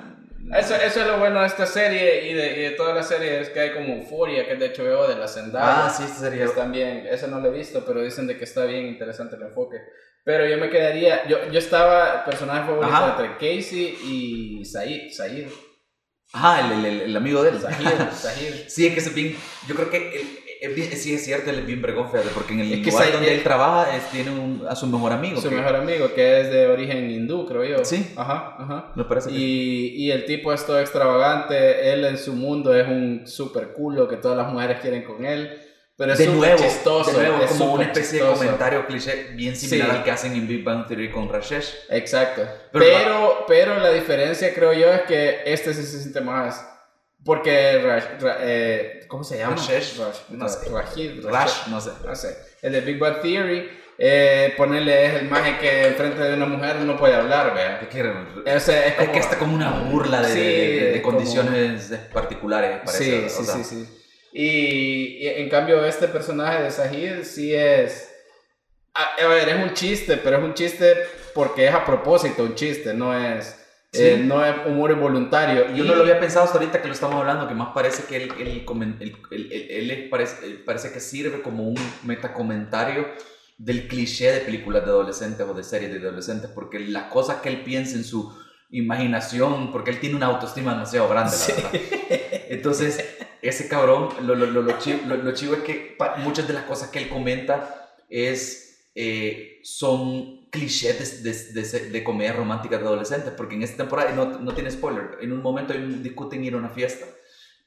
Eso, 0.58 0.74
eso 0.76 1.02
es 1.02 1.08
lo 1.08 1.20
bueno 1.20 1.42
de 1.42 1.46
esta 1.48 1.66
serie 1.68 2.28
y 2.32 2.34
de, 2.34 2.58
y 2.60 2.62
de 2.64 2.72
toda 2.72 2.94
la 2.96 3.04
serie 3.04 3.40
es 3.42 3.50
que 3.50 3.60
hay 3.60 3.74
como 3.74 3.94
euforia, 3.96 4.46
que 4.48 4.54
es 4.54 4.60
de 4.60 4.70
HBO, 4.74 5.08
de 5.08 5.16
la 5.16 5.28
Zendaya. 5.28 5.86
ah, 5.86 5.90
sí, 5.90 6.04
sería... 6.08 6.40
que 6.40 6.50
están 6.50 6.72
bien, 6.72 7.06
eso 7.08 7.28
no 7.28 7.40
lo 7.40 7.50
he 7.50 7.52
visto, 7.52 7.84
pero 7.86 8.02
dicen 8.02 8.26
de 8.26 8.36
que 8.38 8.46
está 8.46 8.64
bien 8.66 8.88
interesante 8.88 9.36
el 9.36 9.44
enfoque. 9.44 9.78
Pero 10.26 10.46
yo 10.48 10.58
me 10.58 10.70
quedaría, 10.70 11.28
yo, 11.28 11.38
yo 11.52 11.58
estaba, 11.60 12.24
personaje 12.26 12.66
favorito 12.68 12.94
Ajá. 12.94 13.16
entre 13.24 13.34
Casey 13.36 13.98
y 14.06 14.66
Said, 14.66 15.12
Said, 15.12 15.48
Ajá, 16.34 16.74
el, 16.74 16.86
el- 16.86 17.02
el 17.02 17.18
amigo 17.18 17.42
de 17.42 17.50
él. 17.52 17.60
Zahir, 17.60 17.88
Zahir. 18.14 18.66
Sí, 18.68 18.86
es 18.86 18.94
que 18.94 19.00
es 19.00 19.16
bien. 19.16 19.36
Yo 19.68 19.74
creo 19.76 19.90
que 19.90 20.22
bien- 20.76 20.92
sí 20.92 21.14
es 21.16 21.24
cierto, 21.26 21.50
él 21.50 21.60
es 21.60 21.66
bien 21.66 21.82
fíjate, 21.82 22.30
porque 22.36 22.54
en 22.54 22.60
el 22.60 22.74
Es 22.74 22.80
que 22.86 22.92
lugar 22.92 23.06
Said- 23.08 23.14
donde 23.14 23.34
él- 23.34 23.42
trabaja 23.44 23.96
es- 23.98 24.12
tiene 24.12 24.30
un- 24.32 24.64
a 24.70 24.76
su 24.76 24.86
mejor 24.86 25.12
amigo. 25.14 25.42
Su 25.42 25.50
que- 25.50 25.56
mejor 25.56 25.76
amigo, 25.78 26.14
que 26.14 26.42
es 26.42 26.52
de 26.52 26.68
origen 26.68 27.10
hindú, 27.10 27.48
creo 27.48 27.64
yo. 27.64 27.84
Sí. 27.84 28.14
Ajá, 28.16 28.56
ajá. 28.60 28.92
Me 28.96 29.06
parece 29.06 29.30
que. 29.32 29.36
Y, 29.38 29.96
y 30.06 30.12
el 30.12 30.26
tipo 30.26 30.54
es 30.54 30.64
todo 30.66 30.80
extravagante, 30.80 31.92
él 31.92 32.06
en 32.06 32.18
su 32.20 32.34
mundo 32.34 32.76
es 32.76 32.88
un 32.88 33.26
super 33.26 33.70
culo 33.74 34.08
que 34.08 34.18
todas 34.18 34.38
las 34.38 34.52
mujeres 34.54 34.80
quieren 34.82 35.04
con 35.04 35.26
él, 35.26 35.60
pero 36.00 36.14
es 36.14 36.18
de 36.18 36.26
nuevo, 36.28 36.58
chistoso. 36.58 37.12
de 37.12 37.28
nuevo, 37.28 37.44
es 37.44 37.52
como 37.52 37.74
una 37.76 37.84
especie 37.84 38.20
chistoso. 38.20 38.32
de 38.40 38.46
comentario 38.48 38.88
cliché 38.88 39.28
bien 39.36 39.56
similar 39.56 39.92
Sí. 39.92 39.98
al 39.98 40.04
que 40.04 40.10
hacen 40.12 40.34
en 40.34 40.48
Big 40.48 40.64
Bang 40.64 40.88
Theory 40.88 41.12
con 41.12 41.30
Rashesh. 41.30 41.76
Exacto. 41.90 42.42
Pero- 42.72 42.86
Pero, 42.86 43.46
pero, 43.48 43.80
la 43.80 43.92
diferencia 43.92 44.52
creo 44.54 44.74
yo 44.74 44.92
es 44.92 45.02
que 45.04 45.42
este 45.46 45.74
sí 45.76 45.84
se 45.84 46.00
siente 46.02 46.22
más. 46.22 46.66
Porque. 47.24 47.80
Ra- 47.84 48.18
Ra- 48.20 48.38
eh, 48.42 49.02
¿Cómo 49.08 49.24
se 49.24 49.38
llama? 49.38 49.56
Rashesh, 49.58 49.98
Rash, 50.00 50.18
no 50.30 50.48
sé. 50.50 50.70
Rashid, 50.70 51.26
Rash, 51.26 51.68
no 51.68 51.82
sé. 51.82 51.92
No 52.06 52.16
sé. 52.16 52.38
El 52.62 52.72
de 52.74 52.82
Big 52.82 52.98
Bang 52.98 53.22
Theory. 53.22 53.70
Eh, 54.02 54.54
ponerle 54.56 55.06
es 55.08 55.14
el 55.16 55.28
maje 55.30 55.58
que 55.60 55.88
enfrente 55.88 56.22
de 56.24 56.34
una 56.36 56.46
mujer 56.46 56.78
no 56.78 56.96
puede 56.96 57.16
hablar, 57.16 57.54
vea. 57.54 57.82
Es 57.82 57.90
que, 57.90 58.00
Ese 58.46 58.80
es, 58.80 58.86
es 58.88 58.94
como- 58.96 59.12
que 59.12 59.20
está 59.20 59.38
como 59.38 59.54
una 59.56 59.72
burla 59.92 60.22
de, 60.22 60.34
Sí, 60.34 60.40
de- 60.40 60.46
de- 60.86 60.92
de 60.94 61.02
como- 61.02 61.18
condiciones 61.18 61.92
particulares, 62.14 62.78
parece. 62.86 63.04
Sí, 63.04 63.26
o 63.26 63.30
sí, 63.30 63.44
sea, 63.46 63.56
sí, 63.56 63.64
sí. 63.66 63.96
Y, 64.32 65.18
y 65.24 65.28
en 65.28 65.50
cambio 65.50 65.84
este 65.86 66.08
personaje 66.08 66.64
de 66.64 66.72
Sahid 66.72 67.24
sí 67.24 67.54
es... 67.54 68.10
A, 68.94 69.28
ver, 69.28 69.48
es 69.50 69.56
un 69.64 69.74
chiste, 69.74 70.18
pero 70.18 70.38
es 70.38 70.44
un 70.44 70.54
chiste 70.54 70.94
porque 71.34 71.68
es 71.68 71.74
a 71.74 71.86
propósito 71.86 72.44
un 72.44 72.56
chiste, 72.56 72.94
no 72.94 73.18
es... 73.18 73.56
Sí. 73.92 74.04
eh, 74.04 74.22
no 74.24 74.46
es 74.46 74.54
humor 74.68 74.92
involuntario. 74.92 75.68
Yo 75.74 75.84
Y- 75.84 75.88
no 75.88 75.96
lo 75.96 76.02
había 76.04 76.20
pensado 76.20 76.46
hasta 76.46 76.60
ahorita 76.60 76.80
que 76.80 76.88
lo 76.90 76.94
estamos 76.94 77.16
hablando, 77.16 77.48
que 77.48 77.56
más 77.56 77.70
parece 77.74 78.04
que 78.04 78.18
él, 78.18 78.32
él, 78.40 78.66
él- 79.32 79.52
él- 79.92 80.10
parece, 80.12 80.36
parece 80.64 80.92
que 80.92 81.00
sirve 81.00 81.42
como 81.42 81.68
un 81.68 81.76
metacomentario 82.04 83.08
del 83.58 83.88
cliché 83.88 84.32
de 84.32 84.42
películas 84.42 84.84
de 84.86 84.92
adolescentes 84.92 85.44
o 85.48 85.56
de 85.56 85.64
series 85.64 85.92
de 85.92 85.98
adolescentes, 86.08 86.52
porque 86.54 86.80
las 86.80 87.06
cosas 87.06 87.38
que 87.38 87.50
él 87.50 87.64
piensa 87.64 87.96
en 87.96 88.04
su 88.04 88.32
imaginación, 88.70 89.72
porque 89.72 89.90
él 89.90 90.00
tiene 90.00 90.16
una 90.18 90.28
autoestima 90.28 90.74
demasiado 90.74 91.10
grande, 91.10 91.32
la 91.32 91.38
Sí. 91.38 91.52
verdad. 91.54 91.72
Entonces, 92.50 93.04
ese 93.42 93.68
cabrón, 93.68 94.10
lo, 94.26 94.36
lo, 94.36 94.46
lo, 94.46 94.62
lo 94.62 94.78
chi- 94.80 95.02
lo- 95.06 95.18
lo 95.18 95.34
chivo 95.34 95.54
es 95.56 95.62
que 95.62 95.98
muchas 96.18 96.48
de 96.48 96.54
las 96.54 96.64
cosas 96.64 96.90
que 96.90 97.00
él 97.00 97.10
comenta 97.10 97.90
es, 98.10 98.88
eh, 98.96 99.60
son 99.64 100.48
clichés 100.50 101.24
de, 101.24 101.32
de, 101.32 101.62
de, 101.64 101.90
de 101.92 102.04
comedia 102.04 102.34
romántica 102.34 102.78
de 102.78 102.86
adolescentes, 102.86 103.32
porque 103.38 103.56
en 103.56 103.64
esta 103.64 103.78
temporada, 103.78 104.12
no, 104.14 104.40
no 104.40 104.54
tiene 104.54 104.72
spoiler, 104.72 105.18
en 105.22 105.32
un 105.32 105.42
momento 105.42 105.74
discuten 105.74 106.44
ir 106.44 106.54
a 106.54 106.58
una 106.58 106.70
fiesta 106.70 107.06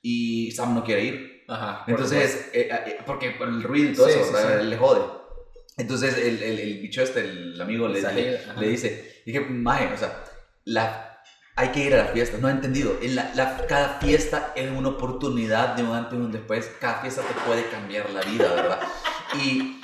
y 0.03 0.51
Sam 0.53 0.75
no 0.75 0.85
quiere 0.85 1.05
ir. 1.05 1.45
Ajá, 1.49 1.85
Entonces, 1.87 2.49
eh, 2.53 2.69
eh, 2.71 2.99
porque 3.07 3.31
por 3.33 3.49
el 3.49 3.63
ruido 3.63 3.91
y 3.91 3.95
todo 3.95 4.09
Sí, 4.09 4.15
eso, 4.19 4.25
sí, 4.25 4.43
sí. 4.61 4.67
le 4.67 4.77
jode. 4.77 5.03
Entonces, 5.79 6.17
el, 6.19 6.43
el, 6.43 6.59
el 6.59 6.79
bicho 6.81 7.03
este, 7.03 7.21
el 7.21 7.61
amigo, 7.61 7.89
le, 7.89 8.01
le, 8.03 8.41
le 8.59 8.69
dice, 8.69 9.23
dije, 9.25 9.41
maje, 9.41 9.89
o 9.93 9.97
sea, 9.97 10.25
la, 10.65 11.12
hay 11.57 11.69
que 11.69 11.81
ir 11.81 11.95
a 11.95 11.99
la 11.99 12.05
fiesta, 12.07 12.39
no 12.41 12.49
he 12.49 12.53
entendido, 12.53 12.97
en 13.03 13.15
la, 13.15 13.31
la- 13.35 13.67
cada 13.67 13.99
fiesta 14.01 14.53
es 14.57 14.71
una 14.71 14.89
oportunidad 14.89 15.75
de 15.77 15.83
un 15.83 15.95
antes 15.95 16.15
y 16.19 16.23
un 16.23 16.33
después, 16.33 16.71
cada 16.81 17.01
fiesta 17.03 17.23
te 17.23 17.35
puede 17.47 17.69
cambiar 17.69 18.09
la 18.11 18.23
vida, 18.23 18.49
¿verdad? 18.55 18.81
Y 19.35 19.81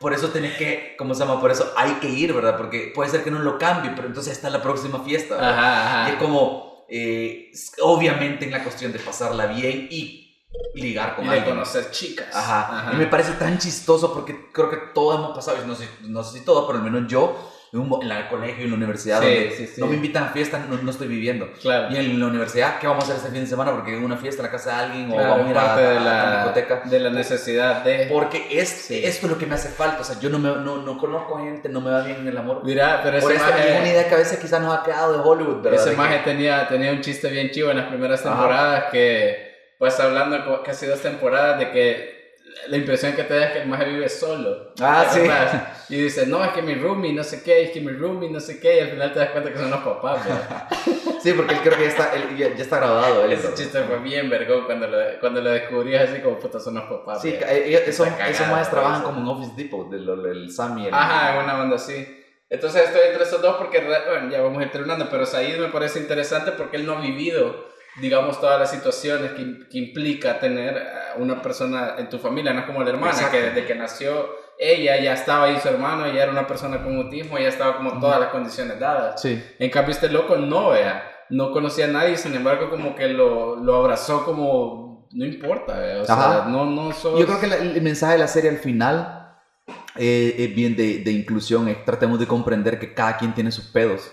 por 0.00 0.12
eso 0.14 0.28
tenés 0.30 0.56
que, 0.56 0.94
¿cómo 0.98 1.14
se 1.14 1.20
llama? 1.20 1.40
Por 1.40 1.50
eso 1.50 1.72
hay 1.76 1.92
que 1.94 2.08
ir, 2.08 2.32
¿verdad? 2.32 2.56
Porque 2.56 2.90
puede 2.94 3.10
ser 3.10 3.22
que 3.22 3.30
no 3.30 3.38
lo 3.38 3.58
cambie, 3.58 3.92
pero 3.94 4.08
entonces 4.08 4.32
está 4.32 4.50
la 4.50 4.62
próxima 4.62 5.00
fiesta, 5.04 5.34
¿verdad? 5.36 5.58
Ajá, 5.58 6.02
Y 6.04 6.10
es 6.12 6.16
ajá. 6.16 6.18
como, 6.24 6.86
eh, 6.88 7.52
obviamente 7.82 8.46
en 8.46 8.50
la 8.50 8.62
cuestión 8.64 8.92
de 8.92 8.98
pasarla 8.98 9.46
bien 9.46 9.86
y 9.90 10.38
ligar 10.74 11.14
con 11.16 11.26
Y 11.26 11.28
alguien. 11.28 11.44
conocer 11.50 11.90
chicas. 11.92 12.34
Ajá. 12.34 12.90
Y 12.92 12.96
me 12.96 13.06
parece 13.06 13.32
tan 13.32 13.58
chistoso 13.58 14.12
porque 14.12 14.50
creo 14.52 14.70
que 14.70 14.78
todos 14.94 15.16
hemos 15.20 15.36
pasado, 15.36 15.58
no 15.66 15.74
sé, 15.76 15.88
no 16.02 16.24
sé 16.24 16.38
si 16.38 16.44
todos, 16.44 16.64
pero 16.66 16.78
al 16.78 16.84
menos 16.90 17.08
yo, 17.10 17.36
en, 17.72 17.80
un, 17.80 18.02
en 18.02 18.10
el 18.10 18.28
colegio, 18.28 18.64
en 18.64 18.70
la 18.70 18.76
universidad, 18.76 19.20
Sí, 19.20 19.26
donde 19.26 19.50
sí, 19.56 19.66
sí. 19.66 19.80
no 19.80 19.86
me 19.86 19.94
invitan 19.94 20.24
a 20.24 20.28
fiestas, 20.28 20.68
no, 20.68 20.76
no 20.76 20.90
estoy 20.90 21.06
viviendo. 21.06 21.52
Claro. 21.60 21.94
Y 21.94 21.96
en 21.98 22.18
la 22.18 22.26
universidad, 22.26 22.78
¿qué 22.80 22.86
vamos 22.86 23.04
a 23.04 23.06
hacer 23.06 23.16
este 23.16 23.30
fin 23.30 23.40
de 23.42 23.46
semana? 23.46 23.72
Porque 23.72 23.96
una 23.96 24.16
fiesta 24.16 24.42
en 24.42 24.46
la 24.46 24.50
casa 24.50 24.70
de 24.70 24.84
alguien 24.84 25.10
o 25.10 25.14
Claro, 25.14 25.30
vamos 25.30 25.46
a 25.46 25.50
ir 25.50 25.58
a, 25.58 25.62
parte 25.62 25.82
de 25.82 25.88
a 25.88 26.00
la 26.00 26.80
de 26.84 27.00
la 27.00 27.10
necesidad 27.10 27.84
de... 27.84 28.08
Porque 28.10 28.46
es, 28.50 28.90
esto 28.90 29.26
es 29.26 29.32
lo 29.32 29.38
que 29.38 29.46
me 29.46 29.54
hace 29.54 29.68
falta. 29.68 30.00
O 30.00 30.04
sea, 30.04 30.18
yo 30.18 30.30
no, 30.30 30.38
me, 30.38 30.48
no, 30.48 30.82
no 30.82 30.98
conozco 30.98 31.38
gente, 31.38 31.68
no 31.68 31.80
me 31.80 31.90
va 31.90 32.02
bien 32.02 32.18
en 32.18 32.28
el 32.28 32.36
amor. 32.36 32.62
Mira, 32.64 33.00
pero 33.04 33.20
Por 33.20 33.32
eso 33.32 33.42
es 33.42 33.48
una 33.48 33.56
maje, 33.56 33.90
idea 33.90 34.08
que 34.08 34.14
a 34.14 34.18
veces 34.18 34.38
quizás 34.38 34.60
nos 34.60 34.76
ha 34.76 34.82
quedado 34.82 35.12
de 35.12 35.18
Hollywood, 35.20 35.62
¿verdad? 35.62 35.86
ese 35.86 35.96
maje 35.96 36.18
tenía, 36.24 36.66
tenía 36.66 36.90
un 36.92 37.00
chiste 37.00 37.28
bien 37.28 37.50
chivo 37.50 37.70
en 37.70 37.76
las 37.76 37.86
primeras 37.86 38.24
Ajá. 38.26 38.30
temporadas 38.30 38.84
que, 38.90 39.74
pues 39.78 39.98
hablando 40.00 40.62
casi 40.64 40.86
dos 40.86 41.00
temporadas 41.00 41.58
de 41.58 41.70
que 41.70 42.19
la 42.68 42.76
impresión 42.76 43.12
que 43.14 43.24
te 43.24 43.34
da 43.34 43.46
es 43.46 43.52
que 43.52 43.62
el 43.62 43.68
maje 43.68 43.84
vive 43.86 44.08
solo. 44.08 44.72
Ah, 44.80 45.06
¿Te 45.12 45.20
sí. 45.26 45.94
Y 45.94 46.02
dice, 46.02 46.26
no, 46.26 46.44
es 46.44 46.52
que 46.52 46.62
mi 46.62 46.74
roomie, 46.74 47.12
no 47.12 47.24
sé 47.24 47.42
qué, 47.42 47.62
es 47.64 47.70
que 47.70 47.80
mi 47.80 47.92
roomie, 47.92 48.30
no 48.30 48.40
sé 48.40 48.60
qué, 48.60 48.76
y 48.76 48.80
al 48.80 48.90
final 48.90 49.12
te 49.12 49.18
das 49.18 49.30
cuenta 49.30 49.50
que 49.52 49.58
son 49.58 49.70
los 49.70 49.80
papás, 49.80 50.24
¿verdad? 50.24 50.68
Sí, 51.22 51.34
porque 51.34 51.52
él 51.52 51.60
creo 51.62 51.76
que 51.76 51.82
ya 51.84 51.88
está, 51.90 52.14
él 52.14 52.34
ya, 52.38 52.48
ya 52.54 52.62
está 52.62 52.78
grabado. 52.78 53.24
Él, 53.26 53.32
Ese 53.32 53.52
chiste 53.52 53.82
fue 53.82 53.98
bien 53.98 54.30
vergón 54.30 54.64
cuando 54.64 54.86
lo, 54.86 54.96
cuando 55.20 55.42
lo 55.42 55.50
descubrías 55.50 56.08
así 56.08 56.22
como 56.22 56.38
puta 56.38 56.58
son 56.58 56.76
los 56.76 56.84
papás. 56.84 57.20
Sí, 57.20 57.28
eh, 57.28 57.64
ellos- 57.66 57.82
esos, 57.86 58.06
Está 58.06 58.28
esos 58.30 58.48
maes 58.48 58.70
trabajan 58.70 59.02
como 59.02 59.20
en 59.20 59.28
Office 59.28 59.52
Depot, 59.54 59.90
del, 59.90 60.06
del, 60.06 60.24
el 60.24 60.50
Sammy. 60.50 60.86
El, 60.86 60.94
Ajá, 60.94 61.36
en 61.36 61.44
una 61.44 61.60
onda 61.62 61.76
así. 61.76 62.06
Entonces 62.48 62.84
estoy 62.86 63.02
entre 63.10 63.24
esos 63.24 63.42
dos 63.42 63.56
porque, 63.58 63.80
bueno, 63.80 64.30
ya 64.30 64.40
vamos 64.40 64.60
a 64.62 64.64
ir 64.64 64.72
terminando, 64.72 65.08
pero 65.10 65.26
Said 65.26 65.58
me 65.58 65.68
parece 65.68 65.98
interesante 65.98 66.52
porque 66.52 66.78
él 66.78 66.86
no 66.86 66.96
ha 66.96 67.00
vivido, 67.02 67.66
digamos, 68.00 68.40
todas 68.40 68.58
las 68.58 68.70
situaciones 68.70 69.32
que, 69.32 69.68
que 69.70 69.78
implica 69.78 70.40
tener 70.40 70.74
una 71.18 71.40
persona 71.42 71.94
en 71.98 72.08
tu 72.08 72.18
familia, 72.18 72.52
no 72.52 72.60
es 72.60 72.66
como 72.66 72.82
la 72.82 72.90
hermana, 72.90 73.12
Exacto. 73.12 73.32
que 73.36 73.42
desde 73.42 73.66
que 73.66 73.74
nació 73.74 74.28
ella 74.58 75.00
ya 75.00 75.14
estaba 75.14 75.44
ahí 75.46 75.58
su 75.60 75.68
hermano, 75.68 76.04
ella 76.04 76.24
era 76.24 76.32
una 76.32 76.46
persona 76.46 76.82
con 76.82 76.96
autismo, 76.96 77.38
ya 77.38 77.48
estaba 77.48 77.76
como 77.78 77.98
todas 77.98 78.20
las 78.20 78.28
condiciones 78.30 78.78
dadas. 78.78 79.20
Sí. 79.20 79.42
En 79.58 79.70
cambio 79.70 79.92
este 79.92 80.10
loco 80.10 80.36
no, 80.36 80.70
vea, 80.70 81.02
no 81.30 81.50
conocía 81.52 81.86
a 81.86 81.88
nadie, 81.88 82.16
sin 82.18 82.34
embargo 82.34 82.68
como 82.70 82.94
que 82.94 83.08
lo, 83.08 83.56
lo 83.56 83.76
abrazó 83.76 84.24
como, 84.24 85.08
no 85.12 85.24
importa, 85.24 85.78
vea, 85.78 86.02
o 86.02 86.04
sea, 86.04 86.14
Ajá. 86.14 86.44
no, 86.48 86.66
no 86.66 86.92
sos... 86.92 87.18
Yo 87.18 87.26
creo 87.26 87.40
que 87.40 87.46
la- 87.46 87.56
el 87.56 87.80
mensaje 87.80 88.12
de 88.14 88.18
la 88.18 88.28
serie 88.28 88.50
al 88.50 88.58
final 88.58 89.16
eh, 89.96 90.34
es 90.38 90.54
bien 90.54 90.76
de, 90.76 90.98
de 90.98 91.10
inclusión. 91.12 91.68
es 91.68 91.84
tratemos 91.84 92.18
de 92.20 92.26
comprender 92.26 92.78
que 92.78 92.92
cada 92.94 93.16
quien 93.16 93.32
tiene 93.34 93.50
sus 93.52 93.64
pedos. 93.66 94.12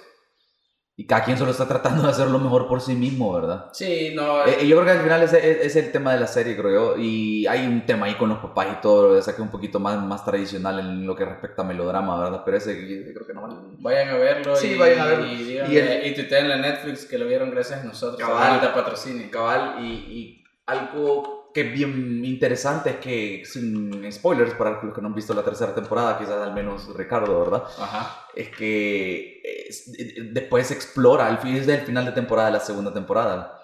Y 0.99 1.05
cada 1.05 1.23
quien 1.23 1.37
solo 1.37 1.51
está 1.51 1.67
tratando 1.67 2.01
de 2.01 2.09
hacer 2.09 2.27
lo 2.27 2.39
mejor 2.39 2.67
por 2.67 2.81
sí 2.81 2.95
mismo, 2.95 3.31
¿verdad? 3.31 3.69
Sí, 3.71 4.13
no... 4.15 4.43
Eh, 4.47 4.67
yo 4.67 4.75
creo 4.77 4.83
que 4.85 4.91
al 4.93 5.03
final 5.03 5.21
ese 5.21 5.37
ese 5.37 5.65
es, 5.67 5.75
el 5.75 5.91
tema 5.91 6.11
de 6.15 6.19
la 6.21 6.25
serie, 6.25 6.57
creo 6.57 6.71
yo. 6.95 6.97
Y 6.99 7.45
hay 7.45 7.67
un 7.67 7.85
tema 7.85 8.07
ahí 8.07 8.15
con 8.15 8.29
los 8.29 8.39
papás 8.39 8.67
y 8.75 8.81
todo, 8.81 9.15
o 9.15 9.21
sea, 9.21 9.35
que 9.35 9.41
es 9.41 9.45
un 9.45 9.51
poquito 9.51 9.79
más, 9.79 10.01
más 10.03 10.25
tradicional 10.25 10.79
en 10.79 11.05
lo 11.05 11.15
que 11.15 11.23
respecta 11.23 11.61
a 11.61 11.65
melodrama, 11.65 12.19
¿verdad? 12.19 12.41
Pero 12.43 12.57
ese 12.57 12.73
yo 13.05 13.13
creo 13.13 13.27
que 13.27 13.33
no 13.35 13.43
vale. 13.43 13.55
Vayan 13.77 14.09
a 14.09 14.15
verlo. 14.17 14.55
Sí, 14.55 14.71
y, 14.71 14.77
vayan 14.79 14.99
a 15.01 15.05
verlo. 15.05 15.27
Y, 15.27 15.29
Y 15.33 15.43
díganle- 15.59 15.99
el- 16.01 16.07
y 16.07 16.15
tuiteen 16.15 16.49
en 16.49 16.61
Netflix 16.61 17.05
que 17.05 17.19
lo 17.19 17.27
vieron 17.27 17.51
gracias 17.51 17.81
a 17.81 17.83
nosotros. 17.83 18.19
Cabal. 18.19 18.53
Ahorita 18.53 18.73
patrocinio. 18.73 19.29
cabal 19.29 19.75
y, 19.85 19.85
y 19.93 20.43
algo 20.65 21.36
que 21.57 21.63
bien 21.63 22.23
interesante 22.23 22.91
es 22.91 22.95
que 22.97 23.43
sin 23.45 24.11
spoilers 24.11 24.53
para 24.53 24.79
los 24.83 24.93
que 24.93 25.01
no 25.01 25.07
han 25.07 25.15
visto 25.15 25.33
la 25.33 25.41
tercera 25.43 25.73
temporada 25.73 26.15
quizás 26.19 26.39
al 26.47 26.53
menos 26.53 26.95
Ricardo 26.95 27.39
verdad 27.39 27.63
Ajá. 27.79 28.25
es 28.35 28.49
que 28.49 29.41
es- 29.67 29.91
después 30.33 30.67
se 30.67 30.75
explora 30.75 31.25
al 31.25 31.39
fin 31.39 31.55
es 31.55 31.65
del 31.65 31.81
final 31.81 32.05
de 32.05 32.11
temporada 32.11 32.49
de 32.49 32.53
la 32.53 32.59
segunda 32.59 32.93
temporada 32.93 33.59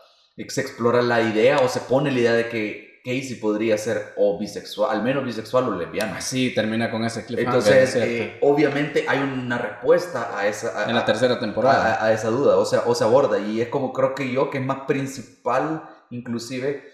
se 0.47 0.61
explora 0.61 1.03
la 1.03 1.21
idea 1.21 1.57
o 1.59 1.67
se 1.69 1.81
pone 1.81 2.11
la 2.11 2.19
idea 2.19 2.33
de 2.33 2.49
que 2.49 2.93
Casey 3.05 3.35
podría 3.35 3.77
ser 3.77 4.13
o 4.15 4.39
bisexual 4.39 4.89
al 4.97 5.03
menos 5.03 5.23
bisexual 5.25 5.65
o 5.67 5.75
lesbiana 5.77 6.17
Así 6.17 6.51
termina 6.55 6.89
con 6.89 7.03
ese 7.05 7.25
clip. 7.27 7.39
entonces 7.41 7.95
eh, 7.95 8.37
obviamente 8.41 9.05
hay 9.07 9.19
una 9.19 9.57
respuesta 9.59 10.35
a 10.35 10.47
esa 10.47 10.67
a- 10.85 10.89
en 10.89 10.95
la 10.95 11.05
tercera 11.05 11.39
temporada. 11.39 11.95
a, 11.95 12.05
a 12.05 12.13
esa 12.13 12.29
duda, 12.29 12.57
o 12.57 12.65
sea, 12.65 12.81
o 12.87 12.95
se 12.95 13.03
aborda 13.03 13.37
y 13.39 13.61
es 13.61 13.67
como 13.67 13.93
creo 13.93 14.15
que 14.15 14.31
yo 14.31 14.49
que 14.49 14.57
es 14.57 14.65
más 14.65 14.79
principal 14.87 15.83
inclusive 16.09 16.91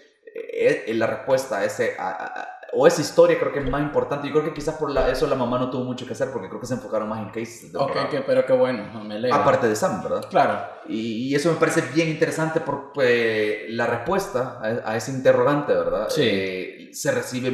eh, 0.68 0.94
la 0.94 1.06
respuesta 1.06 1.58
a 1.58 1.64
ese 1.64 1.96
a- 1.98 2.10
a- 2.10 2.48
o 2.72 2.86
esa 2.86 3.00
historia 3.00 3.36
creo 3.36 3.52
que 3.52 3.58
es 3.58 3.68
más 3.68 3.82
importante. 3.82 4.28
Yo 4.28 4.32
creo 4.34 4.44
que 4.44 4.54
quizás 4.54 4.76
por 4.76 4.92
la, 4.92 5.10
eso 5.10 5.26
la 5.26 5.34
mamá 5.34 5.58
no 5.58 5.70
tuvo 5.70 5.82
mucho 5.82 6.06
que 6.06 6.12
hacer 6.12 6.30
porque 6.30 6.48
creo 6.48 6.60
que 6.60 6.68
se 6.68 6.74
enfocaron 6.74 7.08
más 7.08 7.18
en 7.20 7.30
cases. 7.30 7.72
de 7.72 7.78
ok, 7.78 8.08
que- 8.10 8.20
pero 8.20 8.46
qué 8.46 8.52
bueno. 8.52 8.86
no, 8.92 9.02
Me 9.02 9.16
alegro. 9.16 9.36
Aparte 9.36 9.66
de 9.68 9.74
Sam, 9.74 10.02
¿verdad? 10.04 10.24
Claro. 10.30 10.68
Y, 10.88 11.28
y 11.30 11.34
eso 11.34 11.50
me 11.52 11.58
parece 11.58 11.82
bien 11.92 12.08
interesante 12.08 12.60
porque 12.60 13.66
la 13.70 13.86
respuesta 13.86 14.60
a, 14.62 14.92
a 14.92 14.96
ese 14.96 15.10
interrogante, 15.10 15.72
¿verdad? 15.74 16.08
Sí. 16.10 16.22
Eh, 16.24 16.88
se 16.92 17.10
recibe, 17.10 17.48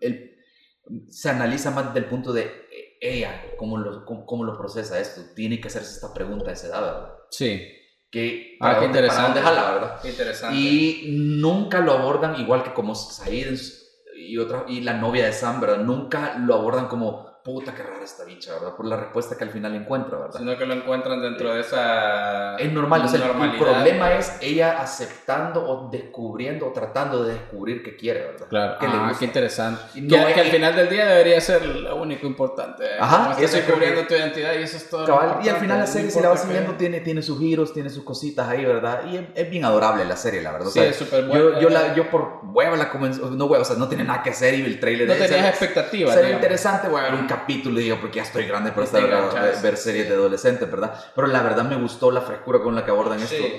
el, 0.00 0.36
se 1.08 1.30
analiza 1.30 1.70
más 1.70 1.86
desde 1.86 2.00
el 2.00 2.06
punto 2.06 2.32
de 2.32 2.50
ella, 3.00 3.44
cómo 3.58 3.78
lo, 3.78 4.04
cómo, 4.04 4.26
cómo 4.26 4.42
lo 4.44 4.56
procesa 4.58 4.98
esto. 4.98 5.20
Tiene 5.36 5.60
que 5.60 5.68
hacerse 5.68 5.94
esta 5.94 6.12
pregunta 6.12 6.50
a 6.50 6.54
esa 6.54 6.66
edad, 6.66 6.80
¿verdad? 6.82 7.12
Sí. 7.30 7.62
Que, 8.12 8.58
Ah, 8.60 8.74
qué 8.74 8.74
para 8.74 8.86
interesante. 8.86 9.22
dónde 9.22 9.40
jala, 9.40 9.72
¿verdad? 9.72 10.00
Qué 10.02 10.10
interesante. 10.10 10.56
Y 10.56 11.06
nunca 11.16 11.80
lo 11.80 11.92
abordan 11.92 12.38
igual 12.38 12.62
que 12.62 12.74
como 12.74 12.94
Said 12.94 13.58
y, 14.16 14.36
otra, 14.38 14.66
y 14.68 14.82
la 14.82 14.92
novia 14.92 15.24
de 15.24 15.32
Sam, 15.32 15.60
¿verdad? 15.60 15.78
Nunca 15.78 16.36
lo 16.38 16.54
abordan 16.54 16.88
como, 16.88 17.31
puta, 17.44 17.74
qué 17.74 17.82
rara 17.82 18.04
esta 18.04 18.24
bicha, 18.24 18.52
¿verdad? 18.54 18.76
Por 18.76 18.86
la 18.86 18.96
respuesta 18.96 19.36
que 19.36 19.42
al 19.44 19.50
final 19.50 19.74
encuentra, 19.74 20.16
¿verdad? 20.18 20.38
Sino 20.38 20.56
que 20.56 20.64
lo 20.64 20.74
encuentran 20.74 21.20
dentro 21.20 21.52
de 21.52 21.60
esa. 21.60 22.56
Es 22.56 22.72
normal, 22.72 23.02
o 23.04 23.08
sea, 23.08 23.26
el- 23.26 23.58
problema 23.58 24.12
es 24.12 24.36
ella 24.40 24.80
aceptando 24.80 25.68
o 25.68 25.90
descubriendo 25.90 26.68
o 26.68 26.72
tratando 26.72 27.24
de 27.24 27.34
descubrir 27.34 27.82
qué 27.82 27.96
quiere, 27.96 28.20
¿verdad? 28.26 28.46
Claro. 28.48 28.76
¿Qué 28.78 28.86
le 28.86 28.92
Ah, 28.94 29.12
qué 29.18 29.24
interesante. 29.24 29.82
Y 29.94 30.06
que, 30.06 30.16
no 30.18 30.24
que 30.26 30.32
es- 30.32 30.38
al 30.38 30.46
final 30.46 30.76
del 30.76 30.88
día 30.88 31.06
debería 31.06 31.40
ser 31.40 31.64
lo 31.66 31.96
único 31.96 32.26
importante. 32.26 32.84
Ajá, 33.00 33.36
eso 33.40 33.56
descubriendo 33.56 34.02
que- 34.02 34.06
tu 34.06 34.14
identidad 34.14 34.52
y 34.54 34.62
eso 34.62 34.76
es 34.76 34.88
todo. 34.88 35.04
Cabal, 35.06 35.38
y 35.44 35.48
al 35.48 35.56
final 35.56 35.78
la 35.78 35.86
serie, 35.86 36.10
si 36.10 36.20
la 36.20 36.28
vas 36.28 36.42
siguiendo, 36.42 36.74
tiene, 36.74 37.00
tiene 37.00 37.22
sus 37.22 37.38
giros, 37.40 37.72
tiene 37.72 37.90
sus 37.90 38.04
cositas 38.04 38.48
ahí, 38.48 38.64
¿verdad? 38.64 39.02
Y 39.10 39.16
es, 39.16 39.24
es 39.34 39.50
bien 39.50 39.64
adorable 39.64 40.04
la 40.04 40.16
serie, 40.16 40.42
la 40.42 40.52
verdad. 40.52 40.68
O 40.68 40.70
Sí, 40.70 40.78
sea, 40.78 40.88
es 40.88 40.96
súper 40.96 41.24
yo, 41.26 41.28
buena. 41.28 41.60
yo, 41.60 41.68
la, 41.70 41.94
yo 41.94 42.08
por 42.10 42.40
hueva 42.44 42.76
la 42.76 42.90
comencé, 42.90 43.20
no 43.20 43.46
hueva, 43.46 43.62
o 43.62 43.64
sea, 43.64 43.76
no 43.76 43.88
tiene 43.88 44.04
nada 44.04 44.22
que 44.22 44.30
hacer 44.30 44.54
y 44.54 44.62
el 44.64 44.78
trailer 44.78 45.08
No 45.08 45.14
de 45.14 45.20
tenías 45.20 45.42
se- 45.42 45.48
expectativas. 45.64 46.14
Se 46.14 46.20
ve 46.20 46.26
digamos. 46.26 46.42
interesante, 46.44 46.88
voy 46.88 47.00
a 47.00 47.04
ver 47.04 47.14
un 47.14 47.26
capítulo 47.36 47.80
y 47.80 47.84
digo, 47.84 47.98
porque 48.00 48.16
ya 48.16 48.22
estoy 48.22 48.44
grande 48.46 48.70
para 48.72 48.84
estar 48.84 49.02
a- 49.02 49.06
enganchas, 49.06 49.62
ver 49.62 49.76
series 49.76 50.08
de 50.08 50.14
adolescentes, 50.14 50.70
¿verdad? 50.70 50.94
Pero 51.14 51.26
la 51.28 51.42
verdad 51.42 51.64
me 51.64 51.76
gustó 51.76 52.10
la 52.10 52.20
frescura 52.20 52.60
con 52.60 52.74
la 52.74 52.84
que 52.84 52.90
abordan 52.90 53.20
esto. 53.20 53.36
Sí. 53.36 53.52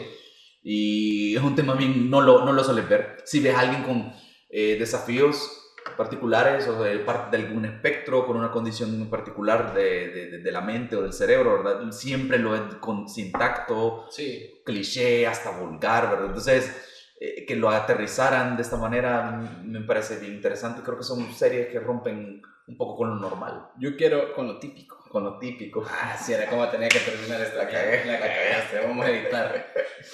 Y 0.63 1.35
es 1.35 1.41
un 1.43 1.55
tema 1.55 1.73
bien, 1.75 2.09
no 2.09 2.21
lo, 2.21 2.45
no 2.45 2.53
lo 2.53 2.63
sueles 2.63 2.87
ver. 2.87 3.17
Si 3.25 3.39
ves 3.39 3.55
a 3.55 3.59
alguien 3.61 3.83
con 3.83 4.13
eh, 4.49 4.77
desafíos 4.79 5.59
particulares 5.97 6.67
o 6.67 6.81
de 6.81 6.97
parte 6.99 7.35
de 7.35 7.43
algún 7.43 7.65
espectro, 7.65 8.25
con 8.25 8.37
una 8.37 8.51
condición 8.51 8.93
en 8.93 9.09
particular 9.09 9.73
de, 9.73 10.07
de, 10.09 10.37
de- 10.39 10.51
la 10.51 10.61
mente 10.61 10.95
o 10.95 11.01
del 11.01 11.11
cerebro, 11.13 11.61
¿verdad? 11.61 11.91
Siempre 11.91 12.37
lo 12.39 12.51
ves 12.51 12.61
con, 12.79 13.09
sin 13.09 13.31
tacto, 13.31 14.05
Sí. 14.09 14.61
cliché, 14.65 15.27
hasta 15.27 15.51
vulgar, 15.51 16.09
¿verdad? 16.09 16.27
Entonces, 16.27 16.71
eh, 17.19 17.45
que 17.45 17.55
lo 17.55 17.69
aterrizaran 17.69 18.55
de 18.55 18.61
esta 18.61 18.77
manera 18.77 19.41
me 19.65 19.81
parece 19.81 20.17
bien 20.19 20.33
interesante. 20.33 20.81
Creo 20.83 20.97
que 20.97 21.03
son 21.03 21.33
series 21.33 21.67
que 21.67 21.79
rompen 21.79 22.41
un 22.67 22.77
poco 22.77 22.95
con 22.97 23.09
lo 23.09 23.15
normal, 23.15 23.69
Yo 23.79 23.95
quiero 23.97 24.33
con 24.33 24.47
lo 24.47 24.57
típico. 24.59 24.97
con 25.09 25.23
lo 25.23 25.37
típico. 25.37 25.83
Ah, 25.87 26.15
sí, 26.21 26.33
era 26.33 26.47
como 26.49 26.67
tenía 26.69 26.87
que 26.89 26.99
terminar 26.99 27.41
esta. 27.41 27.57
La 27.63 27.67
cagué. 27.69 28.05
La 28.05 28.17
cagaste, 28.19 28.79
vamos 28.87 29.05
a 29.05 29.09
editar. 29.11 29.65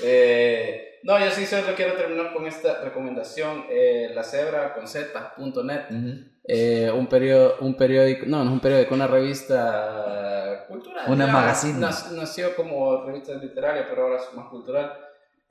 Eh, 0.04 1.00
no, 1.04 1.18
yo 1.20 1.30
sí 1.32 1.46
solo 1.46 1.74
quiero 1.76 1.94
terminar 1.94 2.34
con 2.34 2.46
esta 2.48 2.82
recomendación. 2.82 3.66
Eh, 3.70 4.12
la 4.14 4.24
cebra 4.24 4.74
con 4.74 4.88
Z.net. 4.88 5.82
Eh, 6.52 6.90
un, 6.92 7.08
un 7.62 7.76
periódico, 7.78 8.26
no, 8.26 8.40
no 8.40 8.46
es 8.46 8.54
un 8.54 8.60
periódico, 8.60 8.96
una 8.96 9.08
revista 9.08 10.66
cultural. 10.68 11.06
Una 11.08 11.26
digamos. 11.26 11.42
magazine. 11.42 11.80
Nac- 11.80 12.12
nació 12.12 12.56
como 12.56 13.06
revista 13.06 13.34
literaria, 13.34 13.86
pero 13.90 14.04
ahora 14.04 14.18
es 14.18 14.34
más 14.34 14.48
cultural. 14.50 14.94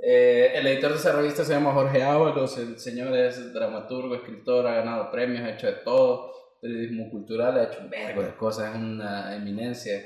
Eh, 0.00 0.52
el 0.54 0.66
editor 0.66 0.92
de 0.92 0.96
esa 0.98 1.12
revista 1.12 1.44
se 1.44 1.52
llama 1.52 1.72
Jorge 1.72 2.02
Ábalos, 2.04 2.56
el 2.58 2.78
señor 2.78 3.16
es 3.16 3.52
dramaturgo, 3.52 4.14
escritor, 4.14 4.66
ha 4.66 4.74
ganado 4.74 5.10
premios, 5.10 5.42
ha 5.44 5.50
hecho 5.50 5.66
de 5.66 5.72
todo, 5.72 6.32
periodismo 6.60 7.10
cultural, 7.10 7.58
ha 7.58 7.64
hecho 7.64 7.80
un 7.80 7.90
vergo 7.90 8.22
de 8.22 8.34
cosas, 8.34 8.74
es 8.74 8.80
una 8.80 9.34
eminencia 9.36 10.02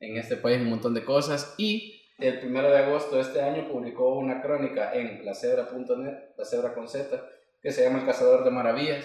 en 0.00 0.16
este 0.16 0.36
país, 0.36 0.60
un 0.60 0.70
montón 0.70 0.94
de 0.94 1.04
cosas. 1.04 1.54
Y 1.58 2.02
el 2.18 2.40
primero 2.40 2.70
de 2.70 2.78
agosto 2.78 3.16
de 3.16 3.22
este 3.22 3.40
año 3.40 3.68
publicó 3.68 4.14
una 4.16 4.42
crónica 4.42 4.92
en 4.94 5.24
lacebra.net, 5.24 6.14
la 6.36 6.44
cebra 6.44 6.74
con 6.74 6.88
Z, 6.88 7.22
que 7.60 7.70
se 7.70 7.82
llama 7.84 8.00
El 8.00 8.06
Cazador 8.06 8.44
de 8.44 8.50
Maravillas, 8.50 9.04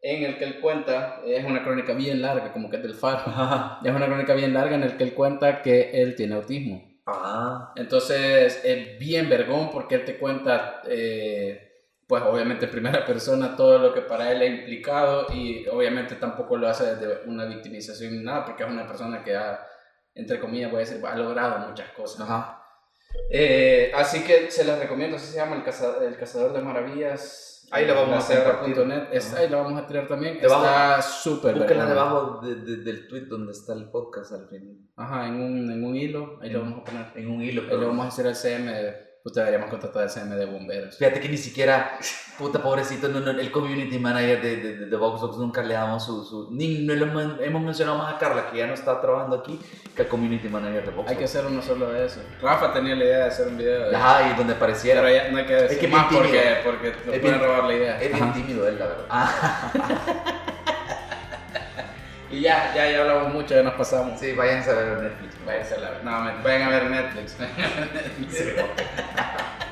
en 0.00 0.24
el 0.24 0.36
que 0.36 0.44
él 0.44 0.60
cuenta, 0.60 1.22
es 1.26 1.44
una 1.44 1.62
crónica 1.62 1.94
bien 1.94 2.20
larga, 2.20 2.52
como 2.52 2.68
que 2.68 2.76
es 2.76 2.82
del 2.82 2.94
faro, 2.94 3.22
Ajá. 3.26 3.80
es 3.84 3.90
una 3.94 4.06
crónica 4.06 4.34
bien 4.34 4.52
larga 4.52 4.76
en 4.76 4.82
el 4.82 4.96
que 4.96 5.04
él 5.04 5.14
cuenta 5.14 5.62
que 5.62 6.02
él 6.02 6.14
tiene 6.14 6.34
autismo. 6.34 6.94
Ah, 7.06 7.72
Entonces 7.76 8.62
es 8.64 8.98
bien 8.98 9.28
vergón 9.28 9.70
porque 9.70 9.96
él 9.96 10.04
te 10.04 10.18
cuenta, 10.18 10.82
eh, 10.86 11.73
pues 12.06 12.22
obviamente 12.22 12.66
en 12.66 12.70
primera 12.70 13.04
persona 13.06 13.56
todo 13.56 13.78
lo 13.78 13.94
que 13.94 14.02
para 14.02 14.30
él 14.30 14.40
ha 14.42 14.46
implicado 14.46 15.26
y 15.32 15.66
obviamente 15.68 16.16
tampoco 16.16 16.56
lo 16.56 16.68
hace 16.68 16.94
desde 16.96 17.28
una 17.28 17.44
victimización 17.46 18.16
ni 18.16 18.22
nada 18.22 18.44
porque 18.44 18.62
es 18.64 18.68
una 18.68 18.86
persona 18.86 19.22
que 19.24 19.34
ha, 19.36 19.60
entre 20.14 20.38
comillas, 20.40 20.70
voy 20.70 20.82
a 20.82 20.86
decir, 20.86 21.04
ha 21.04 21.16
logrado 21.16 21.66
muchas 21.68 21.90
cosas. 21.90 22.20
ajá. 22.22 22.60
Eh, 23.30 23.92
así 23.94 24.24
que 24.24 24.50
se 24.50 24.64
las 24.64 24.78
recomiendo, 24.78 25.16
así 25.16 25.26
se 25.28 25.36
llama 25.36 25.56
El, 25.56 25.62
Caza- 25.64 26.02
el 26.04 26.16
Cazador 26.16 26.52
de 26.52 26.60
Maravillas. 26.62 27.66
Ahí 27.70 27.86
la 27.86 27.94
vamos 27.94 28.28
a. 28.30 28.34
CR.net, 28.34 29.04
es- 29.12 29.32
Ajá. 29.32 29.42
ahí 29.42 29.48
la 29.48 29.56
vamos 29.58 29.80
a 29.82 29.86
tirar 29.86 30.06
también. 30.06 30.38
Debajo- 30.40 30.64
Está 30.64 31.00
súper. 31.02 31.54
Búsquenla 31.54 31.86
verga. 31.86 32.02
debajo 32.04 32.40
de- 32.44 32.56
de- 32.56 32.76
del 32.84 33.08
tweet 33.08 33.22
donde 33.22 33.52
está 33.52 33.72
el 33.72 33.88
podcast 33.90 34.32
al 34.32 34.48
final. 34.48 34.76
Ajá, 34.96 35.26
en 35.28 35.34
un, 35.40 35.70
en 35.70 35.84
un 35.84 35.96
hilo, 35.96 36.38
ahí 36.42 36.50
lo 36.50 36.60
vamos 36.60 36.80
a 36.80 36.84
poner. 36.84 37.06
En 37.14 37.30
un 37.30 37.40
hilo. 37.42 37.62
Ahí 37.62 37.78
le 37.78 37.86
vamos 37.86 38.04
a 38.04 38.08
hacer 38.08 38.26
el 38.26 38.34
CM, 38.36 38.94
puta, 39.24 39.40
deberíamos 39.40 39.70
contratar 39.70 40.02
el 40.02 40.10
CM 40.10 40.36
de 40.36 40.44
bomberos. 40.44 40.98
Fíjate 40.98 41.18
que 41.18 41.30
ni 41.30 41.38
siquiera, 41.38 41.98
puta 42.36 42.62
pobrecito, 42.62 43.08
no, 43.08 43.20
no, 43.20 43.30
el 43.30 43.50
community 43.50 43.98
manager 43.98 44.42
de, 44.42 44.56
de, 44.56 44.76
de, 44.76 44.86
de 44.86 44.96
Vox 44.96 45.22
Dogs 45.22 45.38
nunca 45.38 45.62
le 45.62 45.72
damos 45.72 46.04
su... 46.04 46.22
su 46.26 46.48
ni 46.52 46.84
no 46.84 46.92
lo 46.94 47.06
hemos, 47.40 47.62
mencionado 47.62 47.96
más 47.96 48.14
a 48.14 48.18
Carla, 48.18 48.50
que 48.50 48.58
ya 48.58 48.66
no 48.66 48.74
está 48.74 49.00
trabajando 49.00 49.36
aquí, 49.36 49.58
que 49.96 50.02
al 50.02 50.08
community 50.08 50.46
manager 50.50 50.84
de 50.84 50.90
Vox 50.90 51.10
Hay 51.10 51.16
que 51.16 51.24
hacer 51.24 51.46
uno 51.46 51.62
solo 51.62 51.90
de 51.90 52.04
eso. 52.04 52.20
Rafa 52.42 52.74
tenía 52.74 52.94
la 52.96 53.04
idea 53.04 53.16
de 53.16 53.24
hacer 53.24 53.48
un 53.48 53.56
video 53.56 53.88
de 53.88 53.96
Ajá, 53.96 54.28
y 54.30 54.36
donde 54.36 54.56
pareciera. 54.56 55.00
Pero 55.00 55.14
ya 55.14 55.30
no 55.30 55.38
hay 55.38 55.46
que 55.46 55.54
decir 55.54 55.70
Es 55.70 55.78
que 55.78 55.88
más 55.88 56.06
porque, 56.12 56.56
porque 56.62 56.94
nos 57.06 57.14
Es 57.14 57.20
pueden 57.22 57.40
robar 57.40 57.64
la 57.64 57.74
idea. 57.74 58.02
Es 58.02 58.12
bien 58.12 58.24
Ajá. 58.24 58.32
tímido 58.34 58.68
él, 58.68 58.78
la 58.78 58.86
verdad. 58.88 60.34
Y 62.34 62.40
ya, 62.40 62.72
ya, 62.74 62.90
ya 62.90 63.00
hablamos 63.02 63.32
mucho, 63.32 63.54
ya 63.54 63.62
nos 63.62 63.74
pasamos. 63.74 64.18
sí, 64.18 64.32
váyanse 64.32 64.70
a 64.70 64.74
ver 64.74 64.98
Netflix. 65.02 65.34
Váyanse 65.46 65.74
a 65.74 65.78
la- 65.78 65.98
no, 66.02 66.20
me- 66.24 66.42
vayan 66.42 66.62
a 66.62 66.68
ver 66.70 66.84
Netflix. 66.90 67.36